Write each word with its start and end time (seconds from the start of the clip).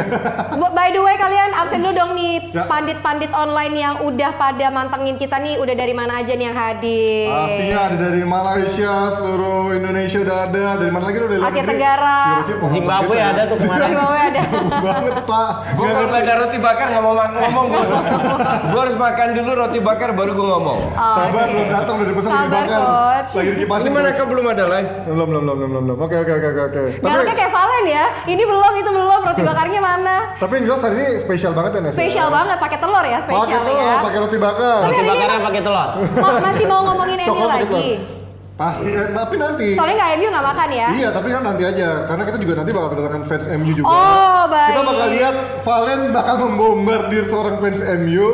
Bu- 0.60 0.72
By 0.82 0.90
the 0.90 0.98
way 0.98 1.14
kalian 1.14 1.54
absen 1.54 1.78
dulu 1.78 1.94
dong 1.94 2.12
nih 2.18 2.42
Ya. 2.50 2.66
pandit-pandit 2.66 3.30
online 3.30 3.70
yang 3.78 3.94
udah 4.02 4.34
pada 4.34 4.66
mantengin 4.68 5.14
kita 5.14 5.38
nih 5.38 5.62
udah 5.62 5.72
dari 5.72 5.94
mana 5.94 6.18
aja 6.18 6.34
nih 6.34 6.50
yang 6.50 6.58
hadir? 6.58 7.30
Pastinya 7.30 7.78
ada 7.86 7.96
dari 8.02 8.22
Malaysia, 8.26 8.94
seluruh 9.14 9.78
Indonesia 9.78 10.18
udah 10.26 10.38
ada. 10.50 10.64
Dari 10.82 10.90
mana 10.90 11.04
lagi 11.06 11.16
udah 11.22 11.30
dari 11.30 11.38
luar 11.38 11.54
Asia? 11.54 11.62
Tenggara. 11.62 12.20
Iya, 12.42 12.54
Zimbabwe 12.66 13.14
ya. 13.14 13.26
ada 13.30 13.42
tuh 13.46 13.56
kemarin. 13.62 13.88
Zimbabwe 13.94 14.18
ada. 14.18 14.42
banget 14.84 15.16
pak. 15.22 15.50
Gue 15.78 15.86
kalau 15.86 16.18
ada 16.18 16.32
roti 16.42 16.58
bakar 16.58 16.86
nggak 16.90 17.04
mau 17.06 17.14
ngomong 17.14 17.66
gue. 17.70 17.84
gue 18.74 18.80
harus 18.82 18.96
makan 18.98 19.26
dulu 19.38 19.50
roti 19.54 19.78
bakar 19.78 20.08
baru 20.18 20.30
gue 20.34 20.46
ngomong. 20.50 20.78
Oh, 20.82 21.14
Sabar 21.14 21.46
belum 21.46 21.68
datang 21.70 21.94
udah 21.94 22.08
dipesan 22.10 22.30
Sabar, 22.34 22.44
dibakar. 22.50 22.80
Coach. 22.82 23.30
Lagi 23.38 23.50
dikipasin. 23.54 23.84
Ini 23.86 23.90
mana 23.94 24.08
kau 24.18 24.26
belum 24.26 24.46
ada 24.50 24.64
live? 24.66 24.90
Belum 25.06 25.26
belum 25.30 25.42
belum 25.46 25.56
belum 25.62 25.82
belum. 25.86 25.96
oke 26.02 26.16
oke 26.26 26.32
oke 26.42 26.60
oke. 26.68 26.82
Galaknya 27.06 27.34
kayak 27.38 27.52
Valen 27.54 27.71
ya. 27.84 28.04
Ini 28.24 28.42
belum, 28.42 28.72
itu 28.74 28.90
belum. 28.90 29.20
Roti 29.22 29.42
bakarnya 29.42 29.80
mana? 29.80 30.16
tapi 30.42 30.52
yang 30.58 30.64
jelas 30.68 30.80
hari 30.82 30.94
ini 30.96 31.08
spesial 31.20 31.52
banget 31.52 31.70
ya 31.72 31.80
Nes. 31.80 31.92
Spesial 31.92 32.28
banget 32.28 32.58
pakai 32.58 32.78
telur 32.78 33.04
ya, 33.04 33.18
Pakai 33.18 33.26
spesial 33.26 33.62
telur, 33.62 33.80
ya. 33.80 33.94
pakai 34.00 34.18
roti 34.18 34.38
bakar. 34.38 34.78
Tapi 34.80 34.92
Roti 34.92 35.04
bakarnya 35.06 35.40
pakai 35.40 35.60
telur. 35.60 35.88
Mau- 36.16 36.40
masih 36.40 36.64
mau 36.66 36.80
ngomongin 36.84 37.16
pakai 37.18 37.46
lagi. 37.46 37.66
telur. 37.66 38.20
Pasti, 38.52 38.84
eh, 38.84 39.08
tapi 39.10 39.34
nanti. 39.40 39.66
Soalnya 39.74 39.96
nggak 39.96 40.10
MU 40.12 40.28
nggak 40.28 40.46
makan 40.46 40.68
ya. 40.70 40.88
Iya, 40.92 41.08
tapi 41.10 41.28
kan 41.28 41.42
nanti 41.42 41.62
aja. 41.64 41.88
Karena 42.04 42.22
kita 42.22 42.36
juga 42.36 42.52
nanti 42.60 42.70
bakal 42.70 42.88
kedatangan 42.94 43.22
fans 43.24 43.46
MU 43.58 43.72
juga. 43.72 43.88
Oh, 43.88 44.42
baik. 44.46 44.68
Kita 44.70 44.82
bakal 44.84 45.06
lihat 45.08 45.36
Valen 45.64 46.00
bakal 46.12 46.34
membombardir 46.38 47.24
seorang 47.26 47.56
fans 47.58 47.80
MU. 47.98 48.26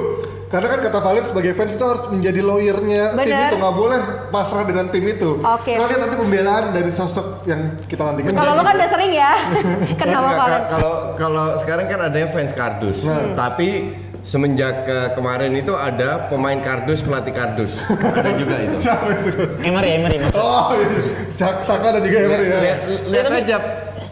Karena 0.49 0.67
kan 0.67 0.79
kata 0.81 0.99
Valen 0.99 1.25
sebagai 1.29 1.53
fans 1.53 1.77
itu 1.77 1.85
harus 1.85 2.09
menjadi 2.09 2.41
lawyernya 2.41 3.13
tim 3.13 3.21
Bener. 3.21 3.49
itu 3.53 3.57
nggak 3.61 3.77
boleh 3.77 4.01
pasrah 4.33 4.65
dengan 4.65 4.89
tim 4.89 5.05
itu. 5.05 5.31
Oke. 5.39 5.77
Kita 5.77 5.85
lihat 5.85 6.01
nanti 6.01 6.17
pembelaan 6.17 6.65
dari 6.73 6.89
sosok 6.89 7.45
yang 7.45 7.77
kita 7.85 8.01
nantikan. 8.03 8.33
Kalau 8.33 8.57
lu 8.57 8.63
kan 8.65 8.75
udah 8.75 8.89
sering 8.89 9.13
ya. 9.13 9.33
Kenapa? 10.01 10.31
Kak, 10.35 10.61
Kalau 10.71 10.95
kalau 11.15 11.47
sekarang 11.61 11.85
kan 11.87 11.99
adanya 12.03 12.33
fans 12.33 12.57
kardus. 12.57 13.05
Nah. 13.05 13.37
Tapi 13.37 13.93
semenjak 14.25 14.89
eh, 14.89 15.09
kemarin 15.13 15.53
itu 15.53 15.73
ada 15.73 16.29
pemain 16.29 16.57
kardus 16.59 17.05
pelatih 17.05 17.37
kardus. 17.37 17.77
ada 17.93 18.33
juga 18.33 18.57
itu. 18.57 18.77
Siapa 18.89 19.05
itu? 19.21 19.31
Emery, 19.61 20.01
Emery 20.01 20.17
maksudnya. 20.17 20.49
Oh. 20.49 20.73
Sak- 21.29 21.61
Saka 21.61 21.93
dan 21.93 22.03
juga 22.03 22.25
Emery 22.25 22.47
ya. 22.49 22.59
Lihat, 22.59 22.79
lihat 23.13 23.27
aja 23.37 23.57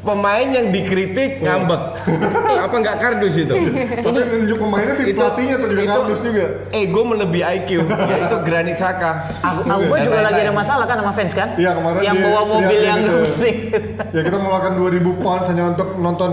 pemain 0.06 0.46
yang 0.46 0.70
dikritik 0.70 1.42
ngambek. 1.42 1.82
Apa 2.66 2.74
nggak 2.78 2.96
kardus 3.02 3.34
itu? 3.34 3.54
Tapi 4.00 4.16
yang 4.22 4.30
nunjuk 4.30 4.58
pemainnya 4.62 4.94
sih 4.94 5.04
pelatihnya 5.10 5.56
tuh 5.58 5.68
juga 5.74 5.82
itu 5.82 5.90
kardus 5.90 6.20
juga. 6.22 6.46
Ego 6.70 7.00
melebihi 7.02 7.42
IQ, 7.42 7.70
yaitu 7.90 8.36
Granit 8.46 8.78
Saka. 8.78 9.26
Aku, 9.42 9.60
aku 9.66 9.94
juga 9.98 10.20
lagi 10.22 10.40
ada 10.46 10.54
masalah 10.54 10.84
kan 10.86 10.96
sama 11.02 11.12
fans 11.12 11.34
kan? 11.34 11.48
Iya, 11.58 11.74
kemarin 11.74 12.00
Yang 12.06 12.16
dia 12.16 12.26
bawa 12.30 12.40
mobil 12.46 12.80
yang 12.80 13.00
itu. 13.02 13.18
ya 14.14 14.20
kita 14.22 14.36
mengeluarkan 14.38 14.72
2000 14.78 15.24
pounds 15.26 15.46
hanya 15.50 15.64
untuk 15.74 15.88
nonton 15.98 16.30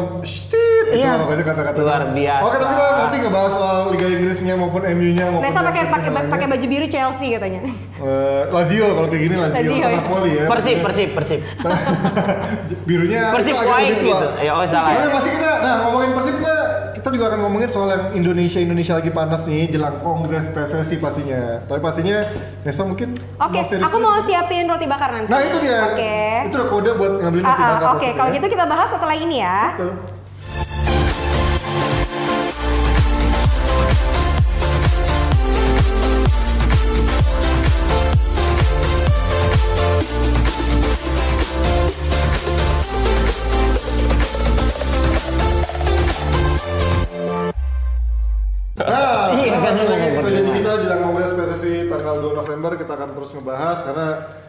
Iya. 0.91 1.11
gitu, 1.15 1.31
itu 1.31 1.43
kata-kata 1.43 1.77
Luar 1.77 2.03
biasa. 2.11 2.43
Oke 2.43 2.57
tapi 2.57 2.73
kita 2.73 2.87
nanti 2.93 3.15
ngebahas 3.21 3.51
soal 3.51 3.77
Liga 3.91 4.07
Inggrisnya 4.09 4.53
maupun 4.55 4.81
MU-nya 4.83 5.25
maupun 5.29 5.43
Nesa 5.43 5.59
pakai 5.61 5.83
pakai 5.87 6.09
pakai 6.27 6.45
baju 6.49 6.65
biru 6.67 6.85
Chelsea 6.85 7.27
katanya. 7.31 7.61
Eh, 7.97 8.41
Lazio 8.49 8.85
kalau 8.91 9.07
kayak 9.07 9.21
gini 9.21 9.35
Lazio, 9.35 9.55
Lazio, 9.55 9.75
atau 9.77 9.89
ya. 9.89 9.97
Napoli 9.97 10.31
ya 10.33 10.45
Persib, 10.45 10.77
Persib, 10.81 11.09
Persib. 11.13 11.39
birunya 12.87 13.21
Persib 13.31 13.53
itu 13.53 13.61
agak 13.61 13.73
wine 13.73 13.85
lebih 13.87 14.01
tua. 14.01 14.11
gitu. 14.13 14.27
Ya, 14.43 14.51
oh, 14.53 14.65
salah. 14.67 14.91
Karena 14.91 15.09
pasti 15.11 15.29
kita, 15.31 15.51
nah 15.59 15.73
ngomongin 15.87 16.09
Persib 16.13 16.35
kita, 16.37 16.55
kita 16.93 17.07
juga 17.09 17.25
akan 17.31 17.39
ngomongin 17.43 17.69
soal 17.69 17.87
yang 17.89 18.03
Indonesia 18.13 18.59
Indonesia 18.59 18.93
lagi 18.95 19.11
panas 19.11 19.41
nih 19.43 19.61
jelang 19.67 19.95
Kongres 19.99 20.45
PSSI 20.51 20.95
pastinya. 20.97 21.41
Tapi 21.63 21.79
pastinya 21.79 22.17
Nesa 22.63 22.81
mungkin 22.83 23.15
Oke, 23.35 23.59
aku 23.59 23.97
mau 23.99 24.15
siapin 24.21 24.65
roti 24.65 24.87
bakar 24.87 25.09
nanti. 25.11 25.27
Nah 25.27 25.39
itu 25.39 25.57
dia. 25.59 25.79
Oke. 25.91 26.15
Itu 26.47 26.55
udah 26.59 26.67
kode 26.69 26.91
buat 26.95 27.11
ngambilin 27.19 27.43
Ah, 27.43 27.49
roti 27.49 27.63
ah, 27.63 27.71
bakar. 27.73 27.87
Oke, 27.95 28.07
kalau 28.15 28.29
ya. 28.31 28.35
gitu 28.35 28.47
kita 28.49 28.65
bahas 28.65 28.89
setelah 28.89 29.15
ini 29.15 29.37
ya. 29.39 29.59
Betul. 29.75 29.91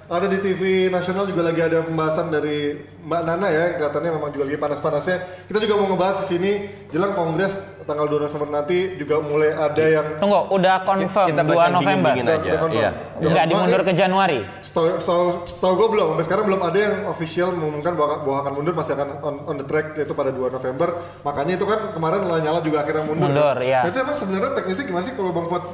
Ada 0.06 0.26
di 0.26 0.38
TV 0.38 0.60
nasional 0.86 1.24
juga 1.24 1.42
lagi 1.42 1.60
ada 1.60 1.80
pembahasan 1.80 2.28
dari 2.28 2.76
Mbak 3.00 3.20
Nana 3.22 3.48
ya 3.48 3.64
kelihatannya 3.74 4.10
memang 4.10 4.30
juga 4.30 4.44
lagi 4.44 4.58
panas-panasnya. 4.58 5.16
Kita 5.44 5.58
juga 5.58 5.74
mau 5.76 5.86
ngebahas 5.88 6.16
di 6.20 6.26
sini 6.26 6.50
jelang 6.88 7.12
Kongres 7.12 7.54
tanggal 7.84 8.04
2 8.06 8.16
November 8.18 8.48
nanti 8.50 8.96
juga 8.96 9.20
mulai 9.20 9.52
ada 9.52 9.84
yang 9.84 10.06
Tunggu, 10.16 10.40
udah 10.50 10.76
confirm 10.82 11.28
Kita 11.28 11.42
2 11.42 11.46
bahas 11.46 11.60
yang 11.60 11.74
November. 11.74 12.10
dingin-dingin 12.10 12.24
Udah- 12.24 12.36
aja. 12.36 12.48
udah 12.48 12.60
confirm. 12.60 12.80
Iya. 12.80 12.90
Udah 12.90 13.04
Enggak 13.04 13.28
confirm. 13.44 13.48
dimundur 13.50 13.82
ke 13.84 13.92
Januari. 13.92 14.40
Setahu, 14.62 14.86
setahu, 14.96 15.24
setahu 15.44 15.72
gue 15.74 15.88
belum, 15.90 16.06
sampai 16.10 16.24
sekarang 16.24 16.44
belum 16.48 16.60
ada 16.62 16.78
yang 16.80 16.94
official 17.06 17.48
mengumumkan 17.52 17.92
bahwa, 17.92 18.14
bahwa 18.20 18.36
akan 18.40 18.52
mundur 18.54 18.74
masih 18.74 18.92
akan 18.94 19.08
on, 19.20 19.34
on 19.44 19.56
the 19.58 19.66
track 19.66 19.86
yaitu 19.94 20.12
pada 20.12 20.32
2 20.32 20.48
November. 20.48 20.88
Makanya 21.20 21.52
itu 21.54 21.64
kan 21.64 21.78
kemarin 21.92 22.24
Lanyala 22.24 22.60
juga 22.60 22.80
akhirnya 22.80 23.04
mundur. 23.04 23.28
Mundur, 23.28 23.52
kan? 23.54 23.62
iya. 23.62 23.80
Nah, 23.84 23.90
itu 23.90 23.98
emang 24.00 24.16
sebenarnya 24.16 24.50
teknisnya 24.54 24.84
gimana 24.86 25.04
sih 25.04 25.12
kalau 25.12 25.30
Bang 25.30 25.46
Fuad 25.46 25.64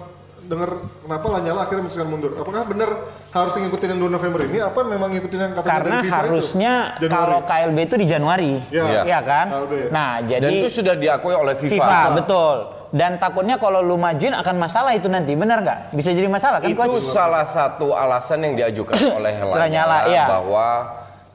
dengar 0.51 0.71
kenapa 1.07 1.27
Lanyala 1.31 1.61
akhirnya 1.63 1.83
memutuskan 1.87 2.09
mundur? 2.11 2.33
Apakah 2.35 2.67
benar 2.67 2.91
harus 3.31 3.53
ngikutin 3.55 3.89
yang 3.95 4.01
2 4.11 4.17
November 4.19 4.41
ini? 4.51 4.59
Apa 4.59 4.81
memang 4.83 5.09
ngikutin 5.15 5.39
yang 5.39 5.53
katanya 5.55 5.71
Karena 5.71 5.87
dari 5.95 6.03
FIFA 6.11 6.19
harusnya 6.19 6.73
itu? 6.75 7.03
Januari. 7.07 7.23
kalau 7.23 7.39
KLB 7.47 7.79
itu 7.79 7.95
di 7.95 8.07
Januari. 8.11 8.53
Iya. 8.75 9.03
Iya 9.07 9.21
kan? 9.23 9.47
KLB. 9.47 9.73
Nah, 9.95 10.11
jadi 10.27 10.51
Dan 10.51 10.59
itu 10.59 10.69
sudah 10.83 10.95
diakui 10.99 11.35
oleh 11.39 11.55
FIFA. 11.55 11.75
FIFA, 11.79 12.01
betul. 12.19 12.57
Dan 12.91 13.23
takutnya 13.23 13.55
kalau 13.63 13.79
lu 13.87 13.95
majuin 13.95 14.35
akan 14.35 14.57
masalah 14.59 14.91
itu 14.99 15.07
nanti, 15.07 15.39
benar 15.39 15.63
nggak? 15.63 15.95
Bisa 15.95 16.11
jadi 16.11 16.27
masalah 16.27 16.59
kan, 16.59 16.75
itu 16.75 16.83
Coach? 16.83 17.15
salah 17.15 17.47
satu 17.47 17.95
alasan 17.95 18.43
yang 18.43 18.55
diajukan 18.59 18.99
oleh 19.23 19.31
Lanyala, 19.39 19.55
Lanyala 19.63 19.99
iya. 20.11 20.27
bahwa 20.27 20.67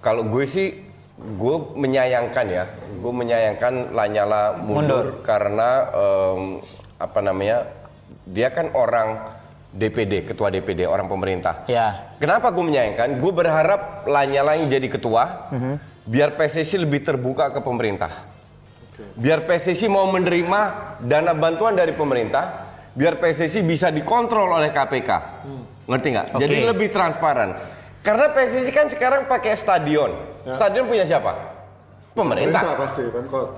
kalau 0.03 0.27
gue 0.27 0.43
sih 0.43 0.83
gue 1.15 1.55
menyayangkan 1.79 2.45
ya, 2.51 2.67
gue 2.99 3.13
menyayangkan 3.15 3.95
Lanyala 3.95 4.59
mundur, 4.59 5.23
karena 5.23 5.87
em, 5.95 6.59
apa 6.99 7.19
namanya 7.23 7.63
dia 8.25 8.49
kan 8.49 8.73
orang 8.73 9.37
DPD, 9.75 10.25
ketua 10.25 10.49
DPD, 10.49 10.87
orang 10.89 11.05
pemerintah. 11.05 11.67
Ya. 11.69 12.15
Kenapa 12.17 12.49
gue 12.49 12.63
menyayangkan? 12.63 13.19
Gue 13.21 13.31
berharap 13.35 14.07
Lanyala 14.09 14.57
yang 14.57 14.71
jadi 14.71 14.87
ketua, 14.89 15.51
biar 16.07 16.33
PSSI 16.33 16.81
lebih 16.81 17.05
terbuka 17.05 17.51
ke 17.53 17.59
pemerintah. 17.61 18.11
Biar 19.19 19.43
PSSI 19.43 19.91
mau 19.91 20.07
menerima 20.07 20.59
dana 21.03 21.35
bantuan 21.35 21.75
dari 21.75 21.91
pemerintah, 21.91 22.71
biar 22.95 23.19
PSSI 23.19 23.59
bisa 23.67 23.91
dikontrol 23.91 24.55
oleh 24.55 24.71
KPK. 24.71 25.11
Ngerti 25.85 26.07
nggak? 26.15 26.27
Oke. 26.33 26.41
Jadi 26.47 26.55
lebih 26.63 26.87
transparan. 26.95 27.59
Karena 27.99 28.31
PSSI 28.31 28.71
kan 28.71 28.87
sekarang 28.87 29.27
pakai 29.27 29.53
stadion. 29.59 30.15
Stadion 30.47 30.87
punya 30.87 31.03
siapa? 31.03 31.35
Pemerintah. 32.15 32.63
Pemerintah 32.63 32.79
pasti, 32.79 33.03
Pemkot. 33.11 33.49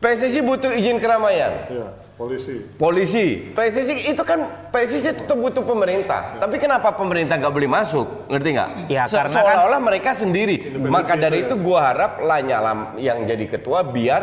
PSSI 0.00 0.40
butuh 0.42 0.72
izin 0.74 0.96
keramaian. 0.98 1.70
Iya, 1.70 1.86
polisi. 2.20 2.56
Polisi, 2.76 3.26
PSSI 3.50 4.12
itu 4.12 4.20
kan 4.20 4.44
PSSI 4.68 5.16
tetap 5.16 5.34
butuh 5.34 5.64
pemerintah. 5.64 6.36
Tapi 6.36 6.60
kenapa 6.60 6.92
pemerintah 6.92 7.34
nggak 7.34 7.48
boleh 7.50 7.70
masuk? 7.72 8.28
Ngerti 8.28 8.48
nggak? 8.52 8.70
Ya, 8.86 9.08
Se- 9.08 9.16
karena 9.16 9.32
kan- 9.32 9.36
seolah-olah 9.40 9.80
mereka 9.80 10.10
sendiri. 10.12 10.76
Maka 10.76 11.16
itu 11.16 11.22
dari 11.22 11.38
ya. 11.38 11.44
itu 11.48 11.54
gua 11.56 11.80
harap 11.82 12.20
Lanyala 12.20 12.72
yang 12.96 13.24
jadi 13.24 13.48
ketua 13.48 13.80
biar 13.82 14.22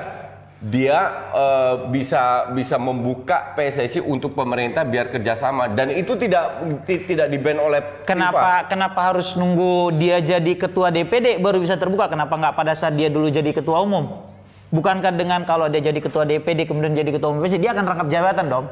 dia 0.58 0.98
eh, 1.34 1.76
bisa 1.88 2.50
bisa 2.50 2.78
membuka 2.78 3.54
PSSI 3.54 3.98
untuk 4.00 4.34
pemerintah 4.34 4.82
biar 4.82 5.06
kerjasama 5.08 5.70
dan 5.70 5.90
itu 5.90 6.14
tidak 6.14 6.50
ti- 6.82 7.02
tidak 7.04 7.30
di 7.30 7.38
ban 7.38 7.58
oleh 7.58 7.82
Kenapa 8.04 8.66
kenapa 8.66 9.10
harus 9.10 9.34
nunggu 9.34 9.94
dia 9.94 10.18
jadi 10.18 10.54
ketua 10.54 10.90
DPD 10.90 11.38
baru 11.38 11.58
bisa 11.58 11.78
terbuka? 11.78 12.06
Kenapa 12.08 12.34
nggak 12.34 12.54
pada 12.54 12.74
saat 12.74 12.94
dia 12.94 13.10
dulu 13.10 13.30
jadi 13.30 13.50
ketua 13.52 13.82
umum? 13.82 14.37
Bukankah 14.68 15.16
dengan 15.16 15.48
kalau 15.48 15.72
dia 15.72 15.80
jadi 15.80 16.00
ketua 16.04 16.28
DPD 16.28 16.68
kemudian 16.68 16.92
jadi 16.92 17.08
ketua 17.16 17.32
umum 17.32 17.48
dia 17.48 17.72
akan 17.72 17.86
rangkap 17.88 18.08
jabatan 18.12 18.46
dong? 18.52 18.66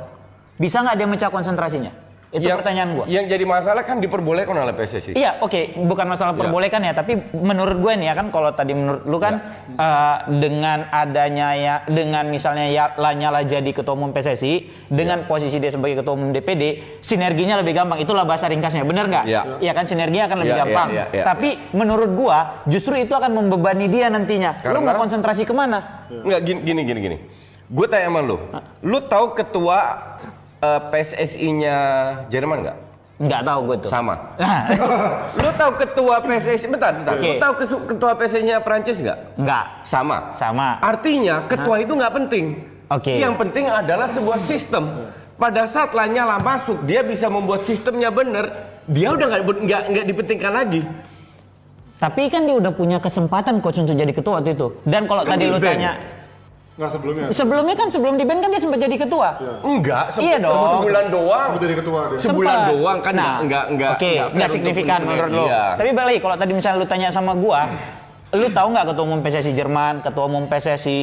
Bisa 0.60 0.84
nggak 0.84 0.96
dia 1.00 1.08
mecah 1.08 1.30
konsentrasinya? 1.32 2.05
Itu 2.34 2.52
Yang- 2.52 2.58
pertanyaan 2.60 2.90
gua. 2.94 3.06
Yang 3.08 3.26
jadi 3.32 3.46
masalah 3.46 3.84
kan 3.84 3.98
diperbolehkan 3.98 4.52
oleh 4.52 4.74
PSSI. 4.74 5.14
Iya, 5.14 5.40
oke, 5.40 5.78
bukan 5.78 6.04
masalah 6.04 6.34
Ya. 6.34 6.40
perbolehkan 6.44 6.82
ya, 6.82 6.92
tapi 6.92 7.16
menurut 7.32 7.78
gue 7.80 7.94
nih 7.96 8.08
ya 8.10 8.14
kan 8.14 8.28
kalau 8.28 8.52
tadi 8.52 8.74
menurut 8.74 9.06
lu 9.06 9.18
kan 9.18 9.40
eh, 9.72 10.16
dengan 10.42 10.90
adanya 10.90 11.48
ya 11.54 11.76
dengan 11.86 12.28
misalnya 12.28 12.68
ya 12.68 12.92
Lanyala 12.96 13.42
jadi 13.42 13.68
ketua 13.70 13.94
umum 13.94 14.12
PSSI 14.12 14.54
dengan 14.88 15.24
posisi 15.26 15.62
dia 15.62 15.72
sebagai 15.72 16.02
ketua 16.02 16.12
umum 16.12 16.30
DPD, 16.30 16.64
sinerginya 17.00 17.56
lebih 17.56 17.72
gampang. 17.74 18.00
Itulah 18.00 18.24
bahasa 18.24 18.46
ringkasnya, 18.46 18.84
benar 18.84 19.08
nggak? 19.08 19.26
Iya. 19.26 19.42
Iya 19.62 19.72
kan 19.72 19.86
sinerginya 19.86 20.26
akan 20.28 20.38
lebih 20.44 20.54
Iya, 20.54 20.62
gampang. 20.66 20.88
iya, 20.92 21.06
iya, 21.08 21.16
iya. 21.16 21.24
Tapi 21.24 21.50
menurut 21.72 22.10
gua 22.12 22.40
justru 22.66 22.96
itu 22.96 23.12
akan 23.12 23.32
membebani 23.32 23.88
dia 23.88 24.12
nantinya. 24.12 24.60
Lu 24.60 24.76
Karena- 24.76 24.92
mau 24.92 25.00
konsentrasi 25.00 25.48
ke 25.48 25.54
mana? 25.54 26.08
Enggak 26.12 26.42
gini 26.44 26.60
gini 26.62 26.82
gini 26.84 27.00
gini. 27.02 27.18
Gue 27.66 27.90
tanya 27.90 28.14
sama 28.14 28.22
lu. 28.22 28.38
Lu 28.84 29.02
tahu 29.02 29.34
ketua 29.34 29.78
PSSI-nya 30.92 31.78
Jerman 32.30 32.58
nggak? 32.66 32.78
Nggak 33.16 33.42
tahu 33.48 33.60
gue 33.72 33.78
tuh. 33.88 33.90
Sama. 33.92 34.16
Lu 35.44 35.50
tahu 35.56 35.72
ketua 35.80 36.16
PSSI 36.20 36.68
bentar, 36.68 36.92
bentar. 36.92 37.16
Oke. 37.16 37.30
Lu 37.32 37.34
tahu 37.40 37.54
ketua 37.88 38.12
PSSI-nya 38.20 38.60
Prancis 38.60 39.00
nggak? 39.00 39.40
nggak. 39.40 39.66
Sama. 39.88 40.36
Sama. 40.36 40.84
Artinya 40.84 41.48
ketua 41.48 41.80
itu 41.80 41.96
nggak 41.96 42.14
penting. 42.14 42.46
Oke. 42.92 43.16
Yang 43.16 43.34
penting 43.40 43.66
adalah 43.72 44.12
sebuah 44.12 44.40
sistem. 44.44 45.10
Pada 45.36 45.68
saat 45.68 45.92
Lanyala 45.92 46.40
masuk, 46.40 46.88
dia 46.88 47.04
bisa 47.04 47.28
membuat 47.28 47.68
sistemnya 47.68 48.08
benar. 48.08 48.72
Dia 48.88 49.12
udah 49.16 49.26
nggak 49.28 49.42
nggak 49.64 49.82
nggak 49.92 50.06
dipentingkan 50.12 50.52
lagi. 50.52 50.82
Tapi 51.96 52.28
kan 52.28 52.44
dia 52.44 52.56
udah 52.60 52.72
punya 52.76 53.00
kesempatan 53.00 53.64
coach 53.64 53.80
untuk 53.80 53.96
jadi 53.96 54.12
ketua 54.12 54.44
waktu 54.44 54.52
itu. 54.60 54.68
Dan 54.84 55.08
kalau 55.08 55.24
Kan 55.24 55.40
tadi 55.40 55.48
lu 55.48 55.60
tanya, 55.64 55.96
Nggak 56.76 56.92
sebelumnya. 56.92 57.26
sebelumnya 57.32 57.76
kan 57.78 57.88
sebelum 57.88 58.14
di 58.16 58.24
band 58.24 58.40
kan 58.40 58.50
dia 58.52 58.60
sempat 58.60 58.78
jadi 58.78 58.96
ketua. 58.98 59.30
Enggak, 59.64 60.06
se- 60.12 60.20
Iya 60.20 60.38
dong. 60.38 60.60
sebulan 60.76 61.06
doang. 61.08 61.48
Kamu 61.50 61.60
jadi 61.62 61.76
ketua 61.80 62.00
dia. 62.06 62.20
Sebulan 62.20 62.52
Sempat. 62.52 62.68
doang 62.70 62.98
kan 63.00 63.14
Nah, 63.14 63.24
nggak 63.24 63.38
nggak 63.42 63.66
nggak 63.72 63.92
Oke, 63.94 64.12
nggak 64.12 64.28
nggak 64.28 64.36
fair 64.42 64.52
signifikan 64.52 65.00
menurut 65.02 65.32
lo. 65.32 65.46
Iya. 65.48 65.64
Tapi 65.74 65.90
balik 65.94 66.20
kalau 66.20 66.36
tadi 66.36 66.52
misalnya 66.52 66.78
lu 66.78 66.86
tanya 66.86 67.08
sama 67.10 67.32
gua, 67.32 67.62
lu 68.30 68.48
tahu 68.50 68.68
nggak 68.70 68.86
ketua 68.86 69.04
umum 69.04 69.20
PSSI 69.20 69.52
Jerman, 69.54 69.94
ketua 70.02 70.24
umum 70.26 70.44
PSSI. 70.46 70.98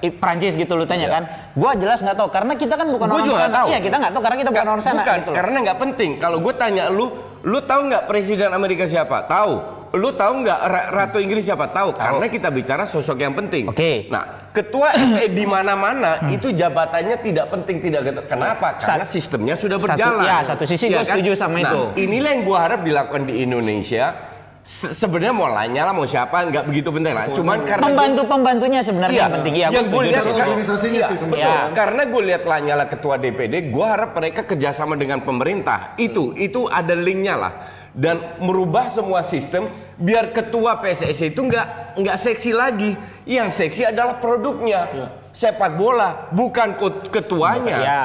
I- 0.00 0.14
Prancis 0.14 0.54
gitu 0.54 0.72
lu 0.72 0.86
tanya 0.86 1.06
kan? 1.10 1.22
Gua 1.52 1.74
jelas 1.74 1.98
nggak 1.98 2.16
tahu 2.16 2.28
karena 2.30 2.52
kita 2.54 2.74
kan 2.74 2.86
bukan 2.86 3.06
Gue 3.08 3.16
orang 3.16 3.26
juga 3.26 3.42
sana. 3.42 3.56
tahu. 3.56 3.66
Iya, 3.66 3.78
kita 3.82 3.96
nggak 3.98 4.12
tahu 4.14 4.22
karena 4.22 4.36
kita 4.38 4.50
bukan 4.52 4.68
orang 4.68 4.84
sana 4.84 5.00
Bukan, 5.02 5.18
gitu 5.18 5.30
karena 5.34 5.56
nggak 5.60 5.78
penting. 5.80 6.10
Kalau 6.16 6.38
gue 6.38 6.54
tanya 6.54 6.84
lu, 6.86 7.06
lu 7.42 7.58
tahu 7.60 7.80
nggak 7.84 8.02
presiden 8.04 8.48
Amerika 8.48 8.86
siapa? 8.86 9.26
Tahu. 9.26 9.74
Lu 9.92 10.12
tahu 10.12 10.44
nggak 10.44 10.60
Ra- 10.62 10.88
Ratu 10.92 11.18
Inggris 11.18 11.42
siapa? 11.42 11.66
Tahu. 11.66 11.96
Karena 11.96 12.26
kita 12.28 12.46
bicara 12.48 12.84
sosok 12.84 13.18
yang 13.18 13.34
penting. 13.34 13.66
Oke. 13.66 14.06
Nah, 14.06 14.45
ketua 14.56 14.88
FA 14.96 15.28
di 15.28 15.44
mana-mana 15.44 16.24
itu 16.26 16.48
jabatannya 16.48 17.20
tidak 17.20 17.46
penting 17.48 17.76
tidak. 17.78 18.24
Kenapa? 18.24 18.80
Karena 18.80 19.04
sistemnya 19.04 19.52
sudah 19.52 19.76
satu- 19.76 19.92
berjalan. 19.92 20.24
ya, 20.24 20.38
satu 20.42 20.64
sisi 20.64 20.88
Iya 20.88 20.96
gua 20.96 21.04
setuju 21.06 21.30
sama 21.36 21.60
Nah, 21.60 21.68
itu. 21.68 21.80
Inilah 22.00 22.30
yang 22.32 22.42
gua 22.42 22.58
harap 22.62 22.80
dilakukan 22.80 23.28
di 23.28 23.44
Indonesia. 23.44 24.32
Se- 24.66 24.90
Sebenarnya 24.90 25.30
mau 25.30 25.46
Lanyala 25.46 25.94
mau 25.94 26.02
siapa 26.04 26.42
nggak 26.42 26.66
begitu 26.66 26.90
penting 26.90 27.14
lah. 27.14 27.30
Cuman 27.30 27.62
karena 27.62 27.78
gua- 27.78 27.86
Pembantu-pembantunya 27.86 28.80
sebenarnya 28.82 29.14
Iya, 29.14 29.22
yang 29.22 29.34
penting. 29.36 29.54
Iya, 29.54 29.66
yang 29.68 29.86
gua 29.86 29.94
gue 29.94 30.02
lihat 30.10 30.24
kan- 30.24 30.34
organisasinya 30.42 30.98
iya, 30.98 31.06
sih 31.06 31.16
sebetulnya. 31.16 31.46
iya. 31.46 31.60
Karena 31.70 32.02
gue 32.02 32.22
lihat 32.24 32.42
Lanyala 32.42 32.84
ketua 32.86 33.14
DPD, 33.14 33.54
gue 33.68 33.86
harap 33.86 34.10
mereka 34.12 34.42
kerjasama 34.42 34.96
dengan 34.96 35.22
pemerintah. 35.22 35.94
Itu, 35.96 36.34
itu 36.34 36.66
ada 36.66 36.92
linknya 36.92 37.36
lah. 37.36 37.52
Dan 37.94 38.18
merubah 38.38 38.90
semua 38.90 39.22
sistem 39.22 39.70
biar 39.96 40.28
ketua 40.28 40.76
PSSI 40.76 41.30
itu 41.30 41.40
nggak 41.40 41.85
nggak 41.96 42.16
seksi 42.16 42.52
lagi. 42.52 42.92
Yang 43.24 43.48
seksi 43.56 43.82
adalah 43.86 44.16
produknya. 44.16 44.80
Iya. 44.88 45.08
Sepak 45.32 45.76
bola, 45.76 46.28
bukan 46.30 46.76
ketuanya. 47.10 47.76
Iya. 47.76 48.02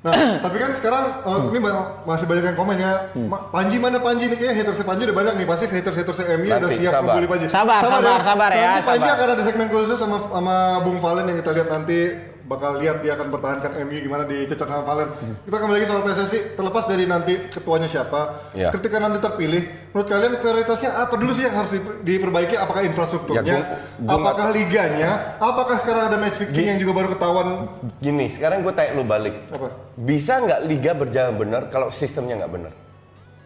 Nah, 0.00 0.12
tapi 0.44 0.56
kan 0.56 0.72
sekarang 0.74 1.04
eh, 1.22 1.40
ini 1.52 1.58
ba- 1.60 2.00
masih 2.02 2.24
banyak 2.24 2.44
yang 2.48 2.56
komen 2.56 2.76
ya. 2.80 3.12
Ma- 3.14 3.52
Panji 3.52 3.76
mana 3.76 4.00
Panji 4.00 4.26
nih 4.26 4.34
kayaknya 4.34 4.64
hatersnya 4.64 4.86
Panji 4.88 5.02
udah 5.04 5.16
banyak 5.16 5.34
nih. 5.36 5.46
Pasti 5.46 5.64
haters-haters 5.68 6.18
MU 6.40 6.46
udah 6.48 6.70
siap 6.72 6.90
sabar. 6.90 7.02
ngebully 7.04 7.28
Panji. 7.28 7.44
Sabar, 7.46 7.80
sabar, 7.84 8.18
sabar 8.24 8.50
ya, 8.50 8.70
Nanti 8.72 8.88
Panji 8.88 9.04
sabar. 9.04 9.16
akan 9.20 9.28
ada 9.30 9.42
segmen 9.44 9.68
khusus 9.68 9.98
sama 10.00 10.16
sama 10.24 10.56
Bung 10.80 10.98
Valen 10.98 11.24
yang 11.28 11.38
kita 11.38 11.50
lihat 11.52 11.68
nanti 11.68 11.98
bakal 12.50 12.82
lihat 12.82 12.98
dia 12.98 13.14
akan 13.14 13.30
pertahankan 13.30 13.78
MU 13.86 13.94
gimana 14.02 14.26
di 14.26 14.42
sama 14.50 14.82
Valen. 14.82 15.08
Kita 15.46 15.54
kembali 15.54 15.76
lagi 15.78 15.86
soal 15.86 16.02
PSSI 16.02 16.38
terlepas 16.58 16.84
dari 16.90 17.06
nanti 17.06 17.46
ketuanya 17.46 17.86
siapa. 17.86 18.50
Ya. 18.58 18.74
Ketika 18.74 18.98
nanti 18.98 19.22
terpilih, 19.22 19.62
menurut 19.94 20.08
kalian 20.10 20.42
prioritasnya 20.42 20.98
apa 20.98 21.14
dulu 21.14 21.30
sih 21.30 21.46
yang 21.46 21.54
harus 21.54 21.70
diper- 21.70 22.02
diperbaiki? 22.02 22.58
Apakah 22.58 22.82
infrastrukturnya? 22.82 23.46
Ya, 23.46 23.54
gua- 23.54 23.70
gua 24.02 24.14
apakah 24.18 24.46
liganya? 24.50 25.38
Apakah 25.38 25.76
sekarang 25.78 26.02
ada 26.10 26.18
match 26.18 26.42
fixing 26.42 26.66
yang 26.66 26.78
juga 26.82 26.92
baru 26.98 27.08
ketahuan? 27.14 27.46
Gini, 28.02 28.26
sekarang 28.26 28.66
gue 28.66 28.72
tanya 28.74 28.98
lu 28.98 29.06
balik. 29.06 29.46
Apa? 29.54 29.70
Bisa 29.94 30.42
nggak 30.42 30.60
liga 30.66 30.90
berjalan 30.90 31.38
benar 31.38 31.62
kalau 31.70 31.94
sistemnya 31.94 32.34
nggak 32.42 32.50
benar? 32.50 32.72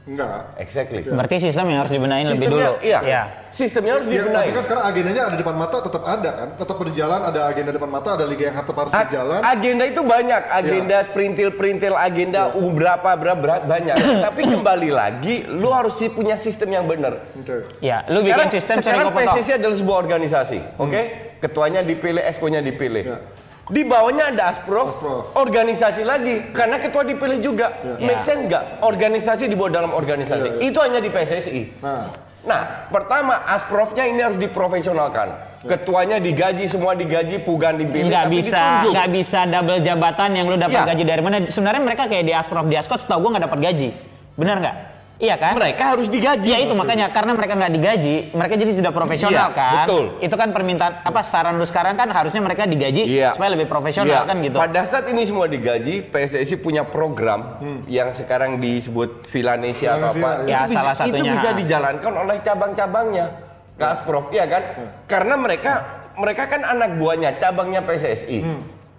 Enggak. 0.04 0.60
Exactly. 0.60 1.00
Berarti 1.00 1.40
sistem 1.40 1.64
yang 1.66 1.80
harus 1.80 1.88
dibenahin 1.88 2.28
lebih 2.28 2.44
Sistemnya- 2.44 2.76
dulu. 2.76 2.84
Iya. 2.84 3.22
Sistemnya 3.48 3.92
harus 3.96 4.04
Ya, 4.04 4.12
dibenahi. 4.20 4.44
tapi 4.44 4.52
kan 4.52 4.64
sekarang 4.66 4.84
agendanya 4.84 5.22
ada 5.24 5.32
di 5.32 5.40
depan 5.40 5.56
mata 5.56 5.76
tetap 5.80 6.02
ada 6.04 6.30
kan, 6.34 6.48
tetap 6.58 6.76
berjalan 6.76 7.20
ada 7.22 7.40
agenda 7.46 7.70
depan 7.72 7.88
mata, 7.88 8.08
ada 8.12 8.24
liga 8.26 8.44
yang 8.44 8.56
tetap 8.58 8.76
harus 8.76 8.92
A- 8.92 9.00
berjalan. 9.00 9.40
Agenda 9.40 9.84
itu 9.86 10.00
banyak, 10.04 10.42
agenda 10.50 10.98
perintil-perintil 11.08 11.94
agenda 11.94 12.40
uh, 12.50 12.70
berapa 12.70 13.10
berapa 13.14 13.38
berapa 13.38 13.64
banyak. 13.64 13.96
Tapi 14.26 14.42
kembali 14.44 14.90
lagi, 14.90 15.34
lu 15.48 15.72
harus 15.72 15.94
sih 15.94 16.10
punya 16.10 16.36
sistem 16.36 16.68
yang 16.72 16.84
benar. 16.84 17.24
Oke. 17.32 17.64
Ya, 17.80 18.04
lu 18.06 18.20
bikin 18.20 18.50
sistem 18.50 18.82
sekarang. 18.82 19.08
PSSI 19.08 19.56
adalah 19.56 19.72
sebuah 19.72 19.96
organisasi, 19.98 20.58
oke? 20.76 21.00
Ketuanya 21.40 21.80
dipilih, 21.80 22.20
eskonya 22.20 22.60
dipilih. 22.60 23.04
Ya. 23.06 23.18
Di 23.64 23.80
bawahnya 23.80 24.28
ada 24.28 24.52
asprof, 24.52 24.92
Asprof. 24.92 25.32
organisasi 25.34 26.04
lagi, 26.04 26.52
karena 26.52 26.76
ketua 26.76 27.00
dipilih 27.02 27.40
juga. 27.40 27.72
Make 27.96 28.20
Ya. 28.20 28.26
sense 28.26 28.44
nggak? 28.44 28.62
Organisasi 28.82 29.48
di 29.48 29.54
bawah 29.54 29.72
dalam 29.74 29.90
organisasi. 29.90 30.48
Ya, 30.50 30.54
ya. 30.54 30.62
Itu 30.62 30.78
hanya 30.78 30.98
di 30.98 31.08
PSSI. 31.08 31.80
Nah, 31.80 32.12
Nah, 32.44 32.60
pertama 32.92 33.40
asprofnya 33.46 34.04
ini 34.04 34.20
harus 34.20 34.36
diprofesionalkan. 34.36 35.32
Ketuanya 35.64 36.20
digaji, 36.20 36.68
semua 36.68 36.92
digaji, 36.92 37.40
pugan 37.40 37.80
dipilih, 37.80 38.12
nggak 38.12 38.20
tapi 38.22 38.36
bisa 38.36 38.52
ditunjuk. 38.52 38.92
nggak 38.92 39.08
bisa 39.10 39.38
double 39.48 39.80
jabatan 39.80 40.30
yang 40.30 40.46
lu 40.46 40.56
dapat 40.58 40.76
Iya. 40.76 40.88
gaji 40.92 41.04
dari 41.08 41.22
mana 41.24 41.36
sebenarnya 41.48 41.80
mereka 41.82 42.04
kayak 42.04 42.20
di 42.22 42.36
asprof 42.36 42.68
di 42.68 42.76
askot 42.76 43.00
setahu 43.00 43.16
gua 43.18 43.30
nggak 43.32 43.44
dapat 43.48 43.60
gaji 43.64 43.88
benar 44.36 44.60
nggak 44.60 44.76
iya 45.16 45.34
kan 45.34 45.54
Mereka 45.54 45.94
harus 45.94 46.06
digaji. 46.06 46.48
Iya 46.48 46.58
itu 46.62 46.74
makanya 46.74 47.06
karena 47.08 47.32
mereka 47.32 47.54
nggak 47.54 47.72
digaji, 47.72 48.14
mereka 48.30 48.54
jadi 48.54 48.72
tidak 48.74 48.92
profesional 48.92 49.48
Iya, 49.50 49.56
kan. 49.56 49.86
betul. 49.86 50.04
Itu 50.18 50.34
kan 50.34 50.48
permintaan 50.50 50.92
apa 51.02 51.20
saran 51.22 51.54
lu 51.54 51.64
sekarang 51.64 51.94
kan 51.94 52.10
harusnya 52.10 52.40
mereka 52.40 52.66
digaji 52.66 53.02
Iya. 53.06 53.32
supaya 53.32 53.54
lebih 53.54 53.66
profesional 53.66 54.24
Iya. 54.24 54.28
kan 54.28 54.36
gitu. 54.42 54.56
Pada 54.58 54.82
saat 54.84 55.06
ini 55.06 55.22
semua 55.22 55.46
digaji, 55.46 56.02
PSSI 56.04 56.56
punya 56.56 56.82
program 56.82 57.62
yang 57.86 58.10
sekarang 58.10 58.58
disebut 58.58 59.24
Vilanesia 59.26 59.96
atau 59.96 60.10
apa. 60.10 60.30
ya. 60.44 60.50
Ya, 60.50 60.58
itu 60.60 60.64
bisa, 60.66 60.78
salah 60.78 60.94
itu 60.94 61.00
satunya. 61.14 61.32
bisa 61.32 61.48
dijalankan 61.54 62.12
oleh 62.14 62.36
cabang-cabangnya 62.40 63.26
ke 63.74 63.84
Asprof, 63.84 64.24
iya 64.30 64.44
kan? 64.46 64.62
Karena 65.06 65.34
mereka 65.34 65.72
mereka 66.14 66.46
kan 66.46 66.62
anak 66.62 66.94
buahnya, 66.94 67.38
cabangnya 67.38 67.82
PSSI. 67.82 68.38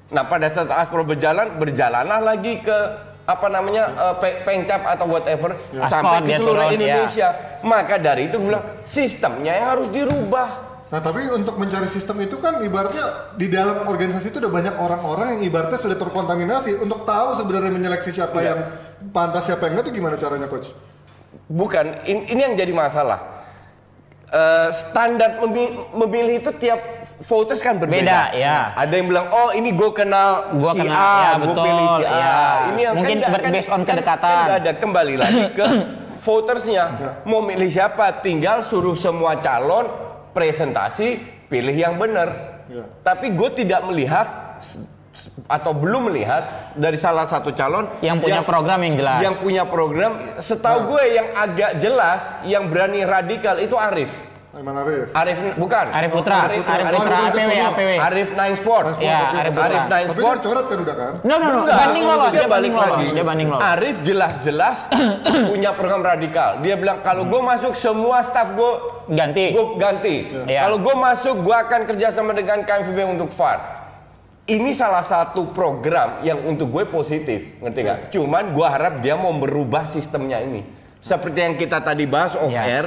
Nah, 0.06 0.28
pada 0.28 0.48
saat 0.48 0.68
Asprof 0.68 1.08
berjalan, 1.08 1.56
berjalanlah 1.56 2.20
lagi 2.20 2.60
ke 2.60 2.78
apa 3.26 3.48
namanya 3.48 3.84
eh, 3.92 4.16
pe- 4.16 4.38
pengcap 4.42 4.86
atau 4.88 5.06
whatever 5.08 5.58
sampai 5.84 6.22
Aspon 6.22 6.24
ke 6.24 6.34
seluruh 6.36 6.54
turun, 6.64 6.78
ya. 6.78 6.78
Indonesia. 6.96 7.28
Maka 7.62 7.98
dari 7.98 8.22
itu 8.26 8.38
gue 8.38 8.48
bilang 8.48 8.66
sistemnya 8.84 9.52
yang 9.52 9.68
harus 9.72 9.90
dirubah. 9.90 10.50
nah 10.86 11.02
tapi 11.02 11.26
untuk 11.28 11.58
mencari 11.58 11.90
sistem 11.90 12.22
itu 12.22 12.38
kan 12.38 12.62
ibaratnya 12.62 13.34
di 13.34 13.50
dalam 13.50 13.84
organisasi 13.84 14.30
itu 14.30 14.38
udah 14.38 14.54
banyak 14.54 14.76
orang-orang 14.78 15.28
yang 15.36 15.42
ibaratnya 15.44 15.76
sudah 15.76 15.98
terkontaminasi 15.98 16.78
untuk 16.78 17.04
tahu 17.04 17.34
sebenarnya 17.36 17.74
menyeleksi 17.74 18.14
siapa 18.14 18.38
Iya. 18.38 18.48
yang 18.48 18.60
pantas 19.10 19.44
siapa 19.44 19.66
yang 19.66 19.76
enggak 19.76 19.90
itu 19.90 19.98
gimana 19.98 20.16
caranya 20.16 20.46
coach? 20.46 20.70
Bukan, 21.48 22.06
in- 22.06 22.26
ini 22.28 22.38
yang 22.40 22.54
jadi 22.54 22.70
masalah. 22.70 23.35
Eh, 24.26 24.70
standar 24.74 25.38
memi- 25.38 25.70
memilih 25.94 26.42
itu 26.42 26.52
tiap 26.52 26.82
voters 27.22 27.62
kan 27.62 27.78
berbeda. 27.78 28.02
Beda, 28.02 28.22
ya. 28.34 28.74
Ada 28.74 28.94
yang 28.94 29.08
bilang, 29.08 29.28
oh 29.30 29.50
ini 29.50 29.70
gue 29.70 29.92
kenal 29.92 30.50
Gua 30.52 30.74
si 30.74 30.82
kenal, 30.82 30.98
A, 30.98 31.14
ya, 31.16 31.32
gue 31.38 31.56
pilih 31.56 31.88
si 31.88 32.04
A. 32.04 32.10
ya. 32.12 32.34
Ini 32.68 32.82
yang 32.82 32.96
Mungkin 32.98 33.18
nggak- 33.18 33.32
ber- 33.32 33.54
based 33.54 33.70
on 33.70 33.80
kan- 33.80 33.96
kedekatan. 33.96 34.26
kan 34.28 34.44
nggak 34.44 34.60
ada 34.60 34.74
kembali 34.76 35.14
lagi 35.16 35.44
ke 35.58 35.66
votersnya. 36.20 36.84
Mau 37.24 37.40
milih 37.40 37.70
siapa? 37.70 38.20
Tinggal 38.20 38.62
suruh 38.62 38.94
semua 38.94 39.38
calon 39.38 39.86
presentasi, 40.32 41.22
pilih 41.46 41.72
yang 41.74 41.96
benar. 41.96 42.60
Ya. 42.66 42.84
Tapi 43.02 43.30
gue 43.30 43.50
tidak 43.56 43.86
melihat 43.86 44.58
atau 45.46 45.72
belum 45.72 46.08
melihat 46.08 46.44
dari 46.74 46.96
salah 46.96 47.26
satu 47.26 47.52
calon 47.52 47.88
Yang 48.00 48.18
punya 48.22 48.42
program 48.42 48.80
yang 48.80 48.96
jelas. 48.96 49.20
yang 49.22 49.36
punya 49.36 49.64
program 49.64 50.12
setahu 50.38 50.90
gue 50.90 51.04
yang 51.12 51.28
agak 51.34 51.72
jelas 51.78 52.22
yang 52.44 52.68
berani 52.68 53.02
radikal 53.02 53.58
itu 53.58 53.76
Arif 53.76 54.12
Aiman 54.56 54.72
Arif. 54.78 55.12
Arif 55.12 55.36
bukan 55.60 55.86
Arif 55.92 56.16
Putra, 56.16 56.48
Arif, 56.48 56.64
Arif 56.64 56.88
Arif, 56.88 56.96
Putra, 56.96 57.12
Arif 57.12 57.28
APW, 57.28 57.44
Putra. 57.44 57.68
APW. 57.68 57.92
Arif 58.00 58.28
Nine 58.32 58.56
Sport 58.56 58.84
Nine 58.86 58.96
Sport, 58.96 59.04
Ya. 59.04 59.20
Arif 59.36 59.52
Putra. 59.52 59.66
Arif 59.68 59.84
Nine 59.84 59.92
Tapi 59.92 60.00
dia 60.08 60.16
Sport 60.16 60.38
dicoret 60.40 60.66
kan 60.66 60.78
udah 60.80 60.96
kan? 60.96 61.14
No 61.20 61.34
no 61.36 61.46
no, 61.46 61.60
Enggak, 61.60 61.76
banding 61.76 62.06
lolos, 62.06 62.24
dia 62.24 62.32
dia 62.32 62.48
banding 62.48 62.48
balik 62.48 62.72
lolos, 62.72 62.88
lagi. 62.96 63.08
dia 63.12 63.26
banding 63.28 63.50
lolos. 63.52 63.64
Arif 63.68 63.96
jelas-jelas 64.00 64.78
punya 65.52 65.72
program 65.76 66.02
radikal. 66.02 66.50
Dia 66.64 66.76
bilang 66.80 66.98
kalau 67.04 67.28
gue 67.28 67.42
masuk 67.44 67.74
semua 67.76 68.24
staff 68.24 68.48
gue 68.50 68.72
Ganti. 69.06 69.46
gue 69.52 69.66
ganti. 69.76 70.16
Iya. 70.48 70.66
Kalau 70.66 70.78
gue 70.80 70.96
masuk 70.98 71.36
gue 71.44 71.56
akan 71.60 71.82
kerjasama 71.86 72.32
dengan 72.32 72.64
KMVB 72.64 73.00
untuk 73.12 73.36
VAR. 73.36 73.75
Ini 74.46 74.72
salah 74.72 75.02
satu 75.02 75.50
program 75.50 76.22
yang 76.22 76.46
untuk 76.46 76.70
gue 76.70 76.86
positif, 76.86 77.58
ngerti 77.58 77.80
nggak? 77.82 78.00
Cuman 78.12 78.54
gue 78.54 78.62
harap 78.64 79.02
dia 79.02 79.18
mau 79.18 79.34
merubah 79.34 79.90
sistemnya 79.90 80.38
ini. 80.38 80.62
Seperti 81.02 81.40
yang 81.40 81.56
kita 81.56 81.82
tadi 81.82 82.06
bahas 82.06 82.34
off 82.36 82.48
Iya. 82.48 82.62
air, 82.62 82.86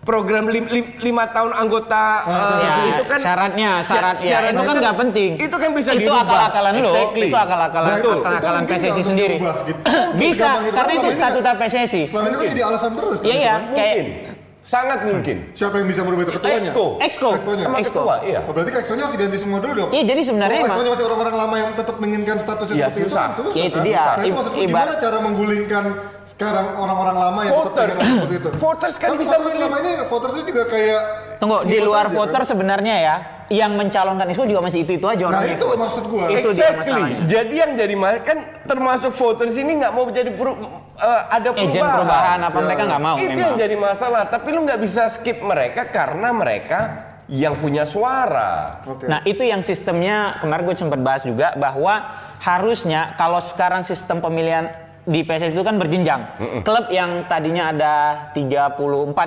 program 0.00 0.48
lim- 0.48 0.64
lim- 0.66 0.96
lima 0.98 1.28
tahun 1.28 1.52
anggota 1.52 2.24
eh, 2.24 2.56
Ya, 2.58 2.72
itu 2.90 3.04
kan 3.04 3.18
syaratnya, 3.20 3.70
syarat 3.80 4.16
ya, 4.18 4.30
syaratnya 4.32 4.52
itu 4.54 4.64
kan 4.64 4.76
nggak 4.80 4.96
penting. 4.98 5.30
Itu 5.38 5.56
kan 5.56 5.70
bisa 5.70 5.90
itu 5.92 6.00
dirubah. 6.02 6.24
akal-akalan 6.24 6.72
lo, 6.74 6.88
Exactly. 6.88 7.28
itu 7.28 7.36
akal-akalan 7.36 7.84
Nah, 7.86 7.92
itu- 7.94 8.00
itu 8.00 8.16
akal-akalan 8.18 8.62
PSSI 8.64 9.02
sendiri. 9.04 9.36
berubah 9.36 9.56
gitu. 9.62 9.80
Bisa, 10.16 10.48
gitu. 10.58 10.72
karena 10.72 10.92
itu 10.94 11.08
statuta 11.12 11.50
kan- 11.50 11.60
PSSI. 11.60 12.02
Selama 12.08 12.26
ini 12.26 12.36
kan 12.38 12.46
jadi 12.48 12.62
alasan 12.64 12.90
terus. 12.96 13.16
kan, 13.20 13.26
Iya 13.28 13.36
iya, 13.36 13.36
gitu 13.36 13.44
kan? 13.60 13.76
kayak 13.76 13.96
Mungkin. 14.00 14.39
Sangat 14.60 15.02
mungkin. 15.02 15.50
Siapa 15.50 15.72
yang 15.76 15.88
bisa 15.88 16.04
merubah 16.04 16.22
itu 16.22 16.36
ketuanya? 16.36 16.68
Exco. 16.68 16.86
Exco. 17.00 17.28
Exco-nya. 17.32 17.64
Sama 17.64 17.78
Exco. 17.78 17.92
ketua, 17.96 18.16
iya. 18.22 18.40
Oh, 18.44 18.52
berarti 18.52 18.70
Exco-nya 18.70 19.02
harus 19.02 19.14
diganti 19.16 19.36
semua 19.36 19.58
dulu 19.58 19.72
dong? 19.74 19.90
Iya, 19.90 20.04
jadi 20.04 20.20
sebenarnya 20.22 20.52
oh, 20.52 20.60
emang- 20.60 20.70
Exco-nya 20.70 20.90
masih 20.92 21.04
orang-orang 21.06 21.34
lama 21.34 21.54
yang 21.56 21.70
tetap 21.74 21.96
menginginkan 21.96 22.36
statusnya 22.38 22.74
Iya, 22.76 22.86
seperti 22.86 23.08
susah. 23.08 23.24
itu 23.26 23.40
kan? 23.40 23.50
Ya, 23.50 23.64
itu 23.64 23.74
kan? 23.74 23.84
dia. 23.84 23.96
Nah, 23.96 24.14
itu 24.20 24.30
ibar- 24.30 24.52
gimana 24.60 24.92
cara 24.94 25.16
menggulingkan 25.18 25.84
sekarang 26.26 26.66
orang-orang 26.76 27.16
lama 27.18 27.40
yang 27.40 27.52
tetap 27.52 27.64
Voters. 27.66 27.90
pengen 27.90 28.14
seperti 28.14 28.34
itu? 28.36 28.48
Voters 28.54 28.94
kan 28.94 29.08
bisa 29.10 29.18
voters 29.30 29.40
milih. 29.42 29.56
selama 29.58 29.76
ini 29.78 29.92
votersnya 30.04 30.44
juga 30.44 30.62
kayak 30.66 31.00
Tunggu, 31.40 31.56
di 31.64 31.78
luar 31.80 32.04
aja, 32.04 32.14
voter 32.14 32.38
kan? 32.38 32.48
sebenarnya 32.48 32.94
ya, 33.00 33.16
yang 33.50 33.74
mencalonkan 33.74 34.30
Isco 34.30 34.46
juga 34.46 34.62
masih 34.62 34.86
itu-itu 34.86 35.02
aja 35.04 35.26
Nah 35.26 35.30
orangnya. 35.36 35.58
itu 35.58 35.66
maksud 35.68 36.04
gua. 36.06 36.24
Itu 36.24 36.48
dia 36.54 36.70
exactly. 36.70 36.78
masalahnya. 36.94 37.18
Jadi 37.26 37.54
yang 37.56 37.72
jadi 37.74 37.94
ma- 37.94 38.22
kan 38.22 38.38
termasuk 38.62 39.10
voters 39.12 39.54
ini 39.54 39.72
nggak 39.76 39.90
mau 39.90 40.06
jadi 40.06 40.30
peru- 40.30 40.62
eh, 40.94 41.22
ada 41.28 41.50
perubahan. 41.50 41.66
Agent 41.68 41.90
perubahan 41.92 42.40
apa 42.40 42.54
Ya. 42.54 42.64
mereka 42.64 42.82
nggak 42.86 43.02
mau 43.02 43.16
Itu 43.16 43.26
memang. 43.28 43.42
yang 43.42 43.54
jadi 43.58 43.76
masalah. 43.76 44.22
Tapi 44.24 44.48
lu 44.48 44.60
nggak 44.62 44.80
bisa 44.80 45.02
skip 45.10 45.38
mereka 45.40 45.82
karena 45.84 46.28
mereka 46.30 46.78
yang 47.26 47.54
punya 47.54 47.82
suara. 47.84 48.82
Oke. 48.84 49.04
Nah 49.04 49.18
itu 49.24 49.42
yang 49.42 49.62
sistemnya 49.62 50.38
kemarin 50.38 50.62
gue 50.64 50.76
sempat 50.76 50.98
bahas 50.98 51.22
juga 51.22 51.54
bahwa 51.54 52.06
harusnya 52.40 53.14
kalau 53.14 53.38
sekarang 53.38 53.82
sistem 53.82 54.18
pemilihan 54.18 54.70
di 55.10 55.20
PSSI 55.20 55.52
itu 55.52 55.64
kan 55.66 55.74
berjenjang. 55.74 56.20
Klub 56.62 56.86
yang 56.88 57.26
tadinya 57.26 57.68
ada 57.68 57.92
34 58.30 58.78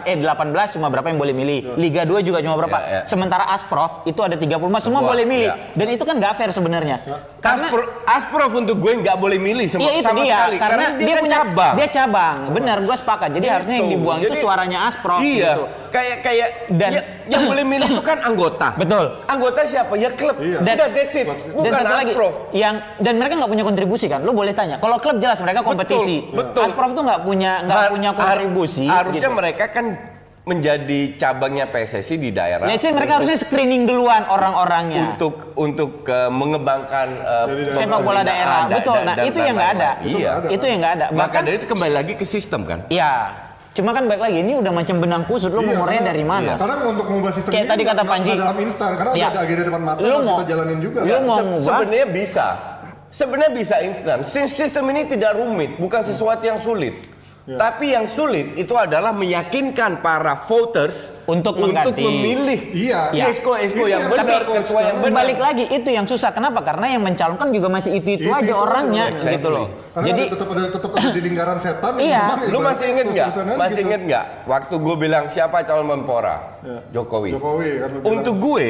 eh 0.05 0.15
18 0.15 0.23
cuma 0.71 0.87
berapa 0.87 1.03
yang 1.05 1.19
boleh 1.19 1.35
milih. 1.35 1.59
Liga 1.75 2.03
2 2.03 2.23
juga 2.23 2.39
cuma 2.39 2.55
berapa. 2.55 2.77
Ya, 2.79 2.87
ya. 2.89 3.01
Sementara 3.03 3.51
Asprof 3.51 4.05
itu 4.05 4.19
ada 4.19 4.33
34 4.33 4.63
semua 4.79 5.03
Semua, 5.03 5.11
boleh 5.11 5.25
milih. 5.25 5.49
ya. 5.51 5.55
Dan 5.75 5.87
itu 5.91 6.03
kan 6.03 6.15
nggak 6.15 6.33
fair 6.33 6.49
sebenarnya. 6.49 6.97
Karena 7.37 7.67
Aspro, 7.67 7.83
Asprof 8.05 8.51
untuk 8.55 8.79
gue 8.79 8.93
nggak 8.95 9.17
boleh 9.17 9.35
milih 9.35 9.67
sama, 9.67 9.83
Iya 9.83 9.91
itu 9.93 10.05
sama 10.05 10.17
dia 10.17 10.31
sekali 10.31 10.55
karena, 10.55 10.85
dia, 10.95 11.11
kan 11.11 11.19
punya 11.19 11.35
cabang. 11.35 11.73
Dia 11.75 11.87
cabang. 11.89 12.37
Benar, 12.49 12.77
gue 12.79 12.95
sepakat. 12.95 13.29
Jadi 13.29 13.43
Gitu. 13.43 13.53
harusnya 13.53 13.75
yang 13.75 13.89
dibuang 13.91 14.17
itu 14.17 14.27
Jadi- 14.29 14.39
suaranya 14.39 14.79
Asprof 14.87 15.19
Iya, 15.19 15.51
gitu. 15.51 15.63
kayak 15.89 16.17
kayak 16.23 16.47
Dan- 16.71 16.93
ya- 16.95 17.05
yang 17.27 17.43
boleh 17.43 17.63
milih 17.67 17.87
itu 17.89 18.01
kan 18.01 18.17
anggota. 18.21 18.67
Betul. 18.81 19.05
Anggota 19.25 19.59
siapa? 19.65 19.93
Ya 19.95 20.09
klub. 20.09 20.39
Iya. 20.39 20.63
Dan- 20.63 20.77
Udah 20.77 20.89
that's 20.89 21.11
it. 21.13 21.25
Bukan 21.27 21.63
dan 21.65 21.73
satu 21.75 21.93
lagi 21.93 22.11
Asprof. 22.13 22.33
yang 22.55 22.75
dan 22.97 23.13
mereka 23.13 23.33
nggak 23.35 23.51
punya 23.51 23.65
kontribusi 23.65 24.05
kan? 24.07 24.19
Lu 24.21 24.31
boleh 24.31 24.53
tanya. 24.53 24.79
Kalau 24.79 24.97
klub 24.97 25.19
jelas 25.19 25.35
mereka 25.37 25.59
kompetisi. 25.75 26.15
betul. 26.29 26.63
Asprof 26.63 26.91
tuh 26.91 27.03
nggak 27.03 27.21
punya 27.21 27.51
nggak 27.61 27.77
Har- 27.79 27.91
punya 27.91 28.09
har- 28.09 28.19
kontribusi. 28.19 28.85
Harusnya 28.85 29.21
gitu. 29.25 29.33
mereka 29.33 29.65
kan 29.67 29.85
menjadi 30.43 31.15
cabangnya 31.15 31.65
PSSI 31.65 32.15
di 32.17 32.29
daerah. 32.29 32.67
Let's 32.67 32.83
say 32.83 32.91
mereka 32.91 33.15
harusnya 33.15 33.39
screening 33.39 33.87
duluan 33.87 34.27
orang-orangnya. 34.27 35.15
untuk 35.15 35.55
untuk 35.55 36.03
eh, 36.03 36.27
mengembangkan 36.27 37.07
daerah. 37.15 37.71
Sepak 37.73 37.99
bola 38.01 38.21
daerah. 38.21 38.67
dan- 38.67 38.75
Betul. 38.75 38.99
Nah, 39.01 39.15
dan 39.15 39.23
itu 39.23 39.39
yang 39.39 39.55
nggak 39.55 39.71
ada. 39.73 39.91
Iya. 40.03 40.31
Itu 40.51 40.65
yang 40.67 40.79
nggak 40.79 40.93
ada. 40.93 41.05
Maka 41.09 41.19
Bahkan 41.21 41.41
dari 41.43 41.55
itu 41.55 41.67
kembali 41.67 41.93
lagi 41.93 42.13
ke 42.13 42.25
sistem 42.25 42.67
kan. 42.67 42.79
Iya. 42.87 43.13
Cuma 43.73 43.89
kan 43.89 44.05
balik 44.05 44.21
lagi 44.21 44.37
ini 44.37 44.53
udah 44.53 44.69
macam 44.69 45.01
benang 45.01 45.23
kusut. 45.25 45.49
Lu 45.49 45.63
Iya, 45.63 46.03
dari 46.03 46.21
mana? 46.21 46.59
Karena 46.59 46.75
untuk 46.85 47.09
mengubah 47.09 47.33
sistem 47.33 47.49
Kayak 47.49 47.63
ini 47.63 47.71
tadi 47.71 47.83
kata 47.87 48.03
Panji. 48.03 48.31
dalam 48.35 48.57
instan 48.59 48.89
karena 48.93 49.11
Iya. 49.15 49.27
ada 49.31 49.39
agenda 49.41 49.63
depan 49.65 49.81
mata 49.81 49.97
Lu 49.97 50.05
harus 50.13 50.27
mau- 50.27 50.37
kita 50.37 50.45
jalanin 50.45 50.77
juga. 50.77 50.99
lu 51.01 51.09
kan? 51.09 51.23
mau 51.23 51.39
Se-? 51.39 51.63
Sebenarnya 51.63 52.07
bisa. 52.11 52.47
Sebenarnya 53.13 53.53
bisa 53.53 53.77
instan. 53.85 54.25
Sis- 54.25 54.57
Sistem 54.57 54.89
ini 54.89 55.05
tidak 55.05 55.37
rumit, 55.37 55.77
bukan 55.77 56.01
sesuatu 56.01 56.41
yang 56.41 56.57
sulit. 56.57 57.12
Ya. 57.43 57.59
Tapi 57.59 57.91
yang 57.91 58.07
sulit 58.07 58.55
itu 58.55 58.71
adalah 58.71 59.11
meyakinkan 59.11 59.99
para 59.99 60.47
voters 60.47 61.11
Untuk 61.27 61.59
untuk 61.59 61.91
memilih 61.91 62.71
Iya. 62.71 63.11
Esko 63.11 63.59
Esko 63.59 63.83
Itu 63.83 63.91
yang 63.91 64.07
yang 64.07 64.15
benar, 64.15 64.41
ketua 64.47 64.79
yang 64.79 64.97
benar. 65.03 65.15
Balik 65.19 65.39
lagi 65.43 65.63
itu 65.67 65.89
yang 65.91 66.07
susah. 66.07 66.31
Kenapa? 66.31 66.63
Karena 66.63 66.95
yang 66.95 67.03
mencalonkan 67.03 67.51
juga 67.51 67.67
masih 67.67 67.99
itu-itu 67.99 68.31
Itu-itu 68.31 68.31
aja 68.31 68.47
aja, 68.47 68.53
orangnya 68.55 69.05
exactly. 69.11 69.35
gitu 69.35 69.49
loh. 69.51 69.67
Karena 69.91 70.07
Jadi 70.07 70.21
tetap 70.31 70.47
ada 70.55 70.61
tetap 70.71 70.91
ada 70.95 71.09
di 71.11 71.19
lingkaran 71.19 71.57
setan. 71.59 71.93
Iya. 71.99 72.23
Lu 72.47 72.59
masih 72.63 72.85
inget 72.95 73.07
nggak? 73.11 73.27
Masih 73.59 73.75
gitu. 73.75 73.87
inget 73.91 74.01
nggak? 74.07 74.25
Waktu 74.47 74.75
gue 74.79 74.95
bilang 74.95 75.23
siapa 75.27 75.57
calon 75.67 75.85
Menpora? 75.91 76.35
Ya. 76.63 76.79
Jokowi. 76.95 77.35
Jokowi 77.35 77.69
kan. 77.83 77.89
Untuk 78.07 78.35
gue, 78.39 78.67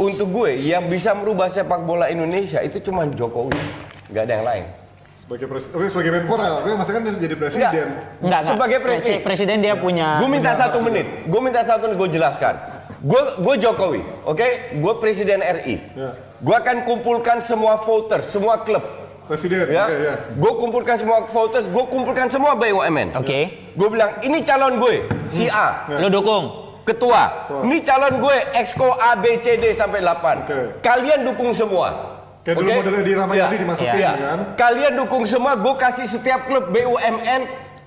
untuk 0.00 0.28
gue 0.32 0.50
yang 0.64 0.88
bisa 0.88 1.12
merubah 1.12 1.52
sepak 1.52 1.84
bola 1.84 2.08
Indonesia 2.08 2.64
itu 2.64 2.80
cuma 2.80 3.04
Jokowi, 3.04 3.60
nggak 4.08 4.22
ada 4.24 4.32
yang 4.32 4.46
lain. 4.48 4.83
Sebagai 5.24 5.46
presiden, 5.48 5.88
sebagai 5.88 6.12
menpora, 6.14 6.44
tapi 6.60 6.68
masa 6.76 6.90
kan 6.92 7.00
dia 7.00 7.12
jadi 7.16 7.34
presiden. 7.34 7.64
enggak, 7.64 7.88
enggak. 8.20 8.40
Sebagai 8.44 8.78
Presi- 8.78 8.92
presiden. 9.00 9.20
presiden 9.24 9.56
dia 9.58 9.74
punya 9.74 10.20
Gue 10.20 10.28
minta 10.28 10.52
satu 10.52 10.78
menit, 10.78 11.06
gue 11.24 11.40
minta 11.40 11.60
satu 11.64 11.88
menit 11.88 11.96
gue 11.96 12.10
jelaskan. 12.12 12.54
Gue 13.00 13.20
gue 13.36 13.54
Jokowi, 13.58 14.00
oke? 14.24 14.48
Gue 14.76 14.92
presiden 14.96 15.40
RI. 15.40 15.76
Ya. 15.92 16.12
Gue 16.38 16.54
akan 16.54 16.84
kumpulkan 16.84 17.40
semua 17.40 17.76
voters, 17.78 18.28
semua 18.28 18.60
klub. 18.60 18.84
Presiden, 19.24 19.64
Ya, 19.66 19.88
oke 19.88 19.96
ya. 19.96 20.14
gue 20.36 20.52
kumpulkan 20.54 20.96
semua 21.00 21.24
voters, 21.24 21.64
gue 21.64 21.84
kumpulkan 21.88 22.28
semua 22.28 22.52
BUMN. 22.52 23.16
Oke. 23.16 23.72
Gue 23.72 23.88
bilang 23.88 24.20
ini 24.20 24.44
calon 24.44 24.76
gue, 24.76 25.08
si 25.32 25.48
A. 25.48 25.88
Lu 25.96 26.12
dukung. 26.12 26.60
Ketua, 26.84 27.48
ini 27.64 27.80
calon 27.80 28.20
gue 28.20 28.36
Exco 28.52 28.92
A 28.92 29.16
B 29.16 29.40
C 29.40 29.56
D 29.56 29.72
sampai 29.72 30.04
8. 30.04 30.44
Oke. 30.44 30.84
Kalian 30.84 31.24
dukung 31.24 31.56
semua. 31.56 32.13
Kayak 32.44 32.56
dulu 32.56 32.68
Oke? 32.68 32.76
modelnya 32.76 33.02
di 33.02 33.14
Ramayadi 33.16 33.48
Iya. 33.50 33.62
dimasukin 33.64 33.96
Iya. 33.96 34.12
kan. 34.14 34.38
Kalian 34.54 34.92
dukung 34.94 35.24
semua, 35.24 35.52
gue 35.56 35.74
kasih 35.74 36.06
setiap 36.06 36.44
klub 36.44 36.68
BUMN 36.68 37.42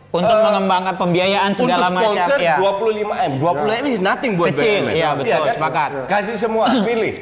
Untuk 0.08 0.34
eh, 0.34 0.42
mengembangkan 0.42 0.96
pembiayaan 0.98 1.52
segala 1.54 1.88
untuk 1.88 2.00
macam. 2.00 2.14
sponsor 2.18 2.40
ya. 2.42 2.56
25 2.58 3.14
m. 3.14 3.32
20 3.38 3.76
m 3.76 3.86
is 3.86 4.02
nothing 4.02 4.34
buat 4.34 4.50
Kecil, 4.50 4.82
BUMN. 4.84 4.96
iya, 4.96 5.10
betul, 5.14 5.44
sepakat. 5.52 5.90
Kasih 6.08 6.36
semua, 6.36 6.66
pilih. 6.90 7.14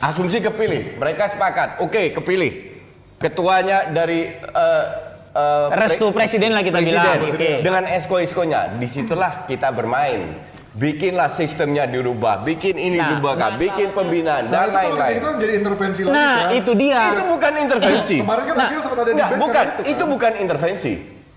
Asumsi 0.00 0.42
kepilih, 0.42 0.98
mereka 0.98 1.30
sepakat. 1.30 1.78
Oke, 1.78 2.10
kepilih. 2.10 2.82
Ketuanya 3.16 3.86
dari 3.86 4.26
eh, 4.34 4.84
eh, 5.32 5.66
Restu 5.78 6.10
presiden 6.10 6.50
lah 6.50 6.66
kita 6.66 6.82
bilang. 6.82 7.22
Oke. 7.22 7.62
dengan 7.62 7.86
esko-eskonya. 7.86 8.74
Di 8.74 8.90
situlah 8.90 9.46
kita 9.46 9.70
bermain. 9.70 10.50
Bikinlah 10.72 11.28
sistemnya 11.28 11.84
dirubah, 11.84 12.40
bikin 12.40 12.80
ini 12.80 12.96
Nah, 12.96 13.12
dirubah, 13.12 13.32
Kak. 13.36 13.50
bikin 13.60 13.92
pembinaan 13.92 14.48
Nah, 14.48 14.52
dan 14.64 14.68
kan 14.72 14.76
lain-lain. 14.80 15.16
itu 15.20 15.26
kan 15.28 15.36
jadi 15.36 15.52
intervensi 15.60 16.00
lagi 16.00 16.14
Nah, 16.16 16.32
kan. 16.32 16.48
itu 16.56 16.72
dia. 16.72 17.00
Itu 17.12 17.24
bukan 17.28 17.52
intervensi. 17.60 18.16
Kemarin 18.24 18.42
kan 18.48 18.54
akhirnya 18.56 18.80
sempat 18.80 18.98
ada 18.98 19.10
Enggak, 19.12 19.30
bukan. 19.36 19.52
karena 19.52 19.72
Itu, 19.76 19.82
itu, 19.84 20.00
kan. 20.00 20.12
bukan 20.16 20.32
intervensi. 20.40 20.92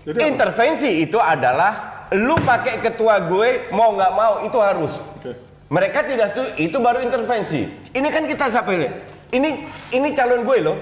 Jadi 0.06 0.16
apa? 0.18 0.30
intervensi 0.32 0.90
itu 1.02 1.18
adalah 1.20 1.72
lu 2.16 2.36
pakai 2.40 2.74
ketua 2.80 3.14
gue 3.28 3.48
mau 3.68 3.92
nggak 3.92 4.12
mau 4.14 4.32
itu 4.40 4.56
harus. 4.56 4.92
Oke. 5.20 5.30
Mereka 5.68 5.98
tidak 6.06 6.26
setuju, 6.32 6.50
itu 6.56 6.76
baru 6.80 6.98
intervensi. 7.02 7.60
Ini 7.92 8.08
kan 8.08 8.24
kita 8.24 8.48
sampai 8.48 8.88
ini 9.34 9.68
ini 9.90 10.08
calon 10.14 10.48
gue 10.48 10.58
loh. 10.64 10.76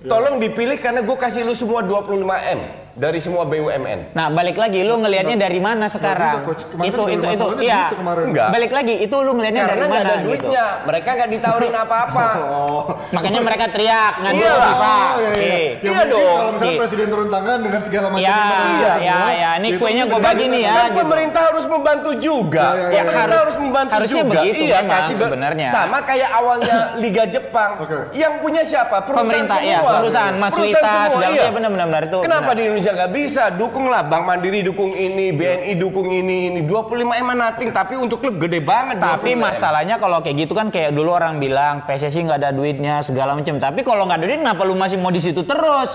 Ya. 0.00 0.08
Tolong 0.08 0.40
dipilih 0.40 0.80
karena 0.80 1.04
gue 1.04 1.14
kasih 1.14 1.44
lu 1.44 1.52
semua 1.52 1.84
25 1.84 2.26
m 2.26 2.60
dari 2.92 3.18
semua 3.18 3.46
BUMN. 3.46 4.12
Nah, 4.12 4.26
balik 4.28 4.54
lagi 4.54 4.82
lu 4.82 4.98
ngelihatnya 4.98 5.36
dari 5.36 5.58
mana 5.58 5.86
sekarang? 5.86 6.36
bisa, 6.36 6.46
Coach. 6.46 6.62
Kemarin 6.66 6.88
Itu 6.88 6.98
kan 6.98 7.10
itu 7.10 7.26
itu 7.30 7.62
iya. 7.62 7.82
Enggak. 8.26 8.48
Balik 8.50 8.70
lagi 8.70 8.94
itu 8.98 9.16
lu 9.16 9.32
ngelihatnya 9.32 9.62
Karena 9.62 9.74
dari 9.76 9.88
mana 9.88 10.00
ada 10.00 10.14
gitu. 10.14 10.26
duitnya, 10.26 10.64
mereka 10.84 11.08
nggak 11.12 11.30
ditawarin 11.30 11.74
apa-apa. 11.76 12.26
Oh. 12.50 12.82
Makanya 13.12 13.40
mereka 13.40 13.64
teriak 13.68 14.14
ngadu 14.20 14.36
Iya. 14.36 14.52
FIFA. 14.52 14.90
Oh, 14.90 15.16
iya, 15.20 15.30
iya. 15.30 15.30
Oke. 15.30 15.40
Ya 15.40 15.60
Iya 15.80 15.90
mungkin 15.90 16.08
dong. 16.10 16.36
kalau 16.36 16.50
misalnya 16.50 16.70
Oke. 16.70 16.80
presiden 16.80 17.06
turun 17.08 17.28
tangan 17.28 17.58
dengan 17.60 17.80
segala 17.82 18.06
macam 18.08 18.20
Ya, 18.20 18.30
iya, 18.30 18.40
semua, 18.40 19.00
ya, 19.00 19.18
ya. 19.30 19.50
Ini 19.60 19.68
kuenya 19.76 20.04
kan 20.04 20.10
gua 20.10 20.20
bagi 20.20 20.44
nih 20.46 20.60
ya. 20.60 20.72
Gitu. 20.80 20.96
pemerintah 21.00 21.42
harus 21.42 21.64
membantu 21.66 22.10
juga. 22.16 22.66
Ya, 22.70 22.86
ya, 22.90 23.02
ya, 23.02 23.24
ya. 23.24 23.38
harus 23.40 23.56
membantu 23.56 23.92
Harusnya 23.92 24.22
juga. 24.22 24.32
begitu 24.36 24.62
iya, 24.62 24.78
memang 24.80 25.04
sebenarnya. 25.12 25.68
Sama 25.70 25.98
kayak 26.02 26.30
awalnya 26.32 26.76
Liga 27.02 27.24
Jepang. 27.26 27.70
Yang 28.12 28.32
punya 28.40 28.62
siapa? 28.64 28.96
Perusahaan 29.00 29.22
Pemerintah 29.24 29.58
semua. 29.58 29.70
ya, 29.70 29.78
perusahaan 29.80 30.34
Mas 30.36 30.52
Perusahaan 30.52 30.70
Wita 30.70 30.90
semua, 30.90 31.12
segala 31.12 31.32
iya. 31.32 31.42
ya 31.42 31.50
benar-benar 31.50 31.86
benar 31.86 32.02
itu. 32.06 32.18
Kenapa 32.20 32.50
di 32.52 32.62
Indonesia 32.62 32.79
nggak 32.82 33.10
bisa? 33.10 33.42
Dukunglah 33.50 34.00
Bank 34.02 34.24
Mandiri 34.24 34.60
dukung 34.60 34.90
ini, 34.90 35.28
BNI 35.30 35.76
dukung 35.76 36.08
ini, 36.08 36.48
ini 36.48 36.60
25 36.62 36.88
M 37.12 37.28
nothing, 37.30 37.68
tapi 37.68 37.94
untuk 37.94 38.18
klub 38.18 38.38
gede 38.38 38.58
banget. 38.58 38.96
Tapi 38.96 39.32
25 39.32 39.36
M. 39.36 39.40
masalahnya 39.42 39.96
kalau 39.96 40.18
kayak 40.18 40.36
gitu 40.40 40.52
kan 40.52 40.68
kayak 40.68 40.90
dulu 40.90 41.12
orang 41.12 41.36
bilang 41.36 41.84
PSSI 41.84 42.24
nggak 42.24 42.38
ada 42.38 42.50
duitnya 42.50 43.00
segala 43.00 43.34
macam. 43.34 43.56
Tapi 43.56 43.80
kalau 43.80 44.04
nggak 44.04 44.16
ada 44.16 44.26
duit 44.26 44.40
kenapa 44.40 44.62
lu 44.62 44.72
masih 44.72 44.96
mau 44.96 45.08
di 45.08 45.20
situ 45.20 45.42
terus? 45.42 45.90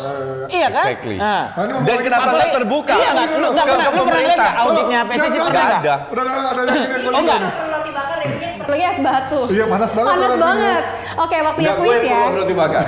Iya 0.47 0.67
kan? 0.69 0.85
Exactly. 0.85 1.17
Nah. 1.17 1.43
Nah, 1.51 1.81
Dan 1.81 1.97
kenapa 1.99 2.27
nggak 2.29 2.51
terbuka? 2.53 2.93
Iya 2.93 3.09
nggak? 3.11 3.27
Lu 3.33 3.47
nggak 3.49 3.65
pernah, 3.65 3.89
lu 3.89 4.01
pernah 4.03 4.21
lihat 4.21 4.37
nggak 4.37 4.55
auditnya 4.59 4.99
PSSI 5.01 5.25
Nggak 5.25 5.49
nggak? 5.49 5.79
ada. 5.81 5.95
Udah 6.11 6.23
ada 6.23 6.61
Oh 7.05 7.19
enggak? 7.19 7.39
Perlu 7.41 7.69
roti 7.71 7.91
bakar 7.91 8.15
deh, 8.17 8.27
punya 8.27 8.49
perlu 8.57 8.75
ya 8.75 8.89
es 8.89 8.99
batu. 8.99 9.39
Iya, 9.47 9.65
panas 9.65 9.91
banget 9.91 10.11
Panas 10.11 10.35
banget. 10.35 10.83
Oke, 11.15 11.37
waktunya 11.39 11.63
Nggak, 11.65 11.79
gue 11.79 11.87
kuis 11.87 12.01
ya. 12.03 12.17
mau 12.17 12.29
roti 12.33 12.53
bakar. 12.53 12.81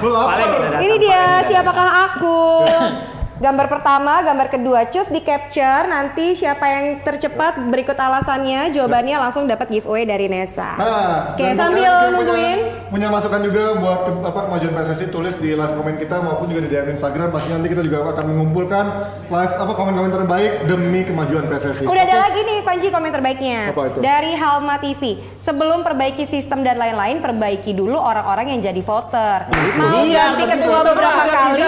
Paling 0.00 0.52
Ini 0.78 0.94
dia 0.96 1.22
siapakah 1.44 1.88
aku? 2.06 2.38
Gambar 3.36 3.68
pertama, 3.68 4.24
gambar 4.24 4.48
kedua, 4.48 4.88
cus 4.88 5.12
di 5.12 5.20
capture. 5.20 5.84
Nanti 5.84 6.32
siapa 6.32 6.64
yang 6.72 7.04
tercepat 7.04 7.60
berikut 7.68 7.92
alasannya, 7.92 8.72
jawabannya 8.72 9.12
langsung 9.20 9.44
dapat 9.44 9.68
giveaway 9.68 10.08
dari 10.08 10.24
Nesa. 10.24 10.72
Nah, 10.80 11.36
Oke, 11.36 11.52
sambil 11.52 12.16
nungguin. 12.16 12.88
Punya, 12.88 12.88
punya 12.88 13.08
masukan 13.12 13.44
juga 13.44 13.76
buat 13.76 13.98
ke, 14.08 14.10
apa 14.24 14.40
kemajuan 14.40 14.72
PSSI 14.72 15.06
tulis 15.12 15.36
di 15.36 15.52
live 15.52 15.68
komen 15.76 16.00
kita 16.00 16.16
maupun 16.24 16.48
juga 16.48 16.64
di 16.64 16.70
DM 16.72 16.96
Instagram. 16.96 17.28
Pasti 17.28 17.52
nanti 17.52 17.68
kita 17.68 17.84
juga 17.84 18.08
akan 18.08 18.24
mengumpulkan 18.24 18.84
live 19.28 19.52
apa 19.52 19.72
komen-komen 19.76 20.12
terbaik 20.16 20.52
demi 20.64 21.04
kemajuan 21.04 21.44
PSSI. 21.44 21.84
Udah 21.84 22.04
ada 22.08 22.16
Oke? 22.16 22.24
lagi 22.24 22.40
nih 22.40 22.58
Panji 22.64 22.86
komen 22.88 23.12
terbaiknya 23.12 23.60
Apa 23.68 23.82
itu? 23.92 23.98
dari 24.00 24.32
Halma 24.32 24.80
TV. 24.80 25.20
Sebelum 25.44 25.84
perbaiki 25.84 26.24
sistem 26.24 26.64
dan 26.64 26.74
lain-lain, 26.74 27.20
perbaiki 27.20 27.70
dulu 27.70 28.00
orang-orang 28.00 28.56
yang 28.56 28.60
jadi 28.64 28.82
voter. 28.82 29.46
Mau 29.76 30.02
Iya, 30.02 30.34
ganti 30.34 30.44
ketua 30.56 30.80
beberapa 30.82 31.22
kali. 31.22 31.60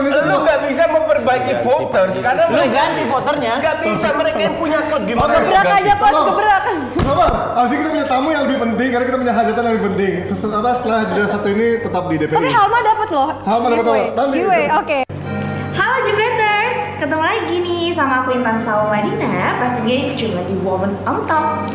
Bola 0.00 0.08
Indonesia. 0.08 0.28
Lu 0.28 0.38
nggak 0.40 0.60
bisa 0.64 0.82
memperbaiki 0.88 1.52
voters 1.60 2.14
karena 2.18 2.42
Lu 2.46 2.58
ganti 2.68 3.02
voternya. 3.04 3.52
nggak 3.58 3.76
bisa 3.78 4.08
mereka 4.12 4.38
yang 4.38 4.56
punya 4.56 4.78
klub 4.84 5.02
gimana? 5.04 5.32
Gebrak 5.34 5.66
aja 5.74 5.92
Tolong. 5.94 6.26
gebrak. 6.28 6.62
Sabar, 6.98 7.32
abis 7.56 7.70
ini 7.70 7.78
kita 7.78 7.90
punya 7.90 8.06
tamu 8.06 8.28
yang 8.28 8.42
lebih 8.44 8.58
penting 8.60 8.88
karena 8.90 9.04
kita 9.04 9.18
punya 9.18 9.34
hajatan 9.34 9.62
yang 9.62 9.74
lebih 9.74 9.86
penting. 9.88 10.12
Sesu, 10.24 10.46
apa 10.50 10.70
setelah 10.74 10.98
jeda 11.08 11.26
satu 11.30 11.48
ini 11.48 11.66
tetap 11.80 12.02
di 12.04 12.16
DPI. 12.16 12.34
Tapi 12.34 12.48
Halma 12.50 12.78
dapat 12.82 13.08
loh. 13.10 13.28
Halma 13.42 13.66
dapat 13.68 13.84
apa? 13.84 13.96
Nanti. 14.14 14.34
Giveaway, 14.36 14.64
oke. 14.70 14.98
Halo 15.74 15.96
Jebreters, 16.02 16.76
ketemu 16.96 17.22
lagi 17.22 17.54
nih 17.56 17.84
sama 17.92 18.14
aku 18.20 18.34
Intan 18.34 18.58
Sawa 18.58 18.90
Madina 18.90 19.30
Pastinya 19.56 19.96
cuma 20.12 20.40
di 20.42 20.54
Woman 20.58 20.92
on 21.04 21.22
Top 21.24 21.70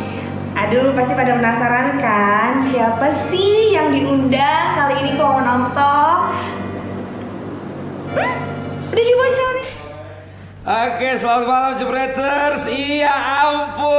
Aduh, 0.54 0.92
pasti 0.92 1.14
pada 1.14 1.34
penasaran 1.34 1.98
kan 1.98 2.60
Siapa 2.62 3.08
sih 3.28 3.72
yang 3.72 3.90
diundang 3.90 4.76
kali 4.76 4.96
ini 4.98 5.12
ke 5.16 5.24
Woman 5.24 5.48
on 5.48 5.62
Top? 5.72 6.36
Udah? 8.14 8.54
Oke, 10.64 11.20
selamat 11.20 11.44
malam 11.44 11.76
Jebreters. 11.76 12.72
Iya 12.72 13.12
ampun. 13.44 13.92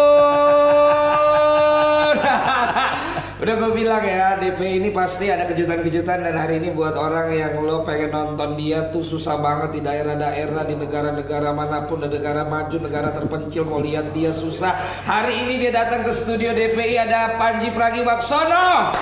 Udah 3.44 3.54
gue 3.60 3.70
bilang 3.76 4.00
ya, 4.00 4.40
DP 4.40 4.80
ini 4.80 4.88
pasti 4.88 5.28
ada 5.28 5.44
kejutan-kejutan 5.44 6.24
dan 6.24 6.32
hari 6.40 6.64
ini 6.64 6.72
buat 6.72 6.96
orang 6.96 7.36
yang 7.36 7.60
lo 7.60 7.84
pengen 7.84 8.16
nonton 8.16 8.56
dia 8.56 8.88
tuh 8.88 9.04
susah 9.04 9.36
banget 9.44 9.76
di 9.76 9.84
daerah-daerah, 9.84 10.64
di 10.64 10.80
negara-negara 10.80 11.52
mana 11.52 11.84
pun, 11.84 12.00
di 12.00 12.08
negara 12.08 12.48
maju, 12.48 12.80
negara 12.80 13.12
terpencil 13.12 13.68
mau 13.68 13.84
lihat 13.84 14.16
dia 14.16 14.32
susah. 14.32 14.72
Hari 15.04 15.44
ini 15.44 15.60
dia 15.60 15.68
datang 15.68 16.00
ke 16.00 16.16
studio 16.16 16.56
DPI 16.56 16.96
ada 16.96 17.36
Panji 17.36 17.68
Pragiwaksono. 17.76 18.96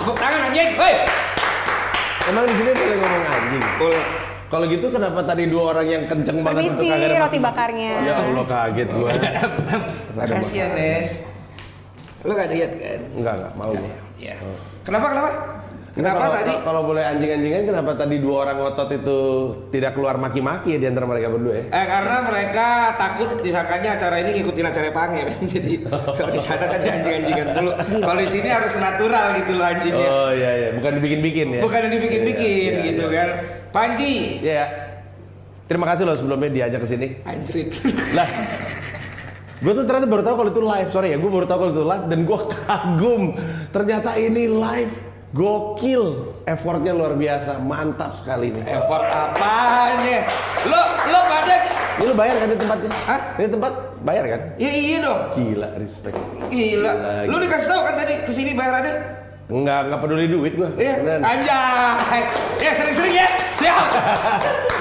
Tepuk 0.00 0.16
tangan 0.16 0.48
anjing, 0.48 0.80
woi. 0.80 0.96
Emang 2.32 2.48
di 2.48 2.56
sini 2.56 2.72
boleh 2.72 2.96
ngomong 3.04 3.24
anjing? 3.28 3.64
Boleh. 3.76 4.35
Kalau 4.56 4.72
gitu 4.72 4.88
kenapa 4.88 5.20
tadi 5.20 5.52
dua 5.52 5.76
orang 5.76 5.84
yang 5.84 6.02
kenceng 6.08 6.40
banget 6.40 6.72
Permisi, 6.72 6.88
untuk 6.88 6.96
kagak 6.96 7.20
roti 7.20 7.38
bakarnya. 7.44 7.92
Ya 8.08 8.14
Allah 8.24 8.44
kaget 8.48 8.88
gua. 8.88 9.10
Makasih 10.16 10.56
ya 10.64 10.66
Nes. 10.72 11.08
Lo 12.24 12.32
gak 12.32 12.48
lihat 12.56 12.72
kan? 12.80 13.00
Enggak 13.20 13.34
enggak 13.36 13.52
mau 13.52 13.72
gua. 13.76 13.92
Ya. 14.16 14.32
Kenapa 14.80 15.12
kenapa? 15.12 15.30
Kenapa 15.96 16.18
kalau, 16.20 16.34
tadi? 16.36 16.52
Kalau 16.60 16.82
boleh 16.84 17.00
anjing-anjingan 17.02 17.62
kenapa 17.66 17.96
tadi 17.96 18.20
dua 18.20 18.44
orang 18.44 18.56
ngotot 18.60 18.90
itu 18.92 19.18
tidak 19.72 19.96
keluar 19.96 20.14
maki-maki 20.14 20.76
ya 20.76 20.78
di 20.78 20.86
antara 20.86 21.08
mereka 21.08 21.32
berdua 21.32 21.54
ya? 21.56 21.64
Eh 21.72 21.86
karena 21.88 22.16
mereka 22.20 22.66
takut 22.94 23.28
disangkanya 23.40 23.96
acara 23.96 24.20
ini 24.20 24.30
ngikutin 24.36 24.66
acara 24.66 24.92
pange, 24.92 25.24
jadi 25.56 25.72
kalau 25.88 26.30
di 26.30 26.38
sana 26.38 26.64
kan 26.66 26.78
anjing-anjingan 26.78 27.46
dulu. 27.50 27.70
Kalau 28.02 28.18
di 28.18 28.28
sini 28.28 28.48
harus 28.50 28.76
natural 28.76 29.26
gitu 29.36 29.52
loh 29.56 29.66
anjingnya, 29.66 30.08
Oh 30.10 30.30
iya 30.30 30.50
iya, 30.54 30.68
bukan 30.76 30.92
dibikin-bikin 31.00 31.46
ya. 31.50 31.60
bukan 31.64 31.78
yang 31.80 31.92
dibikin-bikin 31.92 32.44
Iya, 32.44 32.76
iya, 32.76 32.86
gitu 32.86 33.04
iya. 33.06 33.16
kan. 33.16 33.28
Panji, 33.72 34.12
Iya. 34.44 34.64
Terima 35.64 35.86
kasih 35.88 36.04
loh 36.04 36.14
sebelumnya 36.14 36.50
diajak 36.52 36.78
ke 36.78 36.88
sini. 36.88 37.06
anjrit. 37.24 37.72
Lah, 38.16 38.28
gue 39.56 39.72
tuh 39.72 39.82
ternyata 39.82 40.06
baru 40.06 40.22
tahu 40.22 40.34
kalau 40.36 40.50
itu 40.52 40.62
live. 40.62 40.88
Sorry 40.90 41.08
ya, 41.10 41.16
gue 41.16 41.26
baru 41.26 41.42
tahu 41.42 41.58
kalau 41.58 41.72
itu 41.72 41.82
live 41.82 42.04
dan 42.06 42.20
gue 42.22 42.38
kagum. 42.60 43.22
Ternyata 43.72 44.10
ini 44.14 44.44
live. 44.46 44.92
Gokil. 45.34 46.02
Effortnya 46.46 46.94
luar 46.94 47.18
biasa. 47.18 47.58
Mantap 47.58 48.14
sekali 48.14 48.54
nih. 48.54 48.62
Effort 48.68 49.02
apanya? 49.02 50.22
Lo 50.66 50.80
lo 51.10 51.20
pada 51.26 51.54
Ini 51.96 52.04
lu 52.04 52.14
bayar 52.14 52.36
kan 52.36 52.48
di 52.52 52.58
tempatnya? 52.60 52.90
Hah? 53.08 53.20
Ini 53.40 53.48
tempat 53.48 53.72
bayar 54.04 54.24
kan? 54.28 54.40
Ya 54.60 54.68
iya 54.68 54.96
dong. 55.00 55.20
Gila, 55.32 55.68
respect. 55.80 56.12
Gila. 56.52 56.92
Gila, 56.92 56.92
Lu 57.24 57.40
gila. 57.40 57.44
dikasih 57.48 57.68
tahu 57.72 57.80
kan 57.82 57.94
tadi 57.96 58.14
ke 58.20 58.30
sini 58.30 58.50
bayarannya? 58.52 58.94
Enggak, 59.46 59.80
enggak 59.88 60.00
peduli 60.04 60.26
duit 60.28 60.52
gue. 60.52 60.68
Iya. 60.76 60.94
Anjay. 61.24 62.22
Ya 62.60 62.70
sering-sering 62.76 63.14
ya. 63.16 63.28
Siap. 63.56 63.86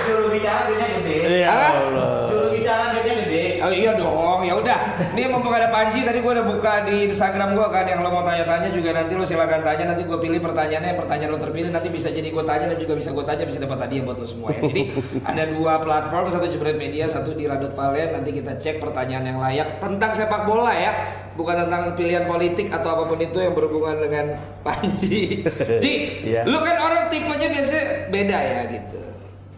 Juru 0.06 0.28
bicara 0.28 0.68
duitnya 0.68 0.88
gede. 1.00 1.16
Iya? 1.40 1.48
Allah. 1.56 2.28
Juru 2.28 2.48
bicara 2.52 2.84
duitnya 2.92 3.14
gede. 3.16 3.25
Oh 3.66 3.74
iya 3.74 3.98
dong, 3.98 4.46
ya 4.46 4.54
udah. 4.54 4.80
Nih 5.18 5.26
mumpung 5.26 5.50
ada 5.50 5.74
Panji, 5.74 6.06
tadi 6.06 6.22
gue 6.22 6.30
udah 6.30 6.46
buka 6.46 6.86
di 6.86 7.10
Instagram 7.10 7.58
gue 7.58 7.66
kan 7.74 7.82
yang 7.82 8.06
lo 8.06 8.14
mau 8.14 8.22
tanya-tanya 8.22 8.70
juga 8.70 8.94
nanti 8.94 9.18
lo 9.18 9.26
silakan 9.26 9.58
tanya. 9.58 9.90
Nanti 9.90 10.06
gue 10.06 10.14
pilih 10.16 10.38
pertanyaannya, 10.38 10.94
yang 10.94 11.00
pertanyaan 11.02 11.34
lo 11.34 11.42
terpilih 11.42 11.74
nanti 11.74 11.90
bisa 11.90 12.14
jadi 12.14 12.30
gue 12.30 12.44
tanya 12.46 12.70
dan 12.70 12.78
juga 12.78 12.94
bisa 12.94 13.10
gue 13.10 13.26
tanya 13.26 13.42
bisa 13.42 13.58
dapat 13.58 13.90
hadiah 13.90 14.06
buat 14.06 14.22
lo 14.22 14.28
semua 14.30 14.54
ya. 14.54 14.62
Jadi 14.70 14.94
ada 15.34 15.44
dua 15.50 15.82
platform, 15.82 16.30
satu 16.30 16.46
Jebret 16.46 16.78
Media, 16.78 17.10
satu 17.10 17.34
di 17.34 17.50
Radot 17.50 17.74
Valen. 17.74 18.14
Nanti 18.14 18.30
kita 18.38 18.54
cek 18.54 18.78
pertanyaan 18.78 19.34
yang 19.34 19.40
layak 19.42 19.82
tentang 19.82 20.14
sepak 20.14 20.46
bola 20.46 20.70
ya, 20.70 20.94
bukan 21.34 21.66
tentang 21.66 21.98
pilihan 21.98 22.30
politik 22.30 22.70
atau 22.70 22.94
apa 22.94 23.10
pun 23.10 23.18
itu 23.18 23.42
yang 23.42 23.58
berhubungan 23.58 23.98
dengan 23.98 24.26
Panji. 24.62 25.42
Ji, 25.84 25.94
Iya. 26.22 26.46
lu 26.46 26.62
kan 26.62 26.78
orang 26.78 27.10
tipenya 27.10 27.50
biasanya 27.50 28.14
beda 28.14 28.38
ya 28.38 28.62
gitu. 28.70 29.02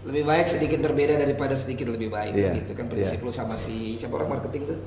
Lebih 0.08 0.24
baik 0.24 0.48
sedikit 0.48 0.80
berbeda 0.80 1.20
daripada 1.20 1.52
sedikit 1.54 1.92
lebih 1.92 2.08
baik 2.08 2.32
Iya, 2.32 2.64
gitu 2.64 2.72
kan 2.74 2.88
prinsip 2.88 3.20
lu 3.20 3.30
sama 3.30 3.60
si 3.60 4.00
siapa 4.00 4.16
orang 4.16 4.40
marketing 4.40 4.64
tuh 4.72 4.80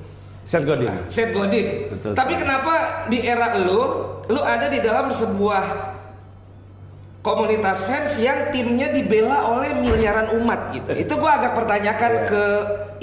Seth 0.49 0.65
Godin. 0.65 0.89
Seth 1.13 1.31
Godin 1.31 1.67
Betul. 1.93 2.13
tapi 2.17 2.35
kenapa 2.35 3.05
di 3.07 3.21
era 3.21 3.53
lu 3.61 3.81
lu 4.27 4.41
ada 4.41 4.67
di 4.67 4.81
dalam 4.81 5.13
sebuah 5.13 5.65
komunitas 7.21 7.85
fans 7.85 8.17
yang 8.17 8.49
timnya 8.49 8.89
dibela 8.89 9.53
oleh 9.53 9.77
miliaran 9.77 10.41
umat 10.41 10.73
gitu 10.73 10.97
itu 10.97 11.13
gua 11.21 11.37
agak 11.37 11.53
pertanyakan 11.53 12.25
ke 12.25 12.45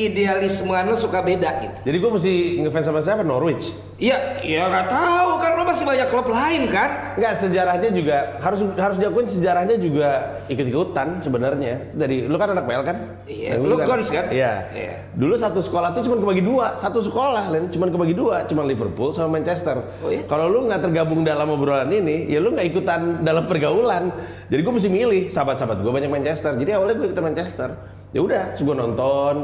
idealismean 0.01 0.89
lu 0.89 0.97
suka 0.97 1.21
beda 1.21 1.61
gitu 1.61 1.79
Jadi 1.85 1.97
gue 1.97 2.11
mesti 2.11 2.33
ngefans 2.65 2.85
sama 2.85 3.01
siapa? 3.01 3.21
Norwich. 3.21 3.73
Iya, 3.97 4.45
ya 4.45 4.69
nggak 4.69 4.93
tahu 4.93 5.41
kan 5.41 5.57
lu 5.57 5.65
masih 5.65 5.81
banyak 5.81 6.05
klub 6.05 6.29
lain 6.29 6.69
kan 6.69 7.17
Enggak 7.17 7.33
sejarahnya 7.41 7.89
juga 7.89 8.37
harus 8.37 8.61
harus 8.77 8.97
diakuin 9.01 9.25
sejarahnya 9.25 9.73
juga 9.81 10.37
ikut-ikutan 10.45 11.17
sebenarnya. 11.17 11.97
Dari 11.97 12.29
lu 12.29 12.37
kan 12.37 12.53
anak 12.53 12.69
PL 12.69 12.83
kan? 12.85 12.97
Iya, 13.25 13.57
lu 13.57 13.73
Gons 13.81 14.13
kan? 14.13 14.29
Iya. 14.29 14.69
Iya. 14.69 14.95
Dulu 15.17 15.33
satu 15.33 15.65
sekolah 15.65 15.97
tuh 15.97 16.05
cuma 16.05 16.21
kebagi 16.21 16.45
dua, 16.45 16.77
satu 16.77 17.01
sekolah 17.01 17.49
Len 17.49 17.73
cuma 17.73 17.89
kebagi 17.89 18.13
dua, 18.13 18.45
cuma 18.45 18.61
Liverpool 18.69 19.17
sama 19.17 19.41
Manchester. 19.41 19.81
Oh 20.05 20.13
iya? 20.13 20.21
Kalau 20.29 20.45
lu 20.45 20.69
nggak 20.69 20.85
tergabung 20.85 21.25
dalam 21.25 21.49
obrolan 21.49 21.89
ini, 21.89 22.29
ya 22.29 22.37
lu 22.37 22.53
nggak 22.53 22.69
ikutan 22.69 23.25
dalam 23.25 23.49
pergaulan. 23.49 24.13
Jadi 24.45 24.61
gue 24.61 24.73
mesti 24.77 24.89
milih 24.93 25.33
sahabat-sahabat 25.33 25.81
gue 25.81 25.89
banyak 25.89 26.13
Manchester. 26.13 26.53
Jadi 26.53 26.69
awalnya 26.77 27.01
gue 27.01 27.07
ikutan 27.09 27.25
Manchester. 27.33 27.69
Ya 28.13 28.21
udah, 28.21 28.53
gue 28.53 28.75
nonton. 28.77 29.35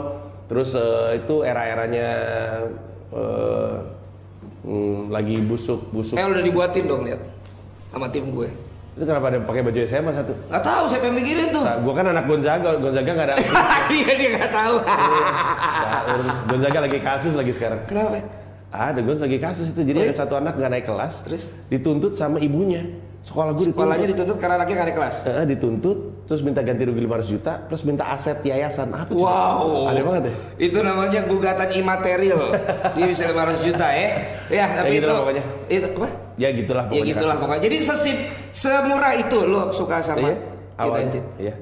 Terus 0.46 0.78
eh, 0.78 1.26
itu 1.26 1.42
era-eranya 1.42 2.10
eh, 3.10 4.03
hmm, 4.64 5.08
lagi 5.08 5.36
busuk-busuk. 5.40 6.16
eh 6.16 6.24
udah 6.24 6.42
dibuatin 6.42 6.84
dong 6.84 7.04
lihat 7.04 7.22
sama 7.90 8.08
tim 8.08 8.28
gue 8.28 8.50
Itu 8.94 9.04
kenapa 9.04 9.26
ada 9.28 9.42
pakai 9.42 9.62
baju 9.62 9.80
SMA 9.84 10.12
satu? 10.12 10.34
nggak 10.48 10.64
tahu 10.64 10.84
siapa 10.86 11.06
yang 11.08 11.18
mikirin 11.18 11.48
tuh 11.50 11.62
Nah, 11.62 11.82
gua 11.82 11.94
kan 11.94 12.06
anak 12.08 12.26
Gonzaga, 12.26 12.70
Gonzaga 12.78 13.10
nggak 13.12 13.28
ada. 13.28 13.36
iya 13.96 14.12
dia 14.14 14.30
nggak 14.34 14.52
tahu 14.52 14.76
Nah, 14.86 16.02
Gonzaga 16.46 16.80
lagi 16.80 17.00
kasus 17.00 17.34
lagi 17.34 17.52
sekarang. 17.52 17.80
kenapa 17.86 18.22
Ada 18.70 19.00
Gonzaga 19.02 19.30
lagi 19.30 19.40
kasus 19.40 19.68
itu. 19.70 19.82
Jadi 19.82 19.98
iya? 19.98 20.06
ada 20.08 20.16
satu 20.16 20.34
anak 20.36 20.54
nggak 20.56 20.72
naik 20.72 20.86
kelas, 20.86 21.14
Terus? 21.22 21.44
dituntut 21.68 22.14
sama 22.14 22.38
ibunya. 22.38 22.82
Sekolah 23.24 23.56
gue 23.56 23.64
sekolahnya 23.66 24.04
dituntut. 24.04 24.36
dituntut 24.36 24.38
karena 24.38 24.56
anaknya 24.58 24.76
nggak 24.76 24.88
ada 24.88 24.96
kelas 24.96 25.16
Eh, 25.24 25.46
dituntut, 25.48 25.98
terus 26.28 26.44
minta 26.44 26.60
ganti 26.60 26.84
rugi 26.84 27.02
500 27.02 27.24
juta, 27.26 27.52
plus 27.62 27.82
minta 27.82 28.04
aset 28.06 28.44
yayasan. 28.44 28.92
Apa 28.92 29.10
sih? 29.10 29.18
Wow. 29.18 29.88
Aneh 29.88 30.04
banget 30.04 30.24
ya. 30.28 30.34
Itu 30.62 30.80
namanya 30.80 31.24
gugatan 31.24 31.70
imaterial. 31.72 32.52
Dia 32.92 33.06
bisa 33.06 33.24
500 33.26 33.64
juta 33.64 33.88
ya. 33.88 34.10
Ya, 34.52 34.66
tapi 34.76 35.00
gitu 35.00 35.08
itu 35.08 35.14
pokoknya. 35.16 35.44
itu 35.66 35.88
apa? 35.90 36.10
Ya 36.36 36.50
gitulah 36.52 36.84
Ya 36.84 36.90
pokoknya. 36.92 37.08
gitulah 37.10 37.36
pokoknya. 37.40 37.62
Jadi 37.64 37.78
sesip 37.80 38.18
semurah 38.52 39.14
itu 39.16 39.38
lo 39.42 39.62
suka 39.72 39.98
sama 39.98 40.28
Iya. 40.28 40.36
Awalnya. 40.76 41.00
United. 41.00 41.24
Iya. 41.40 41.54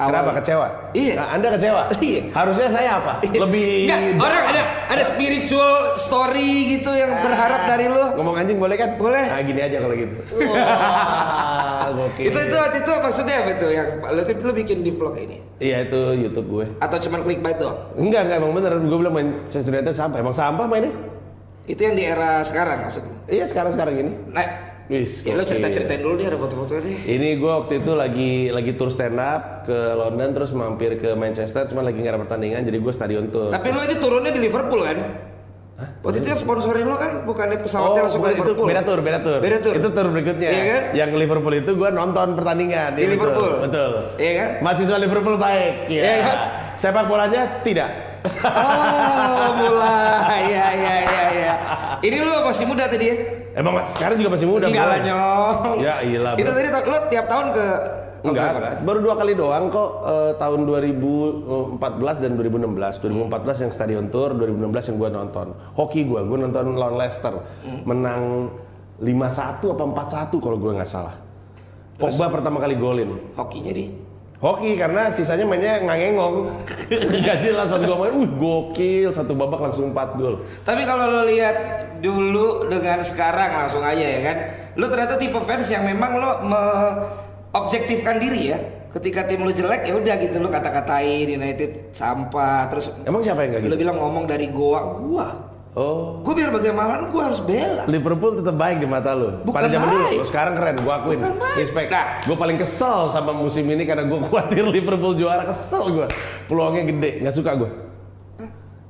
Awalnya. 0.00 0.16
Kenapa 0.16 0.30
kecewa? 0.40 0.66
Iya. 0.96 1.14
Nah, 1.20 1.28
anda 1.36 1.48
kecewa? 1.52 1.82
Iya. 2.10 2.22
Harusnya 2.32 2.68
saya 2.72 2.90
apa? 2.96 3.12
Lebih 3.20 3.68
Nggak, 3.84 4.00
orang 4.16 4.44
ada 4.48 4.62
ada 4.88 5.02
spiritual 5.04 5.74
story 6.00 6.50
gitu 6.80 6.90
yang 6.96 7.20
berharap 7.20 7.68
dari 7.68 7.86
lo. 7.92 8.16
ngomong 8.16 8.40
anjing 8.40 8.56
boleh 8.56 8.80
kan? 8.80 8.96
Boleh. 8.96 9.28
Nah 9.28 9.44
gini 9.44 9.60
aja 9.60 9.76
kalau 9.76 9.92
gitu. 9.92 10.14
Wah, 10.50 11.92
gokil. 11.92 12.24
Itu 12.32 12.38
itu 12.40 12.56
waktu 12.56 12.78
itu 12.80 12.92
maksudnya 12.96 13.34
apa 13.44 13.52
tuh 13.60 13.70
yang 13.70 13.88
lo, 14.00 14.22
lo 14.24 14.52
bikin 14.56 14.80
di 14.80 14.90
vlog 14.90 15.14
ini? 15.20 15.36
Iya 15.60 15.84
itu 15.84 16.00
YouTube 16.16 16.48
gue. 16.48 16.66
Atau 16.80 16.96
cuman 16.96 17.20
clickbait 17.20 17.60
doang? 17.60 17.76
Enggak, 18.00 18.24
enggak 18.24 18.36
emang 18.40 18.52
bener. 18.56 18.72
Gue 18.80 18.98
bilang 19.04 19.14
Manchester 19.14 19.68
United 19.68 19.92
sampah. 19.92 20.16
Emang 20.16 20.32
sampah 20.32 20.64
mainnya? 20.64 20.92
Itu 21.68 21.84
yang 21.84 21.94
di 21.94 22.08
era 22.08 22.40
sekarang 22.40 22.88
maksudnya. 22.88 23.14
Iya 23.28 23.44
sekarang 23.44 23.76
sekarang 23.76 23.94
ini. 24.00 24.12
Nah, 24.32 24.46
Wis. 24.90 25.22
ya 25.22 25.32
lo 25.32 25.40
gokil. 25.40 25.50
cerita 25.54 25.66
ceritain 25.70 26.02
dulu 26.02 26.14
deh 26.14 26.26
ada 26.26 26.34
foto-fotonya 26.34 26.82
deh. 26.82 26.96
Ini 27.06 27.28
gue 27.38 27.50
waktu 27.54 27.72
itu 27.78 27.92
lagi 27.94 28.30
lagi 28.50 28.72
tour 28.74 28.90
stand 28.90 29.16
up 29.16 29.62
ke 29.62 29.78
London 29.94 30.34
terus 30.34 30.50
mampir 30.50 30.98
ke 30.98 31.14
Manchester 31.14 31.64
cuma 31.64 31.80
lagi 31.80 31.96
nggak 31.96 32.10
ada 32.10 32.20
pertandingan 32.20 32.60
jadi 32.60 32.74
gue 32.76 32.90
stadion 32.90 33.30
tour. 33.30 33.48
Tapi 33.48 33.70
lo 33.70 33.80
ini 33.80 33.96
turunnya 33.96 34.28
di 34.28 34.42
Liverpool 34.42 34.82
kan? 34.82 34.98
Waktu 36.02 36.20
itu 36.20 36.28
yang 36.28 36.36
sponsorin 36.36 36.84
lo 36.84 36.98
kan 36.98 37.24
bukan 37.24 37.56
pesawatnya 37.56 38.04
langsung 38.04 38.20
ke 38.20 38.26
Oh, 38.26 38.30
itu 38.30 38.42
Liverpool. 38.42 38.66
beda 38.68 38.82
tour, 38.82 38.98
beda 39.00 39.18
tour. 39.18 39.38
Beda 39.40 39.58
tour. 39.58 39.74
Itu 39.74 39.88
tour 39.90 40.06
berikutnya. 40.10 40.48
Iya 40.50 40.64
kan? 40.66 40.82
Yang 40.92 41.10
Liverpool 41.16 41.54
itu 41.54 41.70
gue 41.72 41.88
nonton 41.88 42.28
pertandingan. 42.34 42.90
Di 42.92 43.00
Iya. 43.00 43.10
Liverpool? 43.14 43.52
Betul. 43.64 43.90
Iya 44.18 44.32
kan? 44.34 44.50
Mahasiswa 44.60 44.96
Liverpool 44.98 45.36
baik. 45.38 45.72
Iya. 45.88 46.02
Iya 46.02 46.16
kan? 46.20 46.36
Sepak 46.76 47.04
bolanya 47.06 47.42
tidak. 47.62 47.90
Oh, 48.42 49.48
mulai. 49.56 50.42
Ya, 50.46 50.66
ya, 50.76 50.94
ya, 51.00 51.24
ya. 51.32 51.52
Ini 52.02 52.16
lo 52.18 52.44
masih 52.44 52.64
muda 52.66 52.84
tadi 52.84 53.04
ya? 53.06 53.16
Emang 53.50 53.74
sekarang 53.90 54.16
juga 54.20 54.30
masih 54.38 54.46
muda. 54.46 54.66
Enggak 54.70 54.86
lah 54.86 54.98
nyong. 55.02 55.76
Ya, 55.82 55.94
iyalah, 56.06 56.32
Itu 56.38 56.50
tadi 56.54 56.68
lo 56.70 56.98
tiap 57.10 57.26
tahun 57.26 57.46
ke 57.50 57.66
Enggak, 58.20 58.48
enggak. 58.52 58.74
Baru 58.84 58.98
dua 59.00 59.14
kali 59.16 59.32
doang 59.32 59.72
kok 59.72 59.90
eh, 60.04 60.32
tahun 60.36 60.60
2014 60.68 62.22
dan 62.24 62.32
2016. 62.36 63.00
2014 63.00 63.62
yang 63.64 63.72
stadion 63.72 64.06
tour, 64.12 64.36
2016 64.36 64.92
yang 64.92 64.96
gua 65.00 65.10
nonton. 65.10 65.46
Hoki 65.72 66.04
gua, 66.04 66.20
gua 66.28 66.38
nonton 66.44 66.76
lawan 66.76 67.00
Leicester. 67.00 67.32
Menang 67.88 68.52
5-1 69.00 69.72
apa 69.72 69.84
4-1 70.28 70.36
kalau 70.36 70.56
gua 70.60 70.72
nggak 70.76 70.90
salah. 70.90 71.16
Pogba 71.96 72.28
pertama 72.28 72.60
kali 72.60 72.76
golin. 72.76 73.16
Hokinya 73.36 73.72
di. 73.72 74.09
Hoki 74.40 74.72
karena 74.80 75.12
sisanya 75.12 75.44
mainnya 75.44 75.84
ngangengong. 75.84 76.48
Jelas 77.44 77.68
pas 77.68 77.80
gua 77.84 78.08
main, 78.08 78.12
uh 78.16 78.24
gokil 78.40 79.12
satu 79.12 79.36
babak 79.36 79.68
langsung 79.68 79.92
4 79.92 80.16
gol. 80.16 80.40
Tapi 80.64 80.88
kalau 80.88 81.12
lo 81.12 81.22
lihat 81.28 81.56
dulu 82.00 82.64
dengan 82.72 83.04
sekarang 83.04 83.60
langsung 83.60 83.84
aja 83.84 84.00
ya 84.00 84.20
kan, 84.24 84.36
lo 84.80 84.88
ternyata 84.88 85.20
tipe 85.20 85.36
fans 85.44 85.68
yang 85.68 85.84
memang 85.84 86.16
lo 86.16 86.30
objektifkan 87.52 88.16
diri 88.16 88.56
ya. 88.56 88.58
Ketika 88.90 89.28
tim 89.28 89.44
lo 89.44 89.52
jelek 89.52 89.84
ya 89.86 89.94
udah 90.00 90.16
gitu 90.18 90.40
lo 90.40 90.48
kata-katain 90.48 91.28
United 91.28 91.92
sampah 91.92 92.66
terus 92.72 92.90
Emang 93.04 93.20
siapa 93.20 93.44
yang 93.44 93.54
lo 93.54 93.56
gak 93.60 93.76
gitu? 93.76 93.76
bilang 93.86 94.00
ngomong 94.00 94.24
dari 94.24 94.48
gua, 94.48 94.96
gua. 94.96 95.49
Oh, 95.70 96.18
Gua 96.26 96.34
biar 96.34 96.50
bagaimana 96.50 97.06
gua 97.06 97.30
harus 97.30 97.38
bela. 97.38 97.86
Liverpool 97.86 98.42
tetap 98.42 98.58
baik 98.58 98.82
di 98.82 98.90
mata 98.90 99.14
lu. 99.14 99.38
Bukan 99.46 99.54
Pada 99.54 99.70
zaman 99.70 99.86
baik. 99.86 100.18
dulu, 100.18 100.26
sekarang 100.26 100.54
keren, 100.58 100.76
gua 100.82 100.94
akuin. 100.98 101.18
Bukan 101.22 101.34
baik. 101.38 101.56
Respect. 101.62 101.88
Nah. 101.94 102.06
Gua 102.26 102.36
paling 102.36 102.58
kesel 102.58 102.98
sama 103.14 103.30
musim 103.30 103.62
ini 103.64 103.86
karena 103.86 104.02
gua 104.02 104.18
khawatir 104.26 104.66
Liverpool 104.66 105.14
juara, 105.14 105.46
kesel 105.46 105.94
gua. 105.94 106.06
Peluangnya 106.50 106.90
gede, 106.90 107.22
nggak 107.22 107.34
suka 107.38 107.50
gua. 107.54 107.70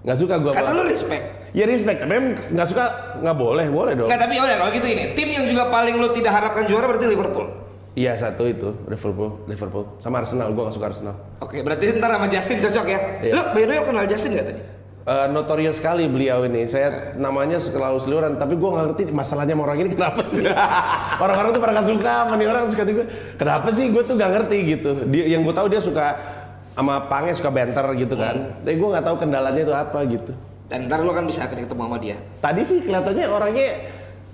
Nggak 0.01 0.17
suka 0.17 0.35
gua. 0.41 0.53
Kata 0.57 0.73
lo 0.73 0.83
respect. 0.89 1.53
Ya 1.53 1.69
respect, 1.69 2.01
tapi 2.01 2.17
nggak 2.49 2.69
suka 2.73 2.85
nggak 3.21 3.37
boleh, 3.37 3.67
boleh 3.69 3.93
dong. 3.93 4.09
Nggak 4.09 4.21
tapi 4.25 4.35
udah 4.41 4.57
kalau 4.57 4.73
gitu 4.73 4.87
ini 4.89 5.05
tim 5.13 5.29
yang 5.29 5.45
juga 5.45 5.69
paling 5.69 6.01
lo 6.01 6.09
tidak 6.09 6.33
harapkan 6.33 6.65
juara 6.65 6.89
berarti 6.89 7.05
Liverpool. 7.05 7.45
Iya 7.93 8.17
satu 8.17 8.49
itu 8.49 8.73
Liverpool, 8.89 9.45
Liverpool 9.45 10.01
sama 10.01 10.25
Arsenal. 10.25 10.49
Gua 10.57 10.65
nggak 10.65 10.77
suka 10.81 10.87
Arsenal. 10.89 11.15
Oke 11.45 11.61
berarti 11.61 11.93
ntar 11.93 12.09
sama 12.09 12.25
Justin 12.25 12.57
cocok 12.57 12.87
ya. 12.89 12.99
Iya. 13.21 13.33
Lo 13.37 13.43
by 13.53 13.69
the 13.69 13.73
way 13.77 13.81
kenal 13.85 14.07
Justin 14.09 14.33
nggak 14.33 14.49
tadi? 14.49 14.63
Eh, 15.11 15.27
notorious 15.35 15.83
sekali 15.83 16.07
beliau 16.07 16.47
ini. 16.47 16.71
Saya 16.71 17.19
namanya 17.19 17.59
selalu 17.59 17.99
seliuran, 17.99 18.39
tapi 18.39 18.55
gua 18.55 18.79
nggak 18.79 18.87
ngerti 18.95 19.03
masalahnya 19.11 19.59
sama 19.59 19.67
orang 19.67 19.79
ini 19.83 19.91
kenapa 19.99 20.23
sih. 20.23 20.47
Orang-orang 21.27 21.51
tuh 21.51 21.59
pada 21.59 21.73
nggak 21.75 21.89
suka, 21.91 22.13
sama 22.23 22.35
nih 22.39 22.47
orang 22.47 22.71
suka 22.71 22.85
juga. 22.87 23.05
Kenapa 23.35 23.69
sih? 23.75 23.91
Gue 23.91 24.07
tuh 24.07 24.15
nggak 24.15 24.31
ngerti 24.39 24.57
gitu. 24.71 24.91
Dia 25.11 25.35
yang 25.35 25.43
gue 25.43 25.51
tahu 25.51 25.67
dia 25.67 25.83
suka 25.83 26.15
sama 26.79 27.11
Pange 27.11 27.35
suka 27.35 27.51
banter 27.51 27.83
gitu 27.99 28.15
kan. 28.15 28.55
Tapi 28.63 28.75
gue 28.79 28.89
nggak 28.95 29.05
tahu 29.11 29.17
kendalanya 29.19 29.63
itu 29.67 29.75
apa 29.75 29.99
gitu. 30.07 30.33
Dan 30.71 30.87
ntar 30.87 31.03
lo 31.03 31.11
kan 31.11 31.27
bisa 31.27 31.43
akan 31.51 31.59
ketemu 31.59 31.83
sama 31.91 31.99
dia. 31.99 32.17
Tadi 32.39 32.63
sih 32.63 32.79
kelihatannya 32.87 33.27
orangnya 33.27 33.69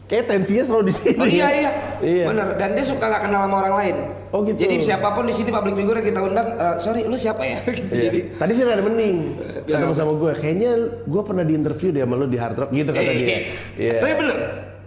kayak 0.07 0.25
tensinya 0.27 0.63
selalu 0.63 0.85
di 0.87 0.95
sini. 0.95 1.19
Oh 1.19 1.27
iya 1.27 1.49
iya, 1.51 1.71
Iya. 1.99 2.25
bener. 2.31 2.49
Dan 2.55 2.69
dia 2.75 2.85
suka 2.85 3.05
nggak 3.05 3.23
kenal 3.27 3.41
sama 3.43 3.57
orang 3.61 3.75
lain. 3.75 3.97
Oh, 4.31 4.41
gitu. 4.43 4.59
Jadi 4.59 4.75
siapa 4.79 5.09
pun 5.11 5.25
di 5.25 5.35
sini 5.35 5.49
public 5.49 5.75
figure 5.75 5.97
yang 5.99 6.07
kita 6.07 6.21
undang, 6.21 6.49
eh, 6.55 6.77
sorry 6.77 7.03
lu 7.07 7.17
siapa 7.17 7.43
ya? 7.43 7.59
Gitu. 7.69 7.91
Iya. 7.91 8.05
Jadi 8.07 8.19
Tadi 8.37 8.53
sih 8.53 8.63
ada 8.63 8.85
mending 8.85 9.17
bilang 9.65 9.81
ketemu 9.83 9.95
sama 9.95 10.13
gue. 10.15 10.33
Kayaknya 10.39 10.71
gue 11.03 11.23
pernah 11.25 11.45
di 11.45 11.55
interview 11.55 11.89
deh 11.91 12.03
sama 12.03 12.15
lu 12.15 12.27
di 12.27 12.39
Hard 12.39 12.57
Rock 12.57 12.71
gitu 12.71 12.91
kata 12.91 13.13
dia. 13.13 13.39
Iya. 13.75 13.99
Tapi 13.99 14.13
bener. 14.15 14.37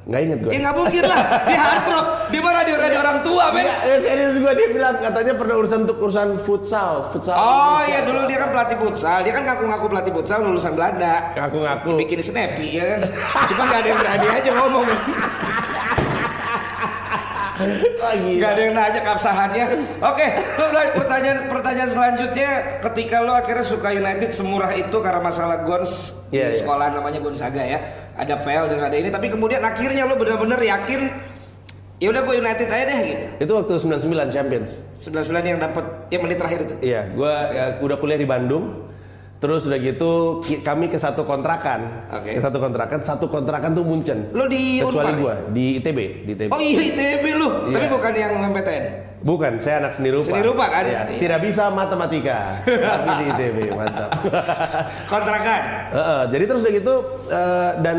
Nggak 0.10 0.22
inget 0.26 0.40
gue. 0.42 0.50
Ya 0.50 0.60
nggak 0.66 0.76
mungkin 0.82 1.04
lah 1.06 1.22
di 1.46 1.56
hard 1.56 1.86
rock. 1.86 2.08
Di 2.34 2.40
mana 2.42 2.60
di 2.66 2.72
ada 2.74 2.98
orang 2.98 3.18
tua 3.22 3.46
men? 3.54 3.62
Iya, 3.62 3.76
eh, 3.86 3.98
serius 4.02 4.36
gue 4.42 4.54
dia 4.58 4.68
bilang 4.74 4.96
katanya 4.98 5.34
pernah 5.38 5.56
urusan 5.62 5.80
untuk 5.86 5.98
urusan 6.02 6.28
futsal, 6.42 7.14
futsal. 7.14 7.38
Oh 7.38 7.82
iya 7.86 8.02
dulu 8.02 8.26
dia 8.26 8.42
kan 8.42 8.50
pelatih 8.50 8.78
futsal. 8.82 9.22
Dia 9.22 9.34
kan 9.38 9.44
ngaku-ngaku 9.46 9.86
pelatih 9.86 10.14
futsal 10.18 10.42
lulusan 10.42 10.74
Belanda. 10.74 11.38
Ngaku-ngaku. 11.38 11.90
Bikin 12.02 12.20
snappy 12.26 12.82
ya 12.82 12.98
kan. 12.98 13.02
Cuma 13.54 13.62
nggak 13.70 13.80
ada 13.86 13.88
yang 13.94 14.00
berani 14.02 14.28
aja 14.34 14.50
ngomong. 14.58 14.84
men. 14.90 15.00
Lagi. 18.00 18.40
Gak 18.40 18.52
ada 18.56 18.62
yang 18.64 18.74
nanya 18.74 19.02
keabsahannya. 19.04 19.66
Oke, 20.00 20.26
tuh 20.56 20.68
pertanyaan 20.96 21.40
pertanyaan 21.52 21.92
selanjutnya. 21.92 22.50
Ketika 22.80 23.20
lo 23.20 23.36
akhirnya 23.36 23.66
suka 23.68 23.92
United 23.92 24.32
semurah 24.32 24.72
itu 24.72 24.98
karena 25.04 25.20
masalah 25.20 25.68
Gons 25.68 26.16
Iya, 26.30 26.54
di 26.54 26.56
iya. 26.56 26.60
sekolah 26.62 26.88
namanya 26.94 27.20
Gonzaga 27.26 27.64
ya. 27.66 27.82
Ada 28.20 28.36
PL 28.44 28.68
dan 28.68 28.80
ada 28.84 28.96
ini. 29.00 29.08
Tapi 29.08 29.32
kemudian 29.32 29.64
akhirnya 29.64 30.04
lo 30.04 30.20
benar-benar 30.20 30.60
yakin. 30.60 31.08
Ya 32.00 32.12
udah 32.16 32.24
gue 32.24 32.36
United 32.40 32.68
aja 32.68 32.84
deh 32.88 33.00
gitu. 33.08 33.26
Itu 33.44 33.52
waktu 33.56 33.76
99 33.80 34.32
Champions. 34.32 34.84
11 34.96 35.36
yang 35.48 35.60
dapat 35.60 36.08
ya 36.12 36.20
menit 36.20 36.40
terakhir 36.40 36.68
itu. 36.68 36.76
Iya, 36.80 37.12
gue 37.12 37.34
udah 37.84 37.98
kuliah 38.00 38.20
di 38.20 38.28
Bandung. 38.28 38.89
Terus 39.40 39.72
udah 39.72 39.80
gitu 39.80 40.44
kami 40.60 40.92
ke 40.92 41.00
satu 41.00 41.24
kontrakan. 41.24 42.12
Oke. 42.12 42.36
Ke 42.36 42.42
satu 42.44 42.60
kontrakan, 42.60 43.00
satu 43.08 43.32
kontrakan 43.32 43.72
tuh 43.72 43.88
Munchen. 43.88 44.36
Lo 44.36 44.52
di 44.52 44.84
Kecuali 44.84 45.00
Unpar 45.00 45.16
gue 45.16 45.36
di 45.56 45.66
ITB, 45.80 46.00
di 46.28 46.32
ITB. 46.36 46.50
Oh 46.52 46.60
iya 46.60 46.82
ITB 46.92 47.26
lu, 47.40 47.48
Iya. 47.48 47.72
tapi 47.72 47.86
bukan 47.88 48.12
yang 48.14 48.34
MPTN. 48.52 48.86
Bukan, 49.20 49.60
saya 49.60 49.84
anak 49.84 49.96
seni 49.96 50.12
rupa. 50.12 50.28
Seni 50.32 50.44
rupa 50.44 50.66
kan? 50.68 50.84
Iya, 50.84 51.02
Iya. 51.08 51.20
Tidak 51.20 51.40
bisa 51.40 51.72
matematika, 51.72 52.56
tapi 52.68 53.12
di 53.16 53.26
ITB, 53.32 53.58
mantap. 53.76 54.10
Kontrakan. 55.12 55.62
Heeh, 55.92 56.22
jadi 56.36 56.44
terus 56.44 56.62
udah 56.64 56.74
gitu 56.76 56.96
eh, 57.28 57.72
dan 57.80 57.98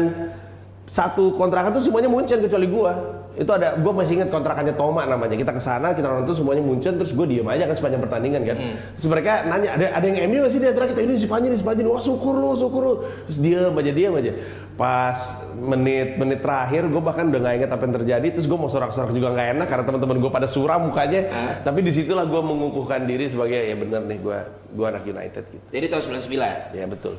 satu 0.85 1.33
kontrakan 1.37 1.72
tuh 1.72 1.81
semuanya 1.81 2.12
Munchen 2.12 2.40
kecuali 2.40 2.68
gua. 2.68 3.19
Itu 3.38 3.50
ada 3.54 3.78
gua 3.78 3.92
masih 4.02 4.18
ingat 4.18 4.28
kontrakannya 4.32 4.74
Toma 4.74 5.06
namanya. 5.06 5.38
Kita 5.38 5.54
ke 5.54 5.62
sana, 5.62 5.94
kita 5.94 6.10
nonton 6.10 6.34
semuanya 6.34 6.62
Munchen 6.64 6.98
terus 6.98 7.14
gua 7.14 7.26
diem 7.30 7.46
aja 7.46 7.66
kan 7.70 7.76
sepanjang 7.78 8.02
pertandingan 8.02 8.42
kan. 8.42 8.56
Terus 8.98 9.06
mereka 9.06 9.32
nanya, 9.46 9.78
ada 9.78 9.86
ada 10.00 10.04
yang 10.06 10.18
MU 10.30 10.44
sih 10.50 10.58
di 10.58 10.66
antara 10.66 10.86
kita 10.90 11.00
ini 11.02 11.14
si 11.14 11.30
Panji, 11.30 11.46
ini 11.50 11.58
si 11.58 11.66
Panji. 11.66 11.86
Wah, 11.86 12.02
syukur 12.02 12.34
lu, 12.34 12.58
syukur 12.58 12.82
lu. 12.82 12.94
Terus 13.30 13.38
diem 13.38 13.74
aja, 13.74 13.90
diem 13.94 14.14
aja. 14.18 14.32
Pas 14.74 15.18
menit 15.60 16.16
menit 16.16 16.40
terakhir 16.40 16.88
gue 16.88 17.02
bahkan 17.04 17.28
udah 17.28 17.40
nggak 17.42 17.54
ingat 17.60 17.70
apa 17.70 17.82
yang 17.84 17.94
terjadi 18.00 18.26
terus 18.32 18.48
gue 18.48 18.56
mau 18.56 18.72
sorak-sorak 18.72 19.12
juga 19.12 19.28
nggak 19.36 19.48
enak 19.60 19.66
karena 19.68 19.84
teman-teman 19.84 20.16
gue 20.24 20.32
pada 20.32 20.48
suram 20.48 20.88
mukanya 20.88 21.28
tapi 21.60 21.84
di 21.84 21.92
situlah 21.92 22.24
gue 22.24 22.40
mengukuhkan 22.40 23.04
diri 23.04 23.28
sebagai 23.28 23.60
ya 23.60 23.76
bener 23.76 24.08
nih 24.08 24.18
gue 24.24 24.38
gue 24.72 24.86
anak 24.88 25.04
United 25.04 25.44
gitu 25.52 25.66
Jadi 25.68 25.86
tahun 25.92 26.24
99. 26.24 26.80
ya 26.80 26.86
betul 26.88 27.14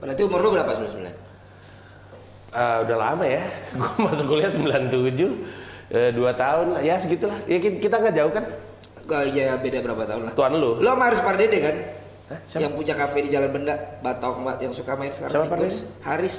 Berarti 0.00 0.20
umur 0.24 0.40
lu 0.44 0.48
berapa 0.56 0.70
99? 0.72 1.29
Ah, 2.50 2.82
udah 2.82 2.96
lama 2.98 3.24
ya. 3.24 3.42
Gue 3.78 3.90
masuk 4.02 4.26
kuliah 4.26 4.50
97. 4.50 4.90
Eh, 5.90 6.10
dua 6.14 6.34
tahun, 6.34 6.78
ya 6.82 6.98
segitulah. 6.98 7.34
Ya 7.46 7.58
ki- 7.58 7.78
kita 7.78 7.98
nggak 7.98 8.14
jauh 8.14 8.30
kan? 8.30 8.44
Gak 9.06 9.22
ya 9.34 9.58
beda 9.58 9.82
berapa 9.82 10.06
tahun 10.06 10.22
lah. 10.30 10.32
Tuan 10.38 10.54
lu. 10.54 10.78
Lo 10.78 10.94
sama 10.94 11.10
Haris 11.10 11.18
Pardede 11.18 11.58
kan? 11.58 11.76
Hah, 12.30 12.38
siapa? 12.46 12.62
Yang 12.62 12.72
punya 12.78 12.94
kafe 12.94 13.18
di 13.26 13.30
Jalan 13.34 13.50
Benda, 13.50 13.74
Batok 13.98 14.38
yang 14.62 14.70
suka 14.70 14.94
main 14.94 15.10
sekarang. 15.10 15.34
Siapa? 15.34 15.54
Gons. 15.58 15.82
Haris. 16.06 16.34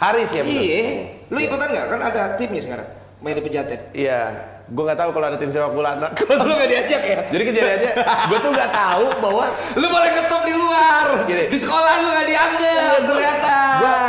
Haris 0.00 0.30
ya. 0.32 0.40
Iya. 0.40 0.84
Lu 1.28 1.36
ikutan 1.36 1.68
nggak? 1.68 1.86
Kan 1.92 2.00
ada 2.00 2.22
timnya 2.40 2.62
sekarang. 2.64 2.88
Main 3.20 3.36
di 3.36 3.44
Pejaten. 3.44 3.80
Iya. 3.92 4.20
Gue 4.64 4.82
nggak 4.82 4.96
tahu 4.96 5.10
kalau 5.12 5.26
ada 5.28 5.36
tim 5.36 5.48
sepak 5.48 5.70
bola 5.70 5.92
anak. 5.94 6.16
Lu 6.40 6.54
gak 6.54 6.66
diajak 6.66 7.02
ya? 7.02 7.18
Jadi 7.28 7.42
kejadiannya, 7.44 7.92
gue 8.00 8.38
tuh 8.38 8.50
nggak 8.50 8.70
tahu 8.70 9.04
bahwa 9.20 9.44
Lu 9.74 9.86
boleh 9.86 10.08
ngetop 10.10 10.42
di 10.42 10.54
luar. 10.54 11.04
Gini. 11.24 11.44
Di 11.52 11.58
sekolah 11.58 11.92
lu 12.00 12.08
gak 12.10 12.26
dianggap 12.26 12.98
ternyata. 13.04 13.54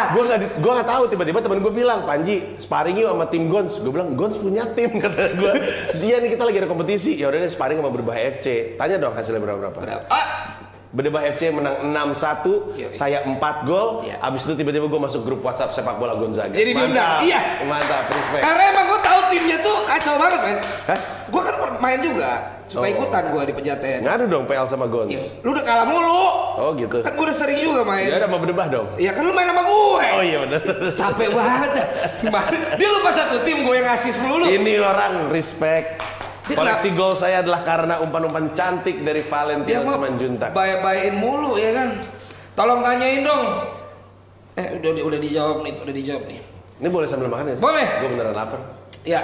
gue 0.05 0.23
nggak 0.23 0.39
di- 0.39 0.53
gue 0.55 0.71
nggak 0.71 0.87
tahu 0.87 1.03
tiba-tiba 1.09 1.39
temen 1.41 1.59
gue 1.59 1.73
bilang 1.73 2.07
Panji 2.07 2.55
sparring 2.57 2.95
yuk 2.95 3.11
sama 3.11 3.27
tim 3.27 3.51
Gons 3.51 3.83
gue 3.83 3.91
bilang 3.91 4.15
Gons 4.15 4.39
punya 4.39 4.63
tim 4.71 4.95
kata 5.03 5.35
gue 5.35 5.51
iya 5.99 6.23
nih 6.23 6.31
kita 6.31 6.47
lagi 6.47 6.57
ada 6.57 6.69
kompetisi 6.69 7.19
ya 7.19 7.27
udah 7.27 7.43
deh 7.43 7.51
sparring 7.51 7.83
sama 7.83 7.91
Berbah 7.91 8.15
FC 8.15 8.77
tanya 8.79 8.95
dong 8.95 9.11
hasilnya 9.11 9.43
berapa 9.43 9.59
berapa 9.59 9.75
Berapa? 9.75 10.05
Ah, 10.07 10.54
Bedebah 10.95 11.27
FC 11.27 11.51
menang 11.51 11.75
6-1, 11.84 12.71
Iya. 12.71 12.88
saya 12.89 13.17
4 13.21 13.36
gol. 13.67 14.08
Iya. 14.08 14.15
Abis 14.23 14.47
itu 14.47 14.55
tiba-tiba 14.55 14.88
gue 14.88 15.01
masuk 15.01 15.27
grup 15.27 15.43
WhatsApp 15.43 15.75
sepak 15.75 15.99
bola 15.99 16.15
Gonzaga. 16.15 16.55
Jadi 16.55 16.71
diundang? 16.71 17.19
Iya. 17.19 17.60
Mantap, 17.62 18.08
respect. 18.08 18.39
Karena 18.39 18.63
emang 18.65 18.86
gue 18.88 18.99
tahu 19.03 19.19
timnya 19.27 19.58
tuh 19.60 19.77
kacau 19.84 20.15
banget 20.15 20.39
kan. 20.39 20.55
Hah? 20.88 20.99
Gue 21.27 21.41
kan 21.43 21.55
main 21.77 21.99
juga. 21.99 22.31
Suka 22.65 22.81
Oh. 22.81 22.89
ikutan 22.89 23.23
gue 23.27 23.41
di 23.43 23.53
Pejaten. 23.53 23.99
Ngadu 24.01 24.25
dong 24.25 24.47
PL 24.47 24.65
sama 24.65 24.88
Gons. 24.88 25.12
Iya. 25.12 25.21
Lu 25.43 25.51
udah 25.51 25.62
kalah 25.62 25.84
mulu. 25.84 26.23
Oh 26.55 26.71
gitu. 26.73 26.97
Kan 27.03 27.12
gue 27.12 27.25
udah 27.27 27.38
sering 27.38 27.60
juga 27.60 27.84
main. 27.84 28.08
Ya 28.08 28.15
udah 28.17 28.29
mau 28.31 28.39
Bedebah 28.39 28.67
dong. 28.71 28.88
Iya 28.95 29.12
kan 29.12 29.21
lu 29.21 29.36
main 29.36 29.51
sama 29.51 29.63
gue. 29.67 30.08
Oh 30.15 30.23
iya 30.23 30.38
benar. 30.39 30.62
Capek 30.95 31.29
banget? 31.29 31.71
Dia 32.79 32.88
lupa 32.89 33.10
satu 33.12 33.43
tim 33.43 33.62
gue 33.62 33.75
yang 33.75 33.86
ngasih 33.86 34.12
melulu. 34.23 34.43
Ini 34.47 34.73
orang 34.79 35.27
respect. 35.27 36.14
Dia 36.45 36.55
Koleksi 36.62 36.93
gol 36.93 37.17
saya 37.17 37.41
adalah 37.41 37.65
karena 37.65 37.97
umpan-umpan 38.05 38.53
cantik 38.53 39.01
dari 39.01 39.25
Valentina 39.25 39.81
Simanjuntak. 39.81 40.53
bayar-bayain 40.53 41.17
mulu 41.17 41.58
ya 41.58 41.73
kan. 41.73 41.89
Tolong 42.53 42.86
tanyain 42.86 43.25
dong. 43.25 43.43
Eh 44.53 44.77
udah 44.77 44.91
udah 45.10 45.19
dijawab 45.19 45.58
nih, 45.65 45.73
udah 45.81 45.93
dijawab 45.93 46.23
nih. 46.29 46.39
Ini 46.79 46.88
boleh 46.93 47.08
sambil 47.10 47.27
makan 47.34 47.51
ya? 47.51 47.55
Boleh. 47.58 47.88
Gue 47.97 48.10
beneran 48.13 48.36
lapar. 48.38 48.62
Ya. 49.01 49.21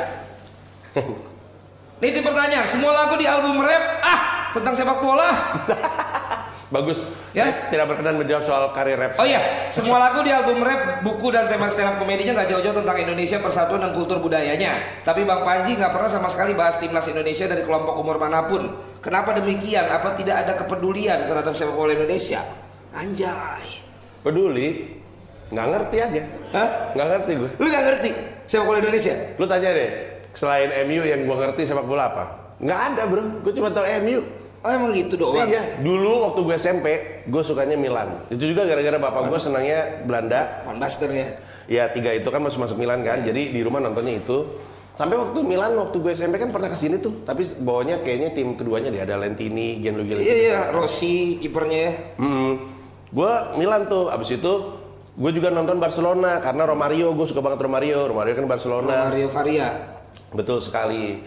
Nih 2.01 2.17
pertanyaan, 2.17 2.65
semua 2.65 2.97
lagu 2.97 3.13
di 3.13 3.29
album 3.29 3.61
rap 3.61 4.01
ah 4.01 4.49
tentang 4.57 4.73
sepak 4.73 4.97
bola. 5.05 5.29
Bagus. 6.71 7.03
Ya. 7.35 7.51
Saya 7.51 7.67
Tidak 7.67 7.83
berkenan 7.83 8.15
menjawab 8.15 8.43
soal 8.47 8.63
karir 8.71 8.95
rap. 8.95 9.19
Oh 9.19 9.27
iya, 9.27 9.67
semua 9.67 9.99
lagu 9.99 10.23
di 10.23 10.31
album 10.31 10.63
rap, 10.63 11.03
buku 11.03 11.27
dan 11.27 11.51
tema 11.51 11.67
stand 11.67 11.91
up 11.91 11.95
komedinya 11.99 12.39
nggak 12.39 12.47
jauh-jauh 12.47 12.79
tentang 12.79 12.95
Indonesia 12.95 13.37
persatuan 13.43 13.83
dan 13.83 13.91
kultur 13.91 14.23
budayanya. 14.23 15.03
Tapi 15.03 15.27
Bang 15.27 15.43
Panji 15.43 15.75
nggak 15.75 15.91
pernah 15.91 16.07
sama 16.07 16.31
sekali 16.31 16.55
bahas 16.55 16.79
timnas 16.79 17.03
Indonesia 17.11 17.43
dari 17.51 17.67
kelompok 17.67 17.99
umur 17.99 18.15
mana 18.15 18.47
pun. 18.47 18.71
Kenapa 19.03 19.35
demikian? 19.35 19.91
Apa 19.91 20.15
tidak 20.15 20.47
ada 20.47 20.55
kepedulian 20.55 21.27
terhadap 21.27 21.51
sepak 21.51 21.75
bola 21.75 21.91
Indonesia? 21.91 22.39
Anjay. 22.95 23.83
Peduli. 24.23 24.95
Nggak 25.51 25.67
ngerti 25.75 25.97
aja. 25.99 26.23
Hah? 26.55 26.69
Nggak 26.95 27.07
ngerti 27.11 27.31
gue. 27.35 27.49
Lu 27.59 27.67
nggak 27.67 27.83
ngerti 27.83 28.09
sepak 28.47 28.63
bola 28.63 28.77
Indonesia? 28.79 29.13
Lu 29.35 29.43
tanya 29.43 29.69
deh, 29.75 29.89
selain 30.31 30.71
MU 30.87 31.03
yang 31.03 31.27
gua 31.27 31.35
ngerti 31.43 31.67
sepak 31.67 31.83
bola 31.83 32.07
apa? 32.07 32.25
Nggak 32.63 32.79
ada 32.95 33.03
bro, 33.11 33.23
gue 33.43 33.53
cuma 33.59 33.67
tau 33.75 33.83
MU. 34.07 34.40
Oh 34.61 34.69
emang 34.69 34.93
gitu 34.93 35.17
doang. 35.17 35.49
Iya, 35.49 35.81
dulu 35.81 36.29
waktu 36.29 36.39
gue 36.45 36.55
SMP, 36.55 36.85
gue 37.25 37.41
sukanya 37.41 37.73
Milan. 37.73 38.29
Itu 38.29 38.45
juga 38.45 38.69
gara-gara 38.69 39.01
bapak 39.01 39.33
gue 39.33 39.39
senangnya 39.41 40.05
Belanda. 40.05 40.61
Van 40.61 40.77
Basten 40.77 41.09
ya. 41.09 41.27
Ya 41.65 41.83
tiga 41.89 42.13
itu 42.13 42.29
kan 42.29 42.45
masuk 42.45 42.61
masuk 42.61 42.77
Milan 42.77 43.01
kan, 43.01 43.25
jadi 43.25 43.49
di 43.49 43.61
rumah 43.65 43.81
nontonnya 43.81 44.21
itu. 44.21 44.45
Sampai 44.93 45.17
waktu 45.17 45.39
Milan, 45.41 45.73
waktu 45.81 45.97
gue 45.97 46.13
SMP 46.13 46.37
kan 46.37 46.53
pernah 46.53 46.69
ke 46.69 46.77
sini 46.77 47.01
tuh, 47.01 47.25
tapi 47.25 47.41
bawahnya 47.57 48.05
kayaknya 48.05 48.37
tim 48.37 48.53
keduanya 48.53 48.93
dia 48.93 49.01
ada 49.01 49.17
Lentini, 49.17 49.81
Gianluigi 49.81 50.13
Iya 50.13 50.19
Lentini. 50.19 50.45
iya, 50.45 50.59
Rossi 50.69 51.15
kipernya 51.41 51.79
ya. 51.89 51.93
Hmm, 52.21 52.51
gue 53.09 53.31
Milan 53.57 53.89
tuh, 53.89 54.13
abis 54.13 54.37
itu 54.37 54.53
gue 55.11 55.31
juga 55.33 55.49
nonton 55.49 55.81
Barcelona 55.81 56.37
karena 56.37 56.69
Romario, 56.69 57.17
gue 57.17 57.25
suka 57.25 57.41
banget 57.41 57.65
Romario. 57.65 58.05
Romario 58.05 58.37
kan 58.37 58.45
Barcelona. 58.45 59.09
Mario 59.09 59.25
Varia. 59.25 59.69
Betul 60.37 60.61
sekali. 60.61 61.23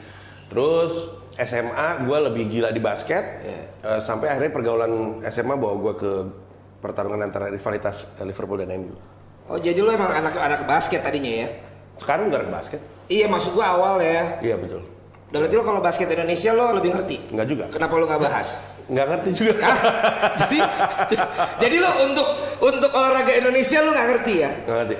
Terus 0.52 1.23
SMA 1.38 1.88
gue 2.06 2.18
lebih 2.30 2.44
gila 2.50 2.70
di 2.70 2.78
basket. 2.78 3.24
Eh, 3.42 4.00
sampai 4.00 4.30
akhirnya 4.30 4.52
pergaulan 4.54 5.20
SMA 5.28 5.54
bawa 5.58 5.74
gue 5.78 5.94
ke 5.98 6.12
pertarungan 6.84 7.24
antara 7.24 7.48
rivalitas 7.48 8.04
eh, 8.20 8.24
Liverpool 8.28 8.60
dan 8.60 8.76
MU. 8.76 8.92
Oh 9.48 9.60
jadi 9.60 9.80
lu 9.80 9.92
emang 9.92 10.08
anak-anak 10.08 10.64
basket 10.64 11.00
tadinya 11.04 11.44
ya? 11.44 11.48
Sekarang 12.00 12.32
nggak 12.32 12.48
ke 12.48 12.50
basket? 12.52 12.80
Iya 13.12 13.26
maksud 13.28 13.52
gua 13.52 13.76
awal 13.76 14.00
ya. 14.00 14.40
Iya 14.40 14.56
betul. 14.56 14.80
Dan 15.28 15.44
berarti 15.44 15.56
lo 15.58 15.64
kalau 15.66 15.80
basket 15.84 16.08
Indonesia 16.08 16.50
lo 16.56 16.64
lebih 16.72 16.90
ngerti? 16.96 17.16
Nggak 17.32 17.46
juga. 17.48 17.64
Kenapa 17.68 17.92
lo 18.00 18.04
nggak 18.08 18.22
bahas? 18.24 18.48
Nggak 18.88 19.06
ngerti 19.10 19.30
juga. 19.32 19.54
Jadi 20.40 20.58
jadi 21.62 21.76
lo 21.80 21.90
untuk 22.04 22.28
untuk 22.60 22.90
olahraga 22.92 23.32
Indonesia 23.32 23.80
lo 23.80 23.90
nggak 23.92 24.08
ngerti 24.12 24.34
ya? 24.40 24.50
Nggak 24.64 24.76
ngerti. 24.84 24.96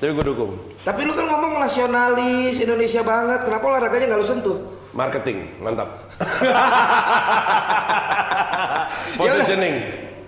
Tapi 0.00 0.10
gue 0.10 0.24
dukung. 0.24 0.56
Tapi 0.80 1.04
lu 1.04 1.12
kan 1.12 1.28
ngomong 1.28 1.60
nasionalis 1.60 2.56
Indonesia 2.58 3.04
banget, 3.04 3.44
kenapa 3.44 3.64
olahraganya 3.66 4.06
nggak 4.08 4.18
lu 4.18 4.26
sentuh? 4.26 4.56
Marketing, 4.90 5.38
mantap. 5.60 5.88
Ya. 9.20 9.36
Positioning. 9.36 9.74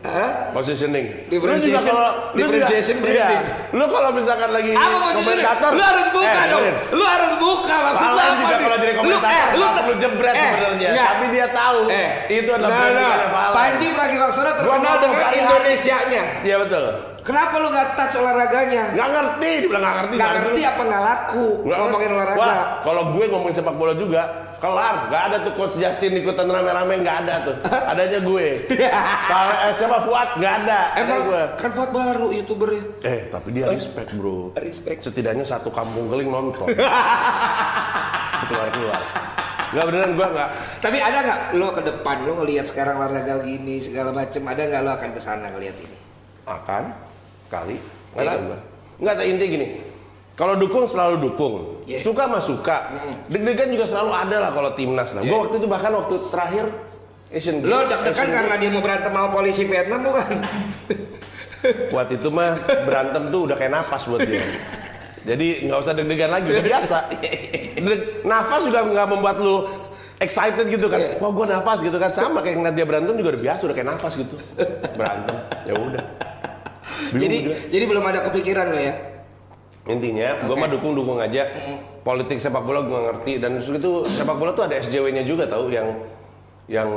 Hah? 0.02 0.30
Positioning. 0.52 1.06
Differentiation- 1.30 1.72
Lu 1.72 1.94
juga 1.94 1.94
kalau- 1.94 2.14
lu 2.34 2.38
differentiation 2.42 2.96
juga- 2.98 3.06
branding. 3.06 3.42
iya. 3.46 3.70
Lu 3.70 3.84
kalau 3.86 4.10
misalkan 4.12 4.50
lagi 4.50 4.70
Apa 4.74 4.96
komentator, 5.14 5.70
Lu 5.72 5.82
harus 5.82 6.06
buka 6.10 6.26
eh, 6.34 6.46
dong. 6.50 6.64
Lu 6.90 7.04
harus 7.06 7.32
buka 7.38 7.76
maksud 7.82 8.08
lu 8.10 8.18
apa 8.18 8.32
juga 8.34 8.50
nih? 8.50 8.60
kalau 8.60 8.76
jadi 8.76 8.92
komentator 8.92 9.46
lu, 9.54 9.64
eh, 9.64 9.82
lu 9.86 9.94
jebret 9.96 10.34
sebenarnya. 10.34 10.88
enggak. 10.90 11.06
Tapi 11.08 11.24
dia 11.30 11.46
tahu 11.48 11.78
eh, 11.88 12.08
itu 12.28 12.50
adalah 12.50 12.68
nah, 12.68 12.78
brandingan 12.82 13.18
nah. 13.22 13.50
Panji 13.54 13.86
Pragiwaksono 13.88 14.50
terkenal 14.52 14.94
dengan. 14.98 15.26
Indonesianya. 15.32 16.22
Iya 16.42 16.56
betul. 16.58 16.84
Kenapa 17.22 17.54
lu 17.56 17.70
nggak 17.70 17.94
touch 17.94 18.18
olahraganya? 18.18 18.84
Nggak 18.92 19.08
ngerti, 19.08 19.50
dibilang 19.62 19.82
nggak 19.82 19.96
ngerti. 19.96 20.14
Nggak 20.18 20.32
ngerti 20.34 20.60
apa 20.64 20.82
nggak 20.82 21.02
laku 21.02 21.46
Nggak 21.62 21.78
ngomongin 21.78 22.02
ngerti. 22.04 22.18
olahraga? 22.18 22.40
Wah, 22.42 22.62
kalau 22.82 23.02
gue 23.14 23.24
ngomongin 23.30 23.54
sepak 23.54 23.76
bola 23.76 23.94
juga, 23.94 24.22
kelar. 24.58 24.94
Nggak 25.06 25.22
ada 25.22 25.36
tuh 25.40 25.52
coach 25.54 25.74
Justin 25.76 26.12
ikutan 26.18 26.46
rame-rame, 26.46 26.94
nggak 26.98 27.16
ada 27.22 27.34
tuh. 27.42 27.54
Adanya 27.94 28.18
gue. 28.20 28.46
Kalau 29.22 29.54
eh, 29.56 29.72
siapa 29.72 29.98
Fuad, 30.02 30.28
nggak 30.34 30.54
ada. 30.60 30.78
Ada 30.90 30.98
Emang 30.98 31.20
gue. 31.24 31.42
kan 31.56 31.70
Fuad 31.70 31.90
baru 31.90 32.26
youtubernya. 32.32 32.82
Eh, 33.00 33.20
tapi 33.30 33.48
dia 33.50 33.70
respect 33.70 34.10
bro. 34.12 34.50
Respect. 34.58 34.98
Setidaknya 35.00 35.46
satu 35.46 35.70
kampung 35.70 36.10
keling 36.10 36.26
nonton. 36.26 36.66
keluar 38.42 38.68
keluar. 38.68 39.00
Nggak 39.72 39.84
beneran 39.88 40.10
gue 40.12 40.26
nggak. 40.26 40.48
Tapi 40.82 40.96
ada 40.98 41.18
nggak 41.22 41.40
lo 41.54 41.68
ke 41.70 41.80
depan 41.80 42.16
lo 42.26 42.32
ngelihat 42.42 42.66
sekarang 42.66 42.98
olahraga 42.98 43.40
gini 43.40 43.78
segala 43.78 44.10
macem 44.10 44.42
ada 44.42 44.58
nggak 44.60 44.82
lo 44.82 44.90
akan 44.92 45.10
ke 45.14 45.20
sana 45.22 45.48
ngelihat 45.48 45.78
ini? 45.78 45.96
Akan 46.42 46.90
kali. 47.52 47.76
Nggak 48.16 48.24
Iya 48.24 48.32
tahu 48.32 48.44
kan? 48.48 48.60
Nggak 48.96 49.14
tahu 49.20 49.26
intinya 49.28 49.50
gini. 49.52 49.66
Kalau 50.32 50.54
dukung 50.56 50.84
selalu 50.88 51.14
dukung. 51.20 51.54
Iya. 51.84 52.00
Suka 52.00 52.24
mah 52.24 52.40
suka. 52.40 52.76
Deg-degan 53.28 53.68
juga 53.68 53.84
selalu 53.84 54.10
ada 54.16 54.36
lah 54.48 54.50
kalau 54.56 54.72
timnas 54.72 55.12
lah. 55.12 55.20
Gue 55.20 55.36
waktu 55.36 55.60
itu 55.60 55.68
bahkan 55.68 55.92
waktu 55.92 56.14
terakhir 56.32 56.64
Asian 57.28 57.60
Games. 57.60 57.68
Lo 57.68 57.84
deg-degan 57.84 58.28
karena 58.32 58.54
dia 58.56 58.70
mau 58.72 58.80
berantem 58.80 59.12
sama 59.12 59.28
polisi 59.28 59.68
Vietnam 59.68 60.00
bukan? 60.08 60.32
Buat 61.92 62.08
itu 62.10 62.28
mah 62.32 62.56
berantem 62.88 63.28
tuh 63.28 63.40
udah 63.46 63.56
kayak 63.60 63.72
napas 63.76 64.08
buat 64.08 64.24
dia. 64.24 64.40
Jadi 65.22 65.68
nggak 65.68 65.78
usah 65.78 65.92
deg-degan 65.94 66.30
lagi, 66.32 66.50
udah 66.50 66.64
biasa. 66.66 66.96
Deg- 67.78 68.26
nafas 68.26 68.60
juga 68.66 68.82
nggak 68.82 69.06
membuat 69.06 69.36
lu 69.38 69.68
excited 70.18 70.66
gitu 70.66 70.90
kan. 70.90 70.98
Wah 71.22 71.30
gue 71.30 71.46
nafas 71.46 71.78
gitu 71.84 71.94
kan 72.00 72.10
sama 72.10 72.42
kayak 72.42 72.56
ngeliat 72.58 72.74
dia 72.74 72.86
berantem 72.88 73.14
juga 73.20 73.36
udah 73.36 73.42
biasa, 73.46 73.60
udah 73.68 73.76
kayak 73.76 73.88
nafas 73.94 74.12
gitu. 74.18 74.34
Berantem, 74.98 75.36
ya 75.68 75.74
udah. 75.78 76.04
Jadi 77.12 77.36
juga. 77.42 77.56
jadi 77.68 77.84
belum 77.84 78.04
ada 78.04 78.20
kepikiran 78.24 78.66
lo 78.68 78.78
ya? 78.78 78.94
Intinya, 79.84 80.28
gue 80.40 80.54
mah 80.54 80.70
dukung-dukung 80.70 81.18
aja. 81.18 81.42
Politik 82.00 82.38
sepak 82.38 82.62
bola 82.62 82.82
gue 82.82 82.98
ngerti 83.04 83.32
dan 83.36 83.58
itu 83.58 83.90
sepak 84.06 84.34
bola 84.34 84.50
tuh 84.52 84.64
ada 84.64 84.74
SJW-nya 84.76 85.22
juga 85.22 85.42
tahu 85.44 85.68
yang 85.68 85.90
yang 86.66 86.88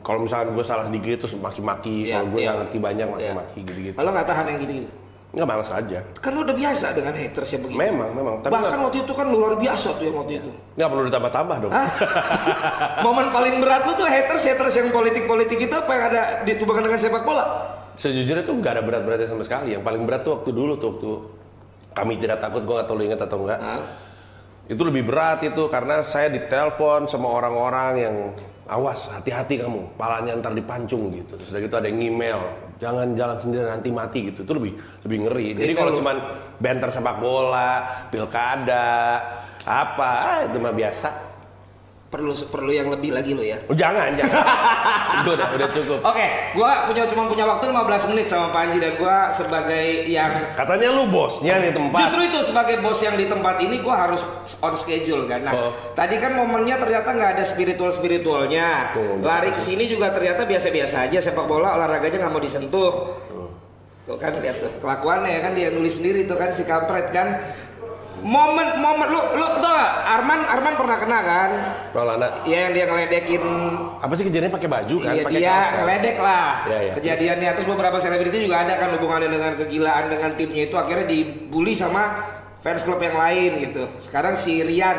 kalau 0.00 0.22
misalkan 0.22 0.54
gue 0.54 0.62
salah 0.62 0.86
dikit 0.86 1.26
terus 1.26 1.34
maki-maki, 1.34 2.06
Iya, 2.06 2.14
kalau 2.16 2.26
gue 2.28 2.38
iya. 2.38 2.46
nggak 2.46 2.58
ngerti 2.60 2.78
banyak 2.78 3.06
Iya. 3.06 3.12
maki-maki 3.12 3.58
gitu-gitu. 3.64 3.96
Lo 3.96 4.10
nggak 4.10 4.26
tahan 4.26 4.46
yang 4.46 4.58
gitu-gitu? 4.60 4.90
Nggak 5.30 5.46
malas 5.46 5.70
aja. 5.70 5.98
Kan 6.16 6.30
lo 6.32 6.40
udah 6.42 6.56
biasa 6.56 6.86
dengan 6.90 7.14
haters 7.14 7.50
yang 7.52 7.62
begitu. 7.62 7.78
Memang, 7.78 8.10
memang. 8.12 8.34
Tapi 8.40 8.50
Bahkan 8.50 8.66
nggak- 8.68 8.82
waktu 8.84 8.98
itu 9.00 9.12
kan 9.12 9.26
luar 9.26 9.52
biasa 9.54 9.88
tuh 9.94 10.04
yang 10.04 10.16
waktu 10.16 10.32
itu. 10.38 10.50
nggak 10.74 10.88
perlu 10.88 11.02
ditambah-tambah 11.06 11.56
dong. 11.60 11.72
Momen 13.04 13.26
paling 13.30 13.54
berat 13.58 13.82
lo 13.84 13.92
tuh 13.94 14.06
haters 14.06 14.42
haters 14.44 14.74
yang 14.76 14.88
politik-politik 14.90 15.58
itu 15.60 15.74
apa 15.74 15.90
yang 15.90 16.04
ada 16.06 16.22
ditubangan 16.42 16.82
dengan 16.84 16.98
sepak 16.98 17.22
bola? 17.22 17.44
Sejujurnya 18.00 18.48
tuh 18.48 18.56
nggak 18.56 18.72
ada 18.80 18.82
berat-beratnya 18.82 19.28
sama 19.28 19.44
sekali. 19.44 19.76
Yang 19.76 19.84
paling 19.84 20.02
berat 20.08 20.24
tuh 20.24 20.40
waktu 20.40 20.50
dulu 20.56 20.72
tuh 20.80 20.88
waktu 20.96 21.10
kami 21.92 22.16
tidak 22.16 22.40
takut, 22.40 22.64
gue 22.64 22.74
nggak 22.80 22.88
tahu 22.88 22.96
lu 22.96 23.04
ingat 23.04 23.20
atau 23.28 23.38
enggak. 23.44 23.60
Hah? 23.60 23.82
Itu 24.64 24.82
lebih 24.88 25.04
berat 25.04 25.44
itu 25.44 25.68
karena 25.68 26.00
saya 26.08 26.32
ditelepon 26.32 27.12
sama 27.12 27.28
orang-orang 27.28 27.92
yang 28.00 28.16
awas 28.70 29.10
hati-hati 29.10 29.60
kamu, 29.60 29.98
palanya 30.00 30.38
ntar 30.40 30.56
dipancung 30.56 31.12
gitu. 31.12 31.36
Terus 31.36 31.50
udah 31.52 31.60
gitu 31.60 31.74
ada 31.76 31.90
yang 31.90 32.00
email, 32.00 32.40
jangan 32.80 33.12
jalan 33.18 33.36
sendiri 33.36 33.66
nanti 33.68 33.90
mati 33.92 34.32
gitu. 34.32 34.48
Itu 34.48 34.52
lebih 34.56 34.72
lebih 35.04 35.18
ngeri. 35.26 35.46
Jadi 35.58 35.72
Itu 35.74 35.80
kalau 35.84 35.92
cuman 35.98 36.16
banter 36.56 36.88
sepak 36.88 37.16
bola, 37.20 37.72
pilkada, 38.08 39.20
apa, 39.66 40.10
ah, 40.24 40.38
itu 40.48 40.56
mah 40.56 40.72
biasa. 40.72 41.29
Perlu 42.10 42.34
perlu 42.50 42.74
yang 42.74 42.90
lebih 42.90 43.14
lagi 43.14 43.38
lo 43.38 43.42
ya. 43.46 43.54
Oh, 43.70 43.76
jangan, 43.78 44.10
jangan. 44.18 44.42
udah, 45.30 45.48
udah 45.54 45.68
cukup. 45.70 46.02
Oke, 46.02 46.26
gua 46.58 46.82
punya 46.82 47.06
cuma 47.06 47.30
punya 47.30 47.46
waktu 47.46 47.70
15 47.70 48.10
menit 48.10 48.26
sama 48.26 48.50
Panji 48.50 48.82
dan 48.82 48.98
gua 48.98 49.30
sebagai 49.30 50.10
yang 50.10 50.50
Katanya 50.58 50.90
lu 50.90 51.06
bosnya 51.06 51.62
nih 51.62 51.70
tempat. 51.70 52.02
Justru 52.02 52.26
itu 52.26 52.42
sebagai 52.42 52.82
bos 52.82 52.98
yang 52.98 53.14
di 53.14 53.30
tempat 53.30 53.62
ini 53.62 53.78
gue 53.78 53.94
harus 53.94 54.26
on 54.58 54.74
schedule 54.74 55.30
kan. 55.30 55.46
Nah, 55.46 55.54
Oh. 55.54 55.70
tadi 55.94 56.18
kan 56.18 56.34
momennya 56.34 56.82
ternyata 56.82 57.14
nggak 57.14 57.30
ada 57.38 57.44
spiritual 57.46 57.94
spiritualnya. 57.94 58.90
Tuh, 58.90 59.22
Lari 59.22 59.54
ke 59.54 59.62
sini 59.62 59.86
juga 59.86 60.10
ternyata 60.10 60.42
biasa-biasa 60.42 61.06
aja 61.06 61.22
sepak 61.22 61.46
bola 61.46 61.78
olahraganya 61.78 62.26
nggak 62.26 62.32
mau 62.34 62.42
disentuh. 62.42 62.90
Tuh 64.02 64.18
kan 64.18 64.34
lihat 64.34 64.58
tuh 64.58 64.72
kelakuannya 64.82 65.30
ya 65.30 65.40
kan 65.46 65.52
dia 65.54 65.70
nulis 65.70 66.02
sendiri 66.02 66.26
tuh 66.26 66.34
kan 66.34 66.50
si 66.50 66.66
kampret 66.66 67.14
kan. 67.14 67.38
Momen 68.20 68.68
momen 68.78 69.08
lu 69.08 69.20
lu 69.34 69.46
tau 69.58 69.72
gak? 69.72 69.92
Arman 70.04 70.40
Arman 70.44 70.74
pernah 70.76 70.96
kena 70.96 71.18
kan? 71.20 71.50
Maulana, 71.90 72.28
Iya 72.44 72.68
yang 72.68 72.72
dia 72.72 72.84
ngeledekin 72.86 73.42
apa 73.96 74.12
sih 74.14 74.24
kejadiannya 74.26 74.52
pakai 74.52 74.68
baju 74.68 74.96
kan? 75.00 75.12
Iya 75.12 75.22
dia 75.26 75.40
kaos 75.40 75.50
kan? 75.50 75.78
ngeledek 75.80 76.16
lah 76.18 76.48
Iya, 76.64 76.78
iya. 76.80 76.92
kejadiannya 76.94 77.50
terus 77.56 77.68
beberapa 77.68 77.96
selebriti 77.96 78.38
juga 78.44 78.64
ada 78.64 78.74
kan 78.76 78.88
hubungannya 78.94 79.28
dengan 79.28 79.52
kegilaan 79.56 80.04
dengan 80.08 80.30
timnya 80.34 80.62
itu 80.66 80.76
akhirnya 80.76 81.06
dibully 81.06 81.72
sama 81.72 82.02
fans 82.60 82.84
klub 82.84 83.00
yang 83.00 83.16
lain 83.16 83.50
gitu. 83.64 83.88
Sekarang 83.96 84.36
si 84.36 84.60
Rian 84.60 84.96